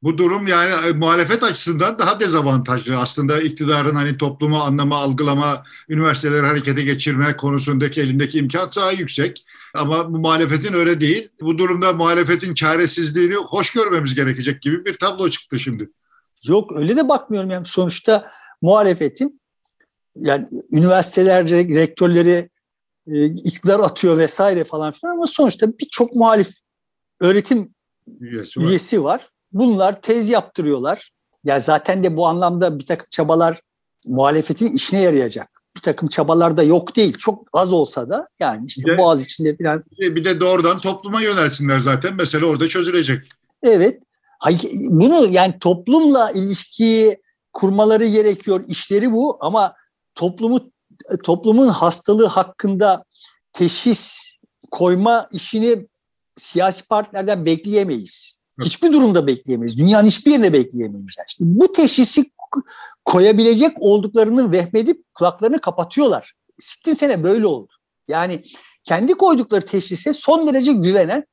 Bu 0.03 0.19
durum 0.19 0.47
yani 0.47 0.89
e, 0.89 0.93
muhalefet 0.93 1.43
açısından 1.43 1.99
daha 1.99 2.21
dezavantajlı. 2.21 2.97
Aslında 2.97 3.41
iktidarın 3.41 3.95
hani 3.95 4.17
toplumu 4.17 4.57
anlama, 4.57 4.97
algılama, 4.97 5.63
üniversiteleri 5.89 6.47
harekete 6.47 6.83
geçirme 6.83 7.37
konusundaki 7.37 8.01
elindeki 8.01 8.39
imkan 8.39 8.71
daha 8.77 8.93
yüksek. 8.93 9.47
Ama 9.75 10.13
bu 10.13 10.19
muhalefetin 10.19 10.75
öyle 10.75 11.01
değil. 11.01 11.29
Bu 11.41 11.59
durumda 11.59 11.93
muhalefetin 11.93 12.55
çaresizliğini 12.55 13.35
hoş 13.35 13.71
görmemiz 13.71 14.15
gerekecek 14.15 14.63
gibi 14.63 14.85
bir 14.85 14.99
tablo 14.99 15.31
çıktı 15.31 15.59
şimdi. 15.59 15.91
Yok 16.45 16.73
öyle 16.77 16.97
de 16.97 17.09
bakmıyorum. 17.09 17.51
Yani 17.51 17.67
sonuçta 17.67 18.31
muhalefetin 18.63 19.41
yani 20.17 20.49
üniversiteler 20.73 21.51
rektörleri 21.51 22.51
e, 23.07 23.25
iktidar 23.25 23.81
atıyor 23.81 24.19
vesaire 24.19 24.65
falan 24.65 24.93
filan 24.93 25.13
ama 25.13 25.27
sonuçta 25.27 25.79
birçok 25.79 26.15
muhalif 26.15 26.51
öğretim 27.21 27.75
üyesi 28.21 28.61
var. 28.61 28.65
üyesi 28.65 29.05
var. 29.05 29.32
Bunlar 29.53 30.03
tez 30.03 30.29
yaptırıyorlar. 30.31 31.11
Ya 31.45 31.61
zaten 31.61 32.05
de 32.05 32.17
bu 32.17 32.27
anlamda 32.27 32.79
bir 32.79 32.87
takım 32.87 33.07
çabalar 33.11 33.61
muhalefetin 34.07 34.73
işine 34.73 35.01
yarayacak. 35.01 35.63
Bir 35.77 35.81
takım 35.81 36.09
çabalar 36.09 36.57
da 36.57 36.63
yok 36.63 36.97
değil. 36.97 37.17
Çok 37.19 37.49
az 37.53 37.73
olsa 37.73 38.11
da 38.11 38.29
yani 38.41 38.67
işte 38.67 38.83
bir 38.85 38.93
de, 38.93 38.99
Boğaz 38.99 39.25
içinde 39.25 39.57
falan. 39.57 39.85
Bir 39.99 40.25
de 40.25 40.41
doğrudan 40.41 40.81
topluma 40.81 41.21
yönelsinler 41.23 41.81
zaten. 41.81 42.15
Mesele 42.15 42.47
orada 42.47 42.69
çözülecek. 42.69 43.29
Evet. 43.63 44.03
Bunu 44.73 45.27
yani 45.31 45.59
toplumla 45.59 46.31
ilişkiyi 46.31 47.23
kurmaları 47.53 48.07
gerekiyor. 48.07 48.65
İşleri 48.69 49.13
bu 49.13 49.39
ama 49.41 49.75
toplumu 50.15 50.73
toplumun 51.25 51.69
hastalığı 51.69 52.27
hakkında 52.27 53.05
teşhis 53.53 54.19
koyma 54.71 55.27
işini 55.33 55.87
siyasi 56.37 56.89
partilerden 56.89 57.47
bekleyemeyiz. 57.47 58.32
Hiçbir 58.67 58.93
durumda 58.93 59.27
bekleyemeyiz. 59.27 59.79
Dünyanın 59.79 60.07
hiçbir 60.07 60.31
yerine 60.31 60.53
bekleyemeyiz. 60.53 61.15
Yani 61.19 61.27
işte 61.29 61.45
bu 61.47 61.73
teşhisi 61.73 62.25
koyabilecek 63.05 63.83
olduklarını 63.83 64.53
vehmedip 64.53 65.15
kulaklarını 65.15 65.61
kapatıyorlar. 65.61 66.33
Sittin 66.59 66.95
sene 66.95 67.23
böyle 67.23 67.47
oldu. 67.47 67.73
Yani 68.09 68.45
kendi 68.85 69.15
koydukları 69.15 69.67
teşhise 69.67 70.15
son 70.15 70.47
derece 70.47 70.73
güvenen 70.73 71.25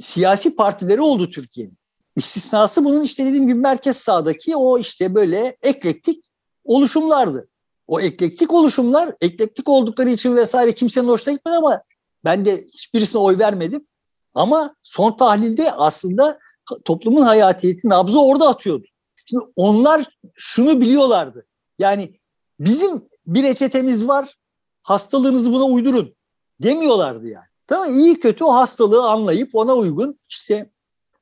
siyasi 0.00 0.56
partileri 0.56 1.00
oldu 1.00 1.30
Türkiye'nin. 1.30 1.78
İstisnası 2.16 2.84
bunun 2.84 3.02
işte 3.02 3.24
dediğim 3.24 3.48
gibi 3.48 3.60
merkez 3.60 3.96
sağdaki 3.96 4.56
o 4.56 4.78
işte 4.78 5.14
böyle 5.14 5.56
eklektik 5.62 6.24
oluşumlardı. 6.64 7.48
O 7.86 8.00
eklektik 8.00 8.52
oluşumlar, 8.52 9.14
eklektik 9.20 9.68
oldukları 9.68 10.10
için 10.10 10.36
vesaire 10.36 10.72
kimsenin 10.72 11.08
hoşuna 11.08 11.34
gitmedi 11.34 11.56
ama 11.56 11.82
ben 12.24 12.44
de 12.44 12.64
hiçbirisine 12.74 13.20
oy 13.20 13.38
vermedim. 13.38 13.86
Ama 14.34 14.74
son 14.82 15.16
tahlilde 15.16 15.72
aslında 15.72 16.38
toplumun 16.84 17.22
hayatiyeti 17.22 17.88
nabzı 17.88 18.22
orada 18.22 18.48
atıyordu. 18.48 18.86
Şimdi 19.24 19.44
onlar 19.56 20.06
şunu 20.34 20.80
biliyorlardı. 20.80 21.46
Yani 21.78 22.20
bizim 22.60 23.02
bir 23.26 23.42
reçetemiz 23.42 24.08
var. 24.08 24.34
Hastalığınızı 24.82 25.52
buna 25.52 25.64
uydurun 25.64 26.14
demiyorlardı 26.62 27.28
yani. 27.28 27.46
Tamam 27.66 27.90
iyi 27.90 28.20
kötü 28.20 28.44
o 28.44 28.54
hastalığı 28.54 29.04
anlayıp 29.04 29.50
ona 29.54 29.74
uygun 29.74 30.18
işte 30.28 30.70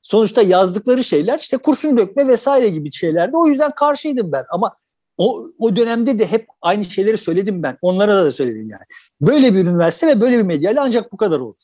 sonuçta 0.02 0.42
yazdıkları 0.42 1.04
şeyler 1.04 1.38
işte 1.38 1.56
kurşun 1.56 1.98
dökme 1.98 2.28
vesaire 2.28 2.68
gibi 2.68 2.92
şeylerdi. 2.92 3.36
O 3.36 3.46
yüzden 3.46 3.70
karşıydım 3.70 4.32
ben 4.32 4.44
ama 4.50 4.76
o, 5.18 5.48
o 5.58 5.76
dönemde 5.76 6.18
de 6.18 6.26
hep 6.26 6.46
aynı 6.62 6.84
şeyleri 6.84 7.18
söyledim 7.18 7.62
ben. 7.62 7.78
Onlara 7.82 8.24
da 8.24 8.32
söyledim 8.32 8.68
yani. 8.70 8.82
Böyle 9.20 9.54
bir 9.54 9.58
üniversite 9.58 10.06
ve 10.06 10.20
böyle 10.20 10.38
bir 10.38 10.42
medyayla 10.42 10.82
ancak 10.82 11.12
bu 11.12 11.16
kadar 11.16 11.40
olur. 11.40 11.54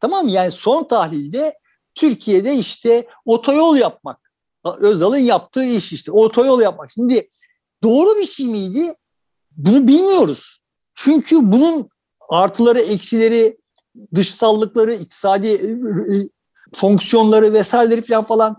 Tamam 0.00 0.24
mı? 0.24 0.30
Yani 0.30 0.50
son 0.50 0.88
tahlilde 0.88 1.58
Türkiye'de 1.98 2.54
işte 2.54 3.06
otoyol 3.24 3.76
yapmak. 3.76 4.32
Özal'ın 4.64 5.18
yaptığı 5.18 5.64
iş 5.64 5.92
işte 5.92 6.12
otoyol 6.12 6.60
yapmak. 6.60 6.90
Şimdi 6.90 7.30
doğru 7.82 8.18
bir 8.18 8.26
şey 8.26 8.46
miydi? 8.46 8.94
Bunu 9.56 9.88
bilmiyoruz. 9.88 10.62
Çünkü 10.94 11.52
bunun 11.52 11.88
artıları, 12.28 12.80
eksileri, 12.80 13.58
dışsallıkları, 14.14 14.94
iktisadi 14.94 15.46
e, 15.46 15.66
e, 16.14 16.28
fonksiyonları 16.74 17.52
vesaireleri 17.52 18.02
falan 18.02 18.24
falan 18.24 18.56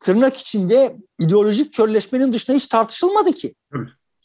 tırnak 0.00 0.36
içinde 0.36 0.96
ideolojik 1.18 1.74
körleşmenin 1.74 2.32
dışında 2.32 2.56
hiç 2.56 2.66
tartışılmadı 2.66 3.32
ki. 3.32 3.54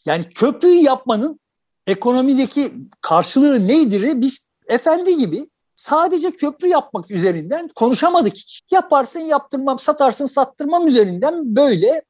Yani 0.04 0.28
köprüyü 0.28 0.82
yapmanın 0.82 1.40
ekonomideki 1.86 2.72
karşılığı 3.00 3.68
neydir? 3.68 4.20
Biz 4.20 4.50
efendi 4.66 5.16
gibi 5.16 5.50
sadece 5.82 6.30
köprü 6.30 6.68
yapmak 6.68 7.10
üzerinden 7.10 7.68
konuşamadık 7.74 8.36
hiç. 8.36 8.62
Yaparsın 8.72 9.20
yaptırmam, 9.20 9.78
satarsın 9.78 10.26
sattırmam 10.26 10.86
üzerinden 10.86 11.56
böyle 11.56 12.02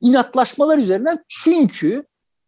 inatlaşmalar 0.00 0.78
üzerinden 0.78 1.24
çünkü 1.28 2.04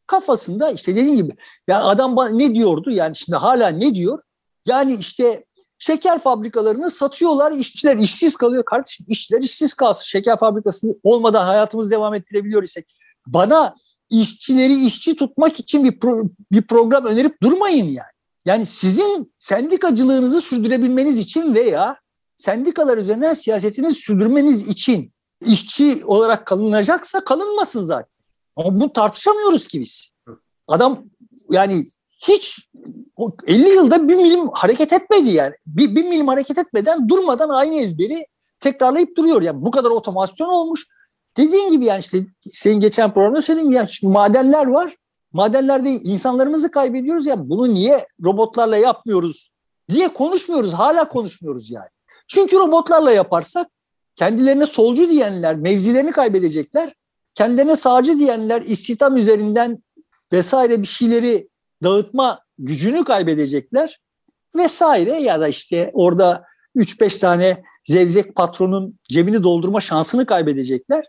kafasında 0.06 0.70
işte 0.70 0.96
dediğim 0.96 1.16
gibi 1.16 1.32
yani 1.68 1.84
adam 1.84 2.16
ne 2.38 2.54
diyordu 2.54 2.90
yani 2.90 3.16
şimdi 3.16 3.36
hala 3.36 3.68
ne 3.68 3.94
diyor? 3.94 4.18
Yani 4.66 4.94
işte 4.94 5.44
şeker 5.78 6.18
fabrikalarını 6.18 6.90
satıyorlar, 6.90 7.52
işçiler 7.52 7.96
işsiz 7.96 8.36
kalıyor. 8.36 8.64
Kardeşim 8.64 9.06
işçiler 9.08 9.40
işsiz 9.40 9.74
kalsın. 9.74 10.04
Şeker 10.04 10.38
fabrikası 10.38 10.86
olmadan 11.02 11.46
hayatımızı 11.46 11.90
devam 11.90 12.14
ettirebiliyor 12.14 12.62
isek. 12.62 12.96
Bana 13.26 13.74
işçileri 14.10 14.86
işçi 14.86 15.16
tutmak 15.16 15.60
için 15.60 15.84
bir, 15.84 16.00
pro, 16.00 16.22
bir 16.52 16.62
program 16.62 17.04
önerip 17.04 17.42
durmayın 17.42 17.88
yani. 17.88 18.13
Yani 18.44 18.66
sizin 18.66 19.34
sendikacılığınızı 19.38 20.40
sürdürebilmeniz 20.40 21.18
için 21.18 21.54
veya 21.54 21.96
sendikalar 22.36 22.98
üzerinden 22.98 23.34
siyasetinizi 23.34 23.94
sürdürmeniz 23.94 24.68
için 24.68 25.12
işçi 25.46 26.04
olarak 26.04 26.46
kalınacaksa 26.46 27.24
kalınmasın 27.24 27.82
zaten. 27.82 28.14
Ama 28.56 28.74
bunu 28.74 28.92
tartışamıyoruz 28.92 29.66
ki 29.66 29.80
biz. 29.80 30.10
Adam 30.68 31.04
yani 31.50 31.86
hiç 32.28 32.68
50 33.46 33.68
yılda 33.68 34.08
bir 34.08 34.14
milim 34.16 34.48
hareket 34.52 34.92
etmedi 34.92 35.30
yani. 35.30 35.54
Bir, 35.66 35.94
bir 35.94 36.04
milim 36.04 36.28
hareket 36.28 36.58
etmeden 36.58 37.08
durmadan 37.08 37.48
aynı 37.48 37.74
ezberi 37.74 38.26
tekrarlayıp 38.60 39.16
duruyor. 39.16 39.42
Yani 39.42 39.62
bu 39.62 39.70
kadar 39.70 39.90
otomasyon 39.90 40.48
olmuş. 40.48 40.86
Dediğin 41.36 41.70
gibi 41.70 41.84
yani 41.84 42.00
işte 42.00 42.26
senin 42.40 42.80
geçen 42.80 43.14
programda 43.14 43.42
söyledim 43.42 43.70
ya 43.70 43.88
madenler 44.02 44.66
var. 44.66 44.96
Madenlerde 45.34 45.90
insanlarımızı 45.90 46.70
kaybediyoruz 46.70 47.26
ya 47.26 47.48
bunu 47.48 47.74
niye 47.74 48.06
robotlarla 48.24 48.76
yapmıyoruz 48.76 49.54
diye 49.90 50.08
konuşmuyoruz. 50.08 50.72
Hala 50.72 51.08
konuşmuyoruz 51.08 51.70
yani. 51.70 51.88
Çünkü 52.28 52.56
robotlarla 52.56 53.10
yaparsak 53.10 53.68
kendilerine 54.16 54.66
solcu 54.66 55.10
diyenler 55.10 55.56
mevzilerini 55.56 56.12
kaybedecekler. 56.12 56.94
Kendilerine 57.34 57.76
sağcı 57.76 58.18
diyenler 58.18 58.62
istihdam 58.62 59.16
üzerinden 59.16 59.82
vesaire 60.32 60.82
bir 60.82 60.86
şeyleri 60.86 61.48
dağıtma 61.82 62.40
gücünü 62.58 63.04
kaybedecekler 63.04 64.00
vesaire 64.56 65.22
ya 65.22 65.40
da 65.40 65.48
işte 65.48 65.90
orada 65.94 66.44
3-5 66.76 67.20
tane 67.20 67.62
zevzek 67.84 68.34
patronun 68.34 68.98
cebini 69.08 69.42
doldurma 69.42 69.80
şansını 69.80 70.26
kaybedecekler. 70.26 71.04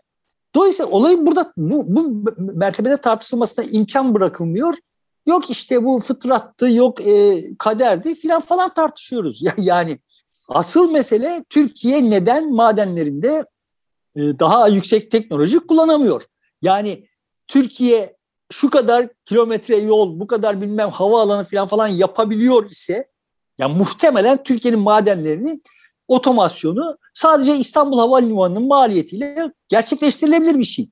Dolayısıyla 0.54 0.90
olayın 0.92 1.26
burada 1.26 1.52
bu, 1.56 1.84
bu 1.86 2.24
mertebede 2.38 2.96
tartışılmasına 2.96 3.64
imkan 3.64 4.14
bırakılmıyor. 4.14 4.74
Yok 5.26 5.50
işte 5.50 5.84
bu 5.84 6.00
fıtrattı, 6.00 6.70
yok 6.70 7.00
e, 7.00 7.44
kaderdi 7.58 8.14
filan 8.14 8.40
falan 8.40 8.74
tartışıyoruz. 8.74 9.42
Yani 9.56 9.98
asıl 10.48 10.90
mesele 10.90 11.44
Türkiye 11.50 12.10
neden 12.10 12.52
madenlerinde 12.54 13.44
e, 14.16 14.20
daha 14.20 14.68
yüksek 14.68 15.10
teknoloji 15.10 15.58
kullanamıyor? 15.58 16.22
Yani 16.62 17.06
Türkiye 17.48 18.16
şu 18.52 18.70
kadar 18.70 19.08
kilometre 19.24 19.76
yol, 19.76 20.20
bu 20.20 20.26
kadar 20.26 20.60
bilmem 20.60 20.90
havaalanı 20.90 21.44
falan 21.44 21.68
falan 21.68 21.88
yapabiliyor 21.88 22.70
ise 22.70 23.08
Yani 23.58 23.76
muhtemelen 23.78 24.42
Türkiye'nin 24.42 24.80
madenlerinin 24.80 25.62
otomasyonu 26.08 26.98
sadece 27.14 27.56
İstanbul 27.56 27.98
Havalimanı'nın 27.98 28.66
maliyetiyle 28.66 29.52
gerçekleştirilebilir 29.68 30.58
bir 30.58 30.64
şey. 30.64 30.90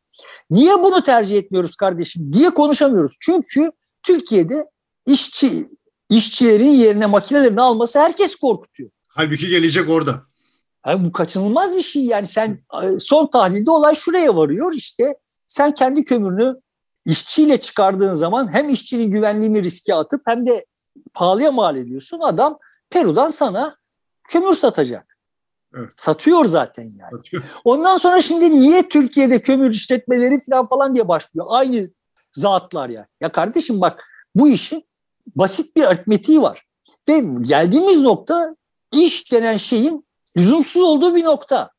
Niye 0.51 0.83
bunu 0.83 1.03
tercih 1.03 1.37
etmiyoruz 1.37 1.77
kardeşim 1.77 2.33
diye 2.33 2.51
konuşamıyoruz. 2.51 3.17
Çünkü 3.21 3.73
Türkiye'de 4.03 4.65
işçi 5.07 5.69
işçilerin 6.11 6.71
yerine 6.71 7.07
makinelerini 7.07 7.61
alması 7.61 7.99
herkes 8.01 8.37
korkutuyor. 8.37 8.91
Halbuki 9.09 9.49
gelecek 9.49 9.91
orada. 9.91 10.23
Yani 10.87 11.05
bu 11.05 11.13
kaçınılmaz 11.13 11.77
bir 11.77 11.83
şey 11.83 12.05
yani 12.05 12.27
sen 12.27 12.65
e, 12.83 12.99
son 12.99 13.27
tahlilde 13.27 13.71
olay 13.71 13.95
şuraya 13.95 14.37
varıyor 14.37 14.73
işte 14.73 15.17
sen 15.49 15.75
kendi 15.75 16.05
kömürünü 16.05 16.61
işçiyle 17.07 17.61
çıkardığın 17.61 18.15
zaman 18.15 18.55
hem 18.55 18.69
işçinin 18.69 19.11
güvenliğini 19.11 19.63
riske 19.63 19.95
atıp 19.95 20.23
hem 20.27 20.47
de 20.47 20.67
pahalıya 21.15 21.53
mal 21.53 21.77
ediyorsun. 21.77 22.21
Adam 22.21 22.59
Peru'dan 22.91 23.31
sana 23.31 23.77
kömür 24.29 24.57
satacak. 24.57 25.17
Evet. 25.77 25.91
Satıyor 25.97 26.45
zaten 26.45 26.83
yani. 26.83 27.11
Satıyor. 27.11 27.43
Ondan 27.65 27.97
sonra 27.97 28.23
şimdi 28.23 28.61
niye 28.61 28.89
Türkiye'de 28.89 29.43
kömür 29.43 29.71
işletmeleri 29.71 30.41
falan 30.51 30.67
falan 30.67 30.95
diye 30.95 31.09
başlıyor? 31.09 31.47
Aynı 31.49 31.91
zatlar 32.33 32.89
ya. 32.89 33.07
Ya 33.21 33.33
kardeşim 33.33 33.81
bak 33.81 34.05
bu 34.35 34.49
işin 34.49 34.85
basit 35.37 35.77
bir 35.77 35.85
aritmetiği 35.85 36.43
var. 36.43 36.65
Ve 37.09 37.25
geldiğimiz 37.41 38.01
nokta 38.01 38.57
iş 38.93 39.33
denen 39.33 39.57
şeyin 39.57 40.07
lüzumsuz 40.37 40.83
olduğu 40.83 41.15
bir 41.15 41.25
nokta. 41.25 41.71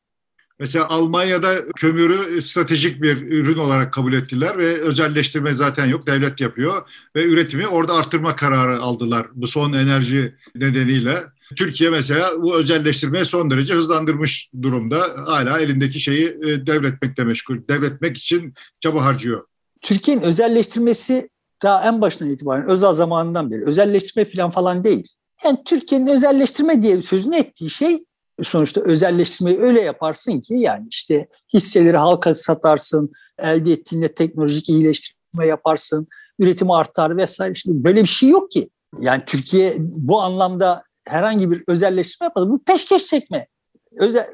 Mesela 0.58 0.88
Almanya'da 0.88 1.72
kömürü 1.76 2.42
stratejik 2.42 3.02
bir 3.02 3.22
ürün 3.22 3.58
olarak 3.58 3.92
kabul 3.92 4.12
ettiler 4.12 4.58
ve 4.58 4.80
özelleştirme 4.80 5.54
zaten 5.54 5.86
yok. 5.86 6.06
Devlet 6.06 6.40
yapıyor 6.40 6.88
ve 7.16 7.24
üretimi 7.24 7.66
orada 7.66 7.94
arttırma 7.94 8.36
kararı 8.36 8.80
aldılar 8.80 9.26
bu 9.34 9.46
son 9.46 9.72
enerji 9.72 10.34
nedeniyle. 10.54 11.24
Türkiye 11.56 11.90
mesela 11.90 12.42
bu 12.42 12.56
özelleştirmeyi 12.56 13.24
son 13.24 13.50
derece 13.50 13.74
hızlandırmış 13.74 14.50
durumda. 14.62 15.06
Hala 15.26 15.60
elindeki 15.60 16.00
şeyi 16.00 16.26
e, 16.26 16.66
devretmekle 16.66 17.24
meşgul. 17.24 17.56
Devretmek 17.68 18.16
için 18.16 18.54
çaba 18.80 19.04
harcıyor. 19.04 19.44
Türkiye'nin 19.82 20.22
özelleştirmesi 20.22 21.28
daha 21.62 21.84
en 21.84 22.00
başından 22.00 22.32
itibaren 22.32 22.68
özel 22.68 22.92
zamanından 22.92 23.50
beri 23.50 23.64
özelleştirme 23.64 24.30
falan 24.30 24.50
falan 24.50 24.84
değil. 24.84 25.08
Yani 25.44 25.58
Türkiye'nin 25.64 26.06
özelleştirme 26.06 26.82
diye 26.82 27.02
sözünü 27.02 27.36
ettiği 27.36 27.70
şey 27.70 27.98
sonuçta 28.42 28.80
özelleştirmeyi 28.80 29.58
öyle 29.58 29.80
yaparsın 29.80 30.40
ki 30.40 30.54
yani 30.54 30.86
işte 30.90 31.28
hisseleri 31.54 31.96
halka 31.96 32.34
satarsın, 32.34 33.12
elde 33.38 33.72
ettiğinde 33.72 34.14
teknolojik 34.14 34.68
iyileştirme 34.68 35.46
yaparsın, 35.46 36.08
üretimi 36.38 36.74
artar 36.74 37.16
vesaire. 37.16 37.54
Şimdi 37.54 37.84
böyle 37.84 38.02
bir 38.02 38.08
şey 38.08 38.28
yok 38.28 38.50
ki. 38.50 38.70
Yani 39.00 39.22
Türkiye 39.26 39.74
bu 39.78 40.22
anlamda 40.22 40.82
herhangi 41.08 41.50
bir 41.50 41.64
özelleştirme 41.68 42.24
yapmadı. 42.24 42.48
Bu 42.48 42.64
peşkeş 42.64 43.06
çekme. 43.06 43.46
Özel, 43.98 44.26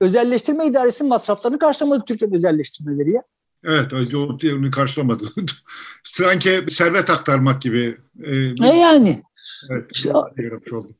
özelleştirme 0.00 0.66
idaresinin 0.66 1.08
masraflarını 1.08 1.58
karşılamadı 1.58 2.04
Türkiye'nin 2.06 2.34
özelleştirmeleri 2.34 3.12
ya. 3.12 3.22
Evet, 3.64 3.92
onu 3.92 4.70
karşılamadı. 4.70 5.24
Sanki 6.04 6.64
servet 6.68 7.10
aktarmak 7.10 7.62
gibi. 7.62 7.98
E, 8.24 8.54
ne 8.54 8.78
yani? 8.78 9.22
Evet, 9.70 9.90
işte, 9.94 10.12
oldum. 10.72 10.96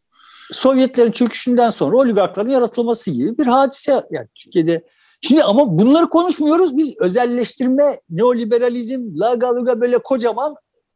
Sovyetlerin 0.53 1.13
çöküşünden 1.13 1.71
sonra 1.71 1.97
oligarkların 1.97 2.49
yaratılması 2.49 3.11
gibi 3.11 3.39
bir 3.39 3.47
hadise 3.47 4.05
yani 4.11 4.29
Türkiye'de. 4.35 4.85
Şimdi 5.21 5.45
ama 5.45 5.79
bunları 5.79 6.09
konuşmuyoruz. 6.09 6.77
Biz 6.77 7.01
özelleştirme, 7.01 8.01
neoliberalizm, 8.11 9.19
laga 9.21 9.57
luga 9.57 9.81
böyle 9.81 9.99
kocaman, 9.99 10.55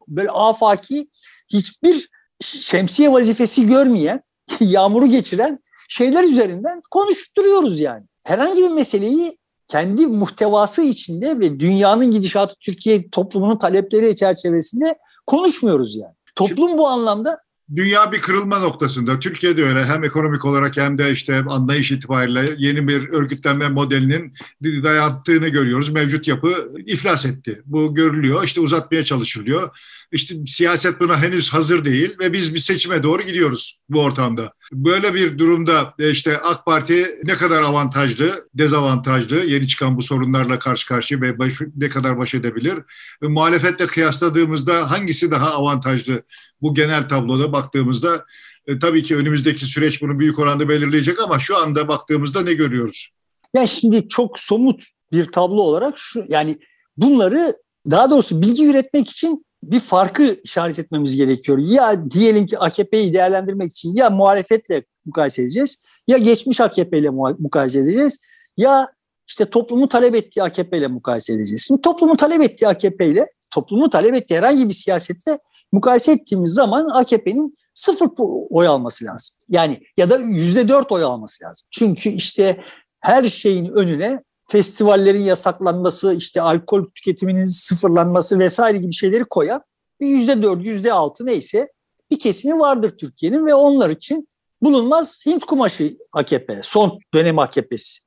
böyle 0.09 0.31
afaki, 0.31 1.09
hiçbir 1.49 2.09
şemsiye 2.41 3.13
vazifesi 3.13 3.67
görmeyen, 3.67 4.23
yağmuru 4.61 5.07
geçiren 5.07 5.59
şeyler 5.89 6.25
üzerinden 6.25 6.83
konuşturuyoruz 6.91 7.81
yani. 7.81 8.05
Herhangi 8.25 8.63
bir 8.63 8.71
meseleyi 8.71 9.39
kendi 9.69 10.07
muhtevası 10.07 10.83
içinde 10.83 11.41
ve 11.41 11.61
dünyanın 11.61 12.11
gidişatı 12.11 12.55
Türkiye 12.61 13.11
toplumunun 13.11 13.59
talepleri 13.59 14.17
çerçevesinde 14.17 14.99
konuşmuyoruz 15.27 15.97
yani. 15.97 16.15
Toplum 16.35 16.79
bu 16.79 16.89
anlamda 16.89 17.39
dünya 17.77 18.13
bir 18.13 18.21
kırılma 18.21 18.59
noktasında. 18.59 19.21
Türkiye'de 19.21 19.65
öyle 19.65 19.85
hem 19.85 20.05
ekonomik 20.05 20.45
olarak 20.45 20.77
hem 20.77 20.99
de 20.99 21.13
işte 21.13 21.43
anlayış 21.49 21.91
itibariyle 21.91 22.55
yeni 22.59 22.89
bir 22.89 23.09
örgütlenme 23.09 23.69
modelinin 23.69 24.35
dayattığını 24.63 25.49
görüyoruz. 25.49 25.91
Mevcut 25.91 26.29
yapı 26.29 26.73
iflas 26.87 27.27
etti. 27.27 27.63
Bu 27.67 27.95
görülüyor. 27.95 28.45
İşte 28.45 28.61
uzatmaya 28.61 29.05
çalışılıyor. 29.05 29.79
İşte 30.13 30.35
siyaset 30.47 31.01
buna 31.01 31.23
henüz 31.23 31.53
hazır 31.53 31.85
değil 31.85 32.17
ve 32.19 32.33
biz 32.33 32.55
bir 32.55 32.61
seçime 32.61 33.03
doğru 33.03 33.23
gidiyoruz 33.23 33.81
bu 33.89 34.01
ortamda. 34.01 34.53
Böyle 34.73 35.15
bir 35.15 35.39
durumda 35.39 35.95
e, 35.99 36.11
işte 36.11 36.39
AK 36.39 36.67
Parti 36.67 37.19
ne 37.25 37.35
kadar 37.35 37.63
avantajlı, 37.63 38.49
dezavantajlı 38.55 39.37
yeni 39.37 39.69
çıkan 39.69 39.97
bu 39.97 40.03
sorunlarla 40.03 40.59
karşı 40.59 40.89
karşıya 40.89 41.21
ve 41.21 41.39
baş, 41.39 41.61
ne 41.77 41.89
kadar 41.89 42.19
baş 42.19 42.35
edebilir? 42.35 42.79
Ve 43.23 43.29
muhalefetle 43.29 43.87
kıyasladığımızda 43.87 44.91
hangisi 44.91 45.31
daha 45.31 45.51
avantajlı 45.51 46.23
bu 46.63 46.75
genel 46.75 47.09
tabloda 47.09 47.53
baktığımızda 47.53 48.25
e, 48.67 48.79
tabii 48.79 49.03
ki 49.03 49.17
önümüzdeki 49.17 49.67
süreç 49.67 50.03
bunu 50.03 50.19
büyük 50.19 50.39
oranda 50.39 50.69
belirleyecek 50.69 51.23
ama 51.23 51.41
şu 51.41 51.57
anda 51.57 51.89
baktığımızda 51.89 52.43
ne 52.43 52.53
görüyoruz? 52.53 53.09
Ya 53.55 53.67
şimdi 53.67 54.09
çok 54.09 54.39
somut 54.39 54.85
bir 55.13 55.25
tablo 55.25 55.63
olarak 55.63 55.99
şu 55.99 56.25
yani 56.29 56.59
bunları 56.97 57.55
daha 57.91 58.11
doğrusu 58.11 58.43
bilgi 58.43 58.67
üretmek 58.67 59.11
için 59.11 59.47
bir 59.63 59.81
farkı 59.81 60.41
işaret 60.45 60.79
etmemiz 60.79 61.17
gerekiyor. 61.17 61.59
Ya 61.59 62.11
diyelim 62.11 62.47
ki 62.47 62.59
AKP'yi 62.59 63.13
değerlendirmek 63.13 63.73
için 63.73 63.95
ya 63.95 64.11
muhalefetle 64.11 64.85
mukayese 65.07 65.43
edeceğiz 65.43 65.83
ya 66.09 66.19
geçmiş 66.19 66.61
AKP 66.61 66.99
ile 66.99 67.11
mukayese 67.39 67.79
edeceğiz 67.79 68.19
ya 68.57 68.89
işte 69.27 69.45
toplumun 69.45 69.87
talep 69.87 70.15
ettiği 70.15 70.43
AKP 70.43 70.79
ile 70.79 70.87
mukayese 70.87 71.33
edeceğiz. 71.33 71.65
Şimdi 71.67 71.81
toplumun 71.81 72.17
talep 72.17 72.43
ettiği 72.43 72.69
AKP 72.69 73.07
ile 73.07 73.27
toplumun 73.55 73.89
talep 73.89 74.15
ettiği 74.15 74.35
herhangi 74.35 74.69
bir 74.69 74.75
siyasetle 74.75 75.39
mukayese 75.73 76.13
ettiğimiz 76.13 76.53
zaman 76.53 76.89
AKP'nin 76.89 77.57
sıfır 77.75 78.09
oy 78.51 78.67
alması 78.67 79.05
lazım. 79.05 79.37
Yani 79.49 79.81
ya 79.97 80.11
da 80.11 80.19
yüzde 80.19 80.69
dört 80.69 80.93
oy 80.93 81.03
alması 81.03 81.45
lazım. 81.45 81.67
Çünkü 81.71 82.09
işte 82.09 82.65
her 83.01 83.25
şeyin 83.25 83.67
önüne 83.67 84.23
festivallerin 84.49 85.23
yasaklanması, 85.23 86.15
işte 86.15 86.43
alkol 86.43 86.85
tüketiminin 86.95 87.49
sıfırlanması 87.49 88.39
vesaire 88.39 88.79
gibi 88.79 88.93
şeyleri 88.93 89.25
koyan 89.25 89.63
bir 90.01 90.07
yüzde 90.07 90.43
dört, 90.43 90.65
yüzde 90.65 90.93
altı 90.93 91.27
neyse 91.27 91.69
bir 92.11 92.19
kesimi 92.19 92.59
vardır 92.59 92.91
Türkiye'nin 92.99 93.47
ve 93.47 93.55
onlar 93.55 93.91
için 93.91 94.29
bulunmaz 94.63 95.23
Hint 95.27 95.45
kumaşı 95.45 95.97
AKP, 96.13 96.61
son 96.63 96.99
dönem 97.15 97.39
AKP'si. 97.39 98.01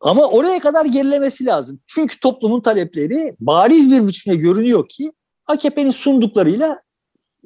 Ama 0.00 0.26
oraya 0.26 0.60
kadar 0.60 0.84
gerilemesi 0.84 1.46
lazım. 1.46 1.80
Çünkü 1.86 2.20
toplumun 2.20 2.60
talepleri 2.60 3.36
bariz 3.40 3.90
bir 3.90 4.08
biçimde 4.08 4.36
görünüyor 4.36 4.88
ki 4.88 5.12
AKP'nin 5.46 5.90
sunduklarıyla 5.90 6.80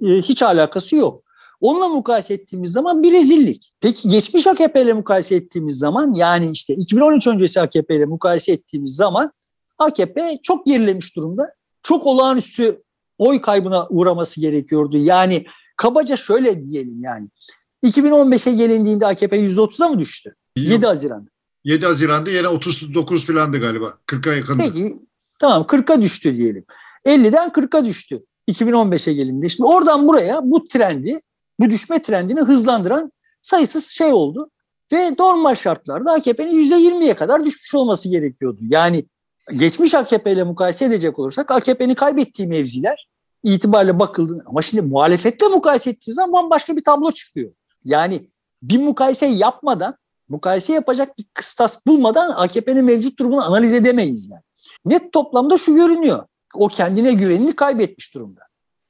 e, 0.02 0.06
hiç 0.06 0.42
alakası 0.42 0.96
yok. 0.96 1.24
Onunla 1.60 1.88
mukayese 1.88 2.34
ettiğimiz 2.34 2.72
zaman 2.72 3.02
bir 3.02 3.12
rezillik. 3.12 3.74
Peki 3.80 4.08
geçmiş 4.08 4.46
AKP 4.46 4.82
ile 4.82 4.92
mukayese 4.92 5.34
ettiğimiz 5.34 5.78
zaman 5.78 6.12
yani 6.16 6.50
işte 6.50 6.74
2013 6.74 7.26
öncesi 7.26 7.60
AKP 7.60 7.96
ile 7.96 8.04
mukayese 8.04 8.52
ettiğimiz 8.52 8.96
zaman 8.96 9.32
AKP 9.78 10.38
çok 10.42 10.66
gerilemiş 10.66 11.16
durumda. 11.16 11.54
Çok 11.82 12.06
olağanüstü 12.06 12.82
oy 13.18 13.40
kaybına 13.40 13.86
uğraması 13.88 14.40
gerekiyordu. 14.40 14.98
Yani 14.98 15.46
kabaca 15.76 16.16
şöyle 16.16 16.64
diyelim 16.64 17.02
yani. 17.02 17.28
2015'e 17.84 18.52
gelindiğinde 18.52 19.06
AKP 19.06 19.36
%30'a 19.36 19.88
mı 19.88 19.98
düştü? 19.98 20.34
Yok. 20.56 20.68
7 20.68 20.86
Haziran'da. 20.86 21.30
7 21.64 21.86
Haziran'da 21.86 22.30
yine 22.30 22.48
39 22.48 23.26
filandı 23.26 23.58
galiba. 23.58 23.98
40'a 24.06 24.34
yakındı. 24.34 24.62
Peki 24.62 24.96
tamam 25.40 25.62
40'a 25.62 26.02
düştü 26.02 26.36
diyelim. 26.36 26.64
50'den 27.06 27.48
40'a 27.48 27.84
düştü. 27.84 28.20
2015'e 28.48 29.12
gelindiğinde. 29.12 29.48
Şimdi 29.48 29.66
oradan 29.66 30.08
buraya 30.08 30.40
bu 30.42 30.68
trendi 30.68 31.20
bu 31.58 31.70
düşme 31.70 32.02
trendini 32.02 32.40
hızlandıran 32.40 33.12
sayısız 33.42 33.86
şey 33.86 34.12
oldu. 34.12 34.50
Ve 34.92 35.14
normal 35.18 35.54
şartlarda 35.54 36.12
AKP'nin 36.12 36.70
%20'ye 36.70 37.14
kadar 37.14 37.44
düşmüş 37.44 37.74
olması 37.74 38.08
gerekiyordu. 38.08 38.60
Yani 38.62 39.04
geçmiş 39.52 39.94
AKP 39.94 40.32
ile 40.32 40.42
mukayese 40.44 40.84
edecek 40.84 41.18
olursak 41.18 41.50
AKP'nin 41.50 41.94
kaybettiği 41.94 42.48
mevziler 42.48 43.08
itibariyle 43.42 43.98
bakıldı. 43.98 44.44
Ama 44.46 44.62
şimdi 44.62 44.82
muhalefetle 44.82 45.48
mukayese 45.48 45.90
ettiğimiz 45.90 46.16
zaman 46.16 46.32
bambaşka 46.32 46.76
bir 46.76 46.84
tablo 46.84 47.12
çıkıyor. 47.12 47.52
Yani 47.84 48.30
bir 48.62 48.78
mukayese 48.78 49.26
yapmadan, 49.26 49.96
mukayese 50.28 50.72
yapacak 50.72 51.18
bir 51.18 51.26
kıstas 51.34 51.86
bulmadan 51.86 52.30
AKP'nin 52.30 52.84
mevcut 52.84 53.18
durumunu 53.18 53.44
analiz 53.44 53.72
edemeyiz 53.72 54.30
yani. 54.30 54.42
Net 54.84 55.12
toplamda 55.12 55.58
şu 55.58 55.74
görünüyor. 55.74 56.24
O 56.54 56.68
kendine 56.68 57.12
güvenini 57.12 57.56
kaybetmiş 57.56 58.14
durumda 58.14 58.47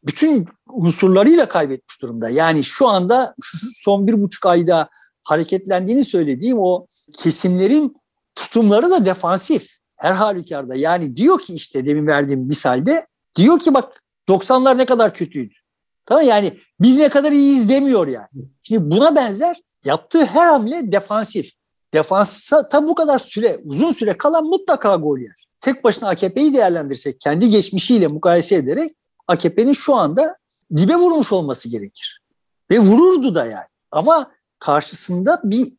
bütün 0.08 0.48
unsurlarıyla 0.68 1.48
kaybetmiş 1.48 2.02
durumda. 2.02 2.30
Yani 2.30 2.64
şu 2.64 2.88
anda 2.88 3.34
şu 3.42 3.58
son 3.74 4.06
bir 4.06 4.22
buçuk 4.22 4.46
ayda 4.46 4.88
hareketlendiğini 5.24 6.04
söylediğim 6.04 6.58
o 6.58 6.86
kesimlerin 7.12 7.96
tutumları 8.34 8.90
da 8.90 9.06
defansif. 9.06 9.68
Her 9.96 10.12
halükarda 10.12 10.74
yani 10.74 11.16
diyor 11.16 11.40
ki 11.40 11.54
işte 11.54 11.86
demin 11.86 12.06
verdiğim 12.06 12.40
misalde 12.40 13.06
diyor 13.36 13.58
ki 13.58 13.74
bak 13.74 14.02
90'lar 14.28 14.78
ne 14.78 14.86
kadar 14.86 15.14
kötüydü. 15.14 15.54
Tamam 16.06 16.24
yani 16.24 16.60
biz 16.80 16.96
ne 16.96 17.08
kadar 17.08 17.32
iyiyiz 17.32 17.68
demiyor 17.68 18.06
yani. 18.06 18.48
Şimdi 18.62 18.90
buna 18.90 19.16
benzer 19.16 19.56
yaptığı 19.84 20.24
her 20.24 20.46
hamle 20.46 20.92
defansif. 20.92 21.52
Defansa 21.94 22.68
tam 22.68 22.88
bu 22.88 22.94
kadar 22.94 23.18
süre, 23.18 23.58
uzun 23.64 23.92
süre 23.92 24.18
kalan 24.18 24.44
mutlaka 24.44 24.96
gol 24.96 25.18
yer. 25.18 25.48
Tek 25.60 25.84
başına 25.84 26.08
AKP'yi 26.08 26.54
değerlendirsek, 26.54 27.20
kendi 27.20 27.50
geçmişiyle 27.50 28.06
mukayese 28.06 28.54
ederek 28.54 28.92
AKP'nin 29.28 29.72
şu 29.72 29.94
anda 29.94 30.36
dibe 30.76 30.96
vurmuş 30.96 31.32
olması 31.32 31.68
gerekir. 31.68 32.22
Ve 32.70 32.78
vururdu 32.78 33.34
da 33.34 33.46
yani. 33.46 33.66
Ama 33.90 34.30
karşısında 34.58 35.40
bir 35.44 35.72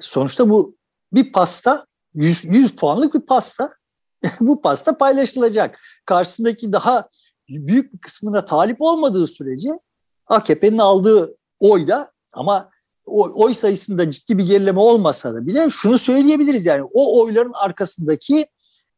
sonuçta 0.00 0.50
bu 0.50 0.76
bir 1.12 1.32
pasta 1.32 1.86
100, 2.14 2.44
100 2.44 2.76
puanlık 2.76 3.14
bir 3.14 3.20
pasta. 3.20 3.74
bu 4.40 4.62
pasta 4.62 4.98
paylaşılacak. 4.98 5.78
Karşısındaki 6.06 6.72
daha 6.72 7.08
büyük 7.48 7.92
bir 7.94 7.98
kısmına 7.98 8.44
talip 8.44 8.76
olmadığı 8.80 9.26
sürece 9.26 9.68
AKP'nin 10.26 10.78
aldığı 10.78 11.36
oyda 11.60 12.12
ama 12.32 12.70
oy 13.06 13.54
sayısında 13.54 14.10
ciddi 14.10 14.38
bir 14.38 14.44
gerileme 14.44 14.80
olmasa 14.80 15.34
da 15.34 15.46
bile 15.46 15.70
şunu 15.70 15.98
söyleyebiliriz 15.98 16.66
yani 16.66 16.88
o 16.92 17.22
oyların 17.22 17.52
arkasındaki 17.54 18.46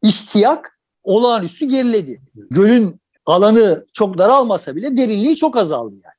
iştiyak 0.02 0.78
olağanüstü 1.02 1.66
geriledi. 1.66 2.22
Gölün 2.34 3.00
alanı 3.26 3.86
çok 3.92 4.18
daralmasa 4.18 4.76
bile 4.76 4.96
derinliği 4.96 5.36
çok 5.36 5.56
azaldı 5.56 5.94
yani. 5.94 6.14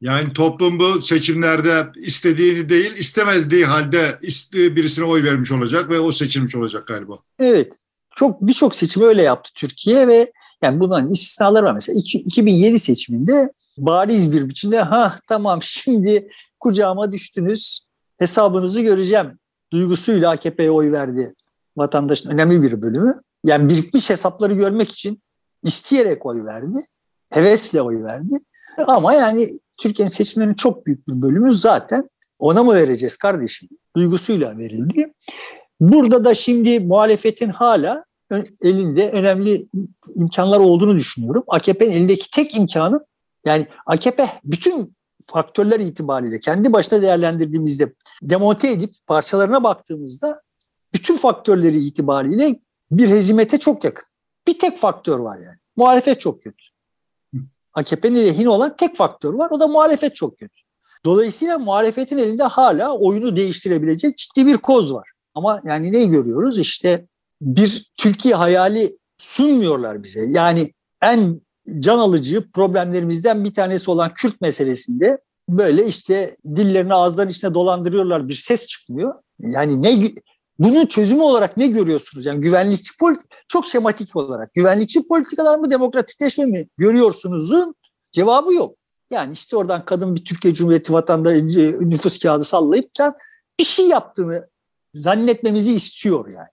Yani 0.00 0.32
toplum 0.32 0.78
bu 0.78 1.02
seçimlerde 1.02 1.86
istediğini 1.96 2.68
değil, 2.68 2.92
istemediği 2.92 3.64
halde 3.64 4.18
birisine 4.52 5.04
oy 5.04 5.24
vermiş 5.24 5.52
olacak 5.52 5.90
ve 5.90 6.00
o 6.00 6.12
seçilmiş 6.12 6.56
olacak 6.56 6.86
galiba. 6.86 7.18
Evet. 7.38 7.72
Çok 8.16 8.40
birçok 8.40 8.74
seçimi 8.74 9.06
öyle 9.06 9.22
yaptı 9.22 9.50
Türkiye 9.54 10.08
ve 10.08 10.32
yani 10.62 10.80
bunların 10.80 11.12
istisnaları 11.12 11.64
var. 11.64 11.74
Mesela 11.74 12.00
2007 12.14 12.78
seçiminde 12.78 13.52
bariz 13.78 14.32
bir 14.32 14.48
biçimde 14.48 14.82
ha 14.82 15.18
tamam 15.28 15.62
şimdi 15.62 16.28
kucağıma 16.60 17.12
düştünüz 17.12 17.80
hesabınızı 18.18 18.80
göreceğim 18.80 19.38
duygusuyla 19.72 20.30
AKP'ye 20.30 20.70
oy 20.70 20.92
verdi 20.92 21.34
vatandaşın 21.76 22.30
önemli 22.30 22.62
bir 22.62 22.82
bölümü. 22.82 23.20
Yani 23.44 23.68
birikmiş 23.68 24.10
hesapları 24.10 24.54
görmek 24.54 24.92
için 24.92 25.22
isteyerek 25.62 26.26
oy 26.26 26.44
verdi. 26.44 26.78
Hevesle 27.30 27.82
oy 27.82 28.02
verdi. 28.02 28.40
Ama 28.86 29.12
yani 29.12 29.58
Türkiye'nin 29.76 30.12
seçimlerinin 30.12 30.54
çok 30.54 30.86
büyük 30.86 31.08
bir 31.08 31.22
bölümü 31.22 31.54
zaten 31.54 32.10
ona 32.38 32.62
mı 32.62 32.74
vereceğiz 32.74 33.16
kardeşim 33.16 33.68
duygusuyla 33.96 34.58
verildi. 34.58 35.12
Burada 35.80 36.24
da 36.24 36.34
şimdi 36.34 36.80
muhalefetin 36.80 37.48
hala 37.48 38.04
elinde 38.62 39.10
önemli 39.10 39.66
imkanlar 40.14 40.58
olduğunu 40.60 40.96
düşünüyorum. 40.96 41.44
AKP'nin 41.48 41.90
elindeki 41.90 42.30
tek 42.30 42.56
imkanı 42.56 43.06
yani 43.44 43.66
AKP 43.86 44.28
bütün 44.44 44.96
faktörler 45.26 45.80
itibariyle 45.80 46.40
kendi 46.40 46.72
başına 46.72 47.02
değerlendirdiğimizde 47.02 47.94
demonte 48.22 48.72
edip 48.72 48.94
parçalarına 49.06 49.64
baktığımızda 49.64 50.42
bütün 50.94 51.16
faktörleri 51.16 51.78
itibariyle 51.78 52.60
bir 52.90 53.08
hezimete 53.08 53.58
çok 53.58 53.84
yakın. 53.84 54.09
Bir 54.50 54.58
tek 54.58 54.78
faktör 54.78 55.18
var 55.18 55.38
yani. 55.38 55.56
Muhalefet 55.76 56.20
çok 56.20 56.42
kötü. 56.42 56.64
AKP'nin 57.72 58.26
lehine 58.26 58.48
olan 58.48 58.76
tek 58.76 58.96
faktör 58.96 59.34
var. 59.34 59.50
O 59.50 59.60
da 59.60 59.68
muhalefet 59.68 60.16
çok 60.16 60.38
kötü. 60.38 60.60
Dolayısıyla 61.04 61.58
muhalefetin 61.58 62.18
elinde 62.18 62.42
hala 62.42 62.98
oyunu 62.98 63.36
değiştirebilecek 63.36 64.16
ciddi 64.18 64.46
bir 64.46 64.56
koz 64.56 64.92
var. 64.92 65.10
Ama 65.34 65.60
yani 65.64 65.92
ne 65.92 66.04
görüyoruz? 66.04 66.58
İşte 66.58 67.06
bir 67.40 67.90
Türkiye 67.96 68.34
hayali 68.34 68.98
sunmuyorlar 69.18 70.02
bize. 70.02 70.20
Yani 70.28 70.72
en 71.02 71.40
can 71.80 71.98
alıcı 71.98 72.50
problemlerimizden 72.52 73.44
bir 73.44 73.54
tanesi 73.54 73.90
olan 73.90 74.12
Kürt 74.14 74.40
meselesinde 74.40 75.18
böyle 75.48 75.86
işte 75.86 76.34
dillerini 76.56 76.94
ağızlarının 76.94 77.32
içine 77.32 77.54
dolandırıyorlar 77.54 78.28
bir 78.28 78.34
ses 78.34 78.66
çıkmıyor. 78.66 79.14
Yani 79.40 79.82
ne 79.82 79.94
bunun 80.60 80.86
çözümü 80.86 81.22
olarak 81.22 81.56
ne 81.56 81.66
görüyorsunuz? 81.66 82.26
Yani 82.26 82.40
güvenlikçi 82.40 82.98
politik 82.98 83.30
çok 83.48 83.66
şematik 83.66 84.16
olarak 84.16 84.54
güvenlikçi 84.54 85.08
politikalar 85.08 85.58
mı 85.58 85.70
demokratikleşme 85.70 86.46
mi 86.46 86.68
görüyorsunuzun 86.76 87.74
cevabı 88.12 88.54
yok. 88.54 88.74
Yani 89.10 89.32
işte 89.32 89.56
oradan 89.56 89.84
kadın 89.84 90.14
bir 90.14 90.24
Türkiye 90.24 90.54
Cumhuriyeti 90.54 90.92
vatandaşı 90.92 91.76
nüfus 91.80 92.18
kağıdı 92.18 92.44
sallayıp 92.44 92.90
bir 93.58 93.64
şey 93.64 93.86
yaptığını 93.86 94.48
zannetmemizi 94.94 95.72
istiyor 95.72 96.28
yani. 96.28 96.48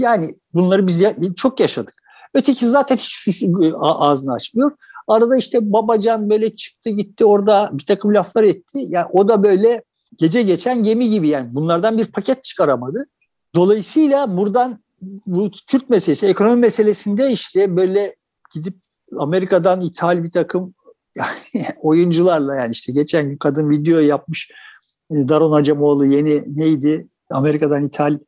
Yani 0.00 0.38
bunları 0.54 0.86
biz 0.86 1.02
çok 1.36 1.60
yaşadık. 1.60 1.94
Öteki 2.34 2.66
zaten 2.66 2.96
hiç 2.96 3.42
ağzını 3.80 4.32
açmıyor. 4.32 4.72
Arada 5.08 5.36
işte 5.36 5.72
babacan 5.72 6.30
böyle 6.30 6.56
çıktı 6.56 6.90
gitti 6.90 7.24
orada 7.24 7.70
bir 7.72 7.86
takım 7.86 8.14
laflar 8.14 8.42
etti. 8.42 8.78
Yani 8.88 9.06
o 9.12 9.28
da 9.28 9.42
böyle 9.42 9.82
gece 10.16 10.42
geçen 10.42 10.82
gemi 10.82 11.10
gibi 11.10 11.28
yani 11.28 11.54
bunlardan 11.54 11.98
bir 11.98 12.06
paket 12.06 12.44
çıkaramadı. 12.44 13.06
Dolayısıyla 13.54 14.36
buradan 14.36 14.78
bu 15.26 15.50
Kürt 15.66 15.90
meselesi, 15.90 16.26
ekonomi 16.26 16.60
meselesinde 16.60 17.32
işte 17.32 17.76
böyle 17.76 18.14
gidip 18.54 18.74
Amerika'dan 19.18 19.80
ithal 19.80 20.24
bir 20.24 20.30
takım 20.30 20.74
yani 21.16 21.66
oyuncularla 21.82 22.56
yani 22.56 22.72
işte 22.72 22.92
geçen 22.92 23.28
gün 23.28 23.36
kadın 23.36 23.70
video 23.70 23.98
yapmış 23.98 24.50
Daron 25.10 25.52
Hacamoğlu 25.52 26.06
yeni 26.06 26.44
neydi 26.56 27.08
Amerika'dan 27.30 27.86
ithal 27.86 28.18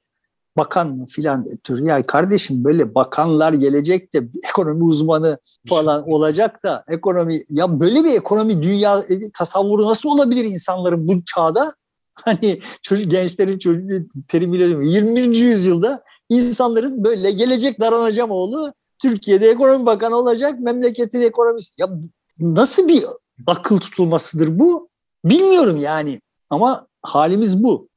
bakan 0.57 1.07
filan 1.07 1.47
tür. 1.65 1.79
Ya 1.79 2.07
kardeşim 2.07 2.65
böyle 2.65 2.95
bakanlar 2.95 3.53
gelecek 3.53 4.15
de 4.15 4.19
ekonomi 4.49 4.85
uzmanı 4.85 5.39
falan 5.69 6.09
olacak 6.11 6.65
da 6.65 6.85
ekonomi 6.89 7.41
ya 7.51 7.81
böyle 7.81 8.05
bir 8.05 8.15
ekonomi 8.15 8.63
dünya 8.63 8.99
e, 8.99 9.31
tasavvuru 9.31 9.87
nasıl 9.87 10.09
olabilir 10.09 10.45
insanların 10.45 11.09
bu 11.09 11.25
çağda? 11.25 11.75
Hani 12.15 12.61
çocuk 12.83 13.11
gençlerin 13.11 13.59
çocuğu 13.59 14.07
terimiyle 14.29 14.67
diyorum. 14.67 14.87
20. 14.87 15.39
yüzyılda 15.39 16.03
insanların 16.29 17.05
böyle 17.05 17.31
gelecek 17.31 17.81
Daran 17.81 18.31
oğlu 18.31 18.73
Türkiye'de 18.99 19.51
ekonomi 19.51 19.87
bakanı 19.87 20.17
olacak 20.17 20.61
memleketin 20.61 21.21
ekonomisi. 21.21 21.73
Ya 21.79 21.91
nasıl 22.39 22.89
bir 22.89 23.05
akıl 23.47 23.79
tutulmasıdır 23.79 24.59
bu? 24.59 24.89
Bilmiyorum 25.25 25.77
yani 25.77 26.21
ama 26.51 26.87
halimiz 27.03 27.65
bu. 27.65 27.89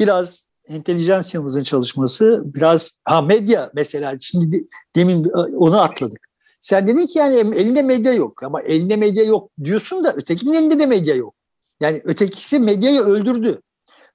Biraz 0.00 0.46
entelijansiyamızın 0.68 1.62
çalışması 1.62 2.42
biraz 2.44 2.92
ha 3.04 3.22
medya 3.22 3.70
mesela 3.74 4.16
şimdi 4.20 4.64
demin 4.96 5.24
onu 5.56 5.80
atladık. 5.80 6.28
Sen 6.60 6.86
dedin 6.86 7.06
ki 7.06 7.18
yani 7.18 7.36
elinde 7.56 7.82
medya 7.82 8.12
yok 8.12 8.42
ama 8.42 8.62
elinde 8.62 8.96
medya 8.96 9.24
yok 9.24 9.50
diyorsun 9.64 10.04
da 10.04 10.12
ötekinin 10.12 10.52
elinde 10.52 10.78
de 10.78 10.86
medya 10.86 11.14
yok. 11.14 11.34
Yani 11.80 12.00
ötekisi 12.04 12.58
medyayı 12.58 13.00
öldürdü. 13.00 13.60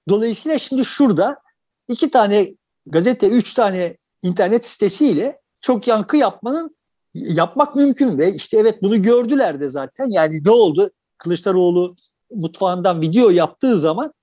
Dolayısıyla 0.09 0.59
şimdi 0.59 0.85
şurada 0.85 1.41
iki 1.87 2.11
tane 2.11 2.55
gazete, 2.85 3.29
üç 3.29 3.53
tane 3.53 3.97
internet 4.21 4.67
sitesiyle 4.67 5.41
çok 5.61 5.87
yankı 5.87 6.17
yapmanın 6.17 6.75
yapmak 7.13 7.75
mümkün 7.75 8.17
ve 8.17 8.33
işte 8.33 8.57
evet 8.57 8.81
bunu 8.81 9.01
gördüler 9.01 9.59
de 9.59 9.69
zaten. 9.69 10.07
Yani 10.09 10.43
ne 10.45 10.51
oldu? 10.51 10.91
Kılıçdaroğlu 11.17 11.95
mutfağından 12.35 13.01
video 13.01 13.29
yaptığı 13.29 13.79
zaman 13.79 14.13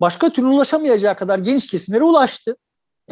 başka 0.00 0.30
türlü 0.32 0.46
ulaşamayacağı 0.46 1.16
kadar 1.16 1.38
geniş 1.38 1.66
kesimlere 1.66 2.04
ulaştı. 2.04 2.56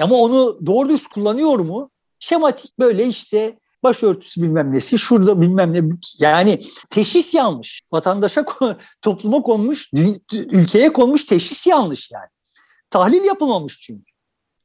Ama 0.01 0.17
onu 0.17 0.67
doğru 0.67 0.89
düz 0.89 1.07
kullanıyor 1.07 1.59
mu? 1.59 1.91
Şematik 2.19 2.79
böyle 2.79 3.07
işte 3.07 3.59
başörtüsü 3.87 4.43
bilmem 4.43 4.73
nesi, 4.73 4.99
şurada 4.99 5.41
bilmem 5.41 5.73
ne. 5.73 5.81
Yani 6.19 6.65
teşhis 6.91 7.35
yanlış. 7.35 7.83
Vatandaşa, 7.93 8.45
topluma 9.03 9.43
konmuş, 9.43 9.91
ülkeye 10.33 10.93
konmuş 10.93 11.25
teşhis 11.25 11.67
yanlış 11.67 12.11
yani. 12.11 12.29
Tahlil 12.91 13.25
yapılmamış 13.25 13.81
çünkü. 13.81 14.13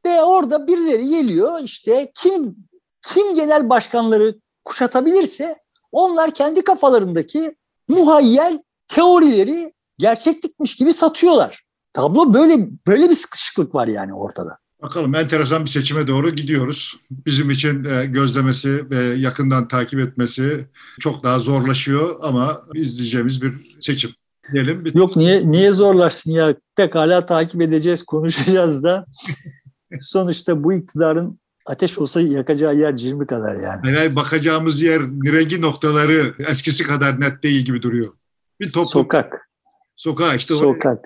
Ve 0.05 0.24
orada 0.24 0.67
birileri 0.67 1.09
geliyor 1.09 1.59
işte 1.59 2.11
kim 2.15 2.55
kim 3.01 3.36
genel 3.36 3.69
başkanları 3.69 4.39
kuşatabilirse 4.65 5.59
onlar 5.91 6.32
kendi 6.32 6.63
kafalarındaki 6.63 7.55
muhayyel 7.88 8.63
teorileri 8.88 9.74
gerçeklikmiş 9.97 10.76
gibi 10.76 10.93
satıyorlar. 10.93 11.63
Tablo 11.93 12.34
böyle 12.34 12.67
böyle 12.88 13.09
bir 13.09 13.15
sıkışıklık 13.15 13.76
var 13.76 13.88
yani 13.88 14.13
ortada. 14.13 14.57
Bakalım 14.82 15.16
enteresan 15.16 15.66
bir 15.66 15.70
seçime 15.70 16.08
doğru 16.08 16.30
gidiyoruz. 16.30 17.00
Bizim 17.12 17.50
için 17.50 17.84
e, 17.84 18.06
gözlemesi 18.06 18.90
ve 18.90 18.98
yakından 18.98 19.68
takip 19.68 20.00
etmesi 20.00 20.68
çok 21.00 21.24
daha 21.24 21.40
zorlaşıyor 21.40 22.20
ama 22.22 22.64
izleyeceğimiz 22.74 23.42
bir 23.42 23.78
seçim 23.80 24.12
diyelim. 24.54 24.86
Bir... 24.86 24.96
Yok 24.96 25.16
niye 25.16 25.52
niye 25.52 25.74
zorlarsın 25.74 26.32
ya? 26.32 26.56
Pekala 26.76 27.26
takip 27.26 27.62
edeceğiz, 27.62 28.04
konuşacağız 28.04 28.84
da. 28.84 29.06
Sonuçta 30.02 30.64
bu 30.64 30.74
iktidarın 30.74 31.40
ateş 31.66 31.98
olsa 31.98 32.22
yakacağı 32.22 32.76
yer 32.76 32.94
20 32.94 33.28
kadar 33.28 33.56
yani. 33.56 33.96
Yani 33.96 34.16
bakacağımız 34.16 34.82
yer 34.82 35.02
rengi 35.02 35.62
noktaları 35.62 36.36
eskisi 36.48 36.84
kadar 36.84 37.22
net 37.22 37.44
değil 37.44 37.66
gibi 37.66 37.82
duruyor. 37.82 38.14
Bir 38.60 38.72
toplum. 38.72 38.86
Sokak. 38.86 39.50
Sokak 39.96 40.40
işte. 40.40 40.56
Sokak. 40.56 41.00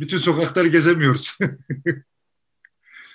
Bütün 0.00 0.18
sokakları 0.18 0.68
gezemiyoruz. 0.68 1.38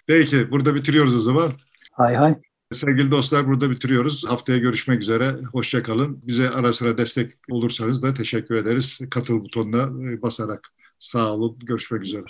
Peki 0.09 0.51
burada 0.51 0.75
bitiriyoruz 0.75 1.15
o 1.15 1.19
zaman. 1.19 1.51
Hay 1.91 2.15
hay. 2.15 2.35
Sevgili 2.71 3.11
dostlar 3.11 3.47
burada 3.47 3.69
bitiriyoruz. 3.69 4.25
Haftaya 4.27 4.57
görüşmek 4.57 5.01
üzere. 5.01 5.35
Hoşçakalın. 5.51 6.19
Bize 6.23 6.49
ara 6.49 6.73
sıra 6.73 6.97
destek 6.97 7.31
olursanız 7.49 8.03
da 8.03 8.13
teşekkür 8.13 8.55
ederiz. 8.55 8.99
Katıl 9.11 9.39
butonuna 9.43 10.21
basarak. 10.21 10.67
Sağ 10.99 11.33
olun. 11.33 11.59
Görüşmek 11.59 12.01
üzere. 12.01 12.23